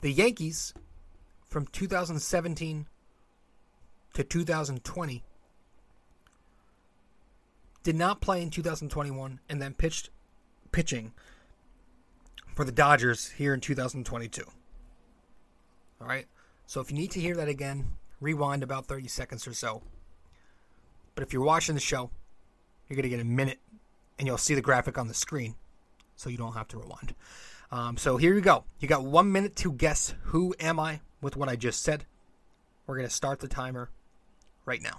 The 0.00 0.12
Yankees 0.12 0.72
from 1.44 1.66
2017 1.66 2.86
to 4.14 4.24
2020. 4.24 5.22
Did 7.82 7.96
not 7.96 8.20
play 8.20 8.42
in 8.42 8.50
2021 8.50 9.40
and 9.48 9.62
then 9.62 9.74
pitched 9.74 10.10
pitching 10.72 11.12
for 12.54 12.64
the 12.64 12.72
Dodgers 12.72 13.30
here 13.30 13.54
in 13.54 13.60
2022. 13.60 14.42
All 16.00 16.06
right. 16.06 16.26
So 16.66 16.80
if 16.80 16.90
you 16.90 16.96
need 16.96 17.10
to 17.12 17.20
hear 17.20 17.34
that 17.36 17.48
again, 17.48 17.86
rewind 18.20 18.62
about 18.62 18.86
30 18.86 19.08
seconds 19.08 19.46
or 19.46 19.54
so. 19.54 19.82
But 21.14 21.24
if 21.24 21.32
you're 21.32 21.42
watching 21.42 21.74
the 21.74 21.80
show, 21.80 22.10
you're 22.88 22.96
going 22.96 23.04
to 23.04 23.08
get 23.08 23.20
a 23.20 23.24
minute 23.24 23.58
and 24.18 24.26
you'll 24.26 24.38
see 24.38 24.54
the 24.54 24.60
graphic 24.60 24.98
on 24.98 25.08
the 25.08 25.14
screen 25.14 25.54
so 26.16 26.28
you 26.28 26.36
don't 26.36 26.52
have 26.52 26.68
to 26.68 26.78
rewind. 26.78 27.14
Um, 27.72 27.96
so 27.96 28.16
here 28.16 28.34
you 28.34 28.40
go. 28.40 28.64
You 28.78 28.88
got 28.88 29.04
one 29.04 29.32
minute 29.32 29.56
to 29.56 29.72
guess 29.72 30.14
who 30.24 30.54
am 30.60 30.78
I 30.78 31.00
with 31.20 31.36
what 31.36 31.48
I 31.48 31.56
just 31.56 31.82
said. 31.82 32.04
We're 32.86 32.96
going 32.96 33.08
to 33.08 33.14
start 33.14 33.40
the 33.40 33.48
timer 33.48 33.90
right 34.64 34.82
now. 34.82 34.98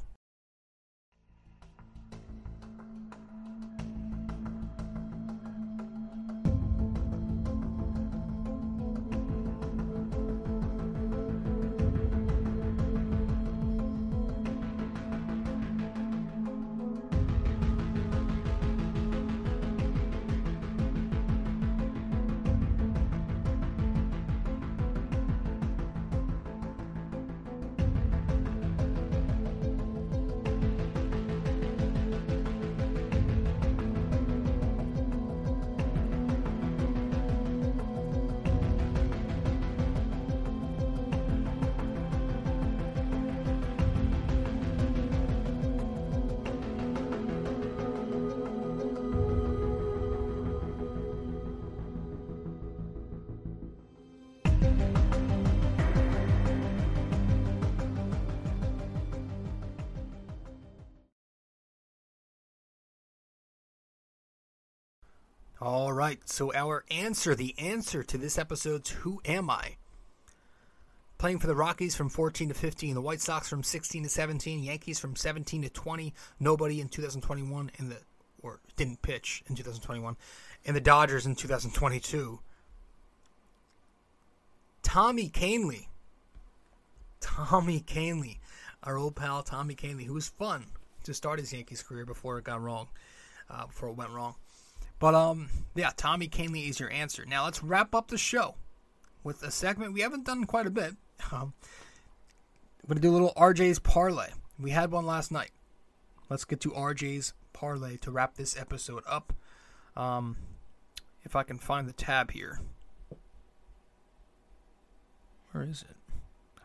All 65.62 65.94
right, 65.94 66.28
so 66.28 66.52
our 66.56 66.86
answer, 66.90 67.36
the 67.36 67.54
answer 67.60 68.02
to 68.02 68.18
this 68.18 68.40
episode's 68.40 68.90
Who 68.90 69.22
Am 69.26 69.48
I? 69.48 69.76
Playing 71.20 71.38
for 71.38 71.46
the 71.46 71.56
Rockies 71.56 71.96
from 71.96 72.10
14 72.10 72.48
to 72.48 72.56
15, 72.56 72.96
the 72.96 73.02
White 73.02 73.22
Sox 73.22 73.48
from 73.48 73.62
16 73.62 74.02
to 74.02 74.10
17, 74.10 74.64
Yankees 74.64 74.98
from 74.98 75.16
17 75.16 75.62
to 75.62 75.70
20, 75.70 76.16
nobody 76.40 76.82
in 76.82 76.90
2021, 76.90 77.70
and 77.78 77.92
the 77.92 77.98
or 78.42 78.60
didn't 78.76 79.04
pitch 79.04 79.44
in 79.48 79.56
2021, 79.56 80.18
and 80.66 80.76
the 80.76 80.82
Dodgers 80.82 81.28
in 81.28 81.36
2022. 81.36 82.40
Tommy 84.82 85.30
Kahnle. 85.30 85.86
Tommy 87.20 87.82
Kahnle, 87.82 88.40
our 88.82 88.98
old 88.98 89.16
pal 89.16 89.44
Tommy 89.44 89.76
Kahnle, 89.76 90.06
who 90.06 90.16
was 90.16 90.30
fun 90.30 90.66
to 91.04 91.14
start 91.14 91.38
his 91.38 91.54
Yankees 91.54 91.84
career 91.84 92.04
before 92.04 92.40
it 92.40 92.46
got 92.46 92.64
wrong, 92.64 92.88
uh, 93.48 93.68
before 93.68 93.90
it 93.90 93.96
went 93.96 94.10
wrong. 94.10 94.34
But 95.02 95.16
um, 95.16 95.50
yeah, 95.74 95.90
Tommy 95.98 96.30
Kahnle 96.30 96.70
is 96.70 96.80
your 96.80 96.92
answer. 96.92 97.26
Now 97.26 97.46
let's 97.46 97.64
wrap 97.64 97.96
up 97.96 98.10
the 98.10 98.20
show 98.20 98.54
with 99.24 99.42
a 99.42 99.50
segment 99.50 99.94
we 99.94 100.02
haven't 100.02 100.26
done 100.26 100.46
quite 100.46 100.68
a 100.68 100.72
bit. 100.72 100.94
Um, 101.32 101.54
I'm 102.82 102.88
gonna 102.88 103.00
do 103.00 103.12
a 103.12 103.14
little 103.14 103.32
RJ's 103.38 103.78
parlay. 103.78 104.30
We 104.60 104.72
had 104.72 104.92
one 104.92 105.06
last 105.06 105.32
night. 105.32 105.52
Let's 106.30 106.46
get 106.46 106.60
to 106.62 106.72
RJ's 106.72 107.34
parlay 107.54 107.98
to 107.98 108.10
wrap 108.10 108.36
this 108.36 108.60
episode 108.60 109.04
up. 109.08 109.32
Um, 109.96 110.38
if 111.24 111.36
I 111.36 111.44
can 111.44 111.60
find 111.60 111.88
the 111.88 111.94
tab 111.94 112.32
here. 112.32 112.60
Where 115.52 115.64
is 115.64 115.86
it? 115.88 115.96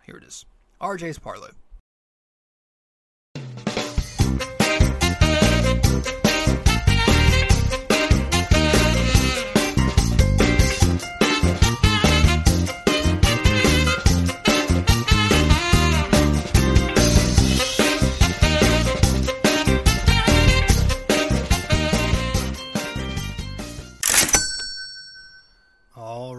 Here 0.07 0.17
it 0.17 0.25
is. 0.25 0.47
RJ's 0.81 1.19
parlay. 1.19 1.51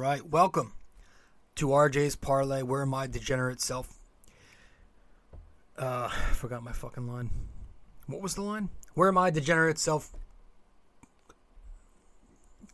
Right, 0.07 0.25
welcome 0.25 0.71
to 1.55 1.67
RJ's 1.67 2.15
parlay. 2.15 2.61
Where 2.61 2.85
my 2.85 3.07
degenerate 3.07 3.59
self? 3.59 3.99
Uh, 5.77 6.07
forgot 6.07 6.63
my 6.63 6.71
fucking 6.71 7.07
line. 7.07 7.29
What 8.05 8.21
was 8.21 8.35
the 8.35 8.41
line? 8.41 8.69
Where 8.93 9.11
my 9.11 9.29
degenerate 9.31 9.77
self 9.77 10.13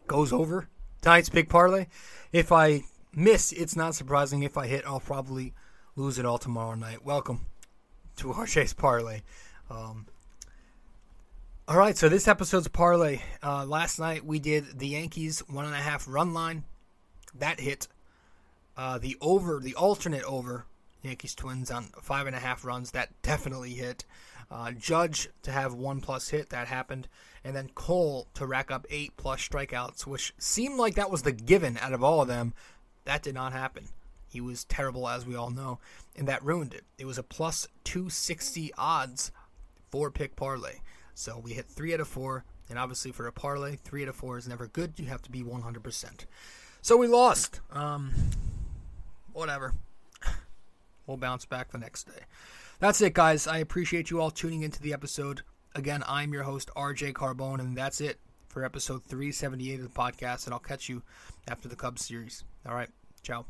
goes 0.05 0.31
over 0.31 0.67
tonight's 1.01 1.29
big 1.29 1.49
parlay. 1.49 1.87
If 2.31 2.51
I 2.51 2.83
miss, 3.15 3.51
it's 3.51 3.75
not 3.75 3.95
surprising. 3.95 4.43
If 4.43 4.55
I 4.55 4.67
hit, 4.67 4.83
I'll 4.85 4.99
probably 4.99 5.53
lose 5.95 6.19
it 6.19 6.25
all 6.25 6.37
tomorrow 6.37 6.75
night. 6.75 7.03
Welcome 7.03 7.47
to 8.17 8.27
RJ's 8.27 8.73
parlay. 8.73 9.21
Um, 9.71 10.05
all 11.67 11.77
right, 11.77 11.97
so 11.97 12.09
this 12.09 12.27
episode's 12.27 12.67
parlay. 12.67 13.21
Uh, 13.41 13.65
last 13.65 13.99
night 13.99 14.23
we 14.23 14.37
did 14.37 14.77
the 14.77 14.89
Yankees 14.89 15.39
one 15.47 15.65
and 15.65 15.73
a 15.73 15.77
half 15.77 16.05
run 16.07 16.35
line. 16.35 16.63
That 17.35 17.59
hit. 17.59 17.87
Uh, 18.75 18.97
the 18.97 19.17
over, 19.21 19.59
the 19.59 19.75
alternate 19.75 20.23
over, 20.23 20.65
Yankees 21.01 21.35
Twins 21.35 21.69
on 21.69 21.83
five 22.01 22.27
and 22.27 22.35
a 22.35 22.39
half 22.39 22.65
runs. 22.65 22.91
That 22.91 23.09
definitely 23.21 23.73
hit. 23.73 24.05
Uh, 24.49 24.71
Judge 24.71 25.29
to 25.43 25.51
have 25.51 25.73
one 25.73 26.01
plus 26.01 26.29
hit. 26.29 26.49
That 26.49 26.67
happened. 26.67 27.07
And 27.43 27.55
then 27.55 27.69
Cole 27.75 28.27
to 28.35 28.45
rack 28.45 28.71
up 28.71 28.85
eight 28.89 29.15
plus 29.17 29.47
strikeouts, 29.47 30.05
which 30.07 30.33
seemed 30.37 30.77
like 30.77 30.95
that 30.95 31.11
was 31.11 31.23
the 31.23 31.31
given 31.31 31.77
out 31.79 31.93
of 31.93 32.03
all 32.03 32.21
of 32.21 32.27
them. 32.27 32.53
That 33.05 33.23
did 33.23 33.35
not 33.35 33.53
happen. 33.53 33.89
He 34.27 34.41
was 34.41 34.63
terrible, 34.63 35.07
as 35.07 35.27
we 35.27 35.35
all 35.35 35.51
know, 35.51 35.77
and 36.15 36.27
that 36.27 36.43
ruined 36.43 36.73
it. 36.73 36.85
It 36.97 37.05
was 37.05 37.19
a 37.19 37.23
plus 37.23 37.67
260 37.83 38.71
odds 38.77 39.31
four 39.91 40.09
pick 40.09 40.35
parlay. 40.35 40.79
So 41.13 41.37
we 41.37 41.53
hit 41.53 41.67
three 41.67 41.93
out 41.93 41.99
of 41.99 42.07
four, 42.07 42.45
and 42.67 42.79
obviously 42.79 43.11
for 43.11 43.27
a 43.27 43.31
parlay, 43.31 43.75
three 43.75 44.01
out 44.01 44.09
of 44.09 44.15
four 44.15 44.39
is 44.39 44.47
never 44.47 44.65
good. 44.65 44.93
You 44.97 45.05
have 45.05 45.21
to 45.21 45.31
be 45.31 45.43
100%. 45.43 46.25
So 46.83 46.97
we 46.97 47.07
lost. 47.07 47.61
Um, 47.71 48.11
whatever. 49.31 49.73
We'll 51.07 51.15
bounce 51.15 51.45
back 51.45 51.71
the 51.71 51.77
next 51.77 52.03
day. 52.03 52.23
That's 52.79 52.99
it, 52.99 53.13
guys. 53.13 53.47
I 53.47 53.59
appreciate 53.59 54.09
you 54.09 54.19
all 54.19 54.29
tuning 54.29 54.63
into 54.63 54.81
the 54.81 54.91
episode. 54.91 55.43
Again, 55.75 56.03
I'm 56.07 56.33
your 56.33 56.43
host, 56.43 56.69
RJ 56.75 57.13
Carbone, 57.13 57.61
and 57.61 57.77
that's 57.77 58.01
it 58.01 58.19
for 58.49 58.65
episode 58.65 59.01
378 59.05 59.79
of 59.79 59.83
the 59.83 59.97
podcast. 59.97 60.45
And 60.45 60.53
I'll 60.53 60.59
catch 60.59 60.89
you 60.89 61.03
after 61.47 61.69
the 61.69 61.77
Cubs 61.77 62.05
series. 62.05 62.43
All 62.67 62.75
right. 62.75 62.89
Ciao. 63.21 63.45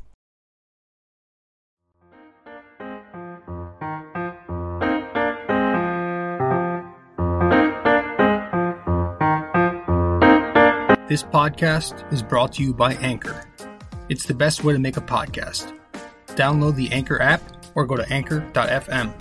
This 11.06 11.22
podcast 11.22 12.10
is 12.14 12.22
brought 12.22 12.54
to 12.54 12.62
you 12.62 12.72
by 12.72 12.94
Anchor. 12.94 13.44
It's 14.08 14.24
the 14.24 14.32
best 14.32 14.64
way 14.64 14.72
to 14.72 14.78
make 14.78 14.96
a 14.96 15.02
podcast. 15.02 15.78
Download 16.28 16.74
the 16.76 16.90
Anchor 16.92 17.20
app 17.20 17.42
or 17.74 17.84
go 17.84 17.94
to 17.94 18.10
anchor.fm. 18.10 19.12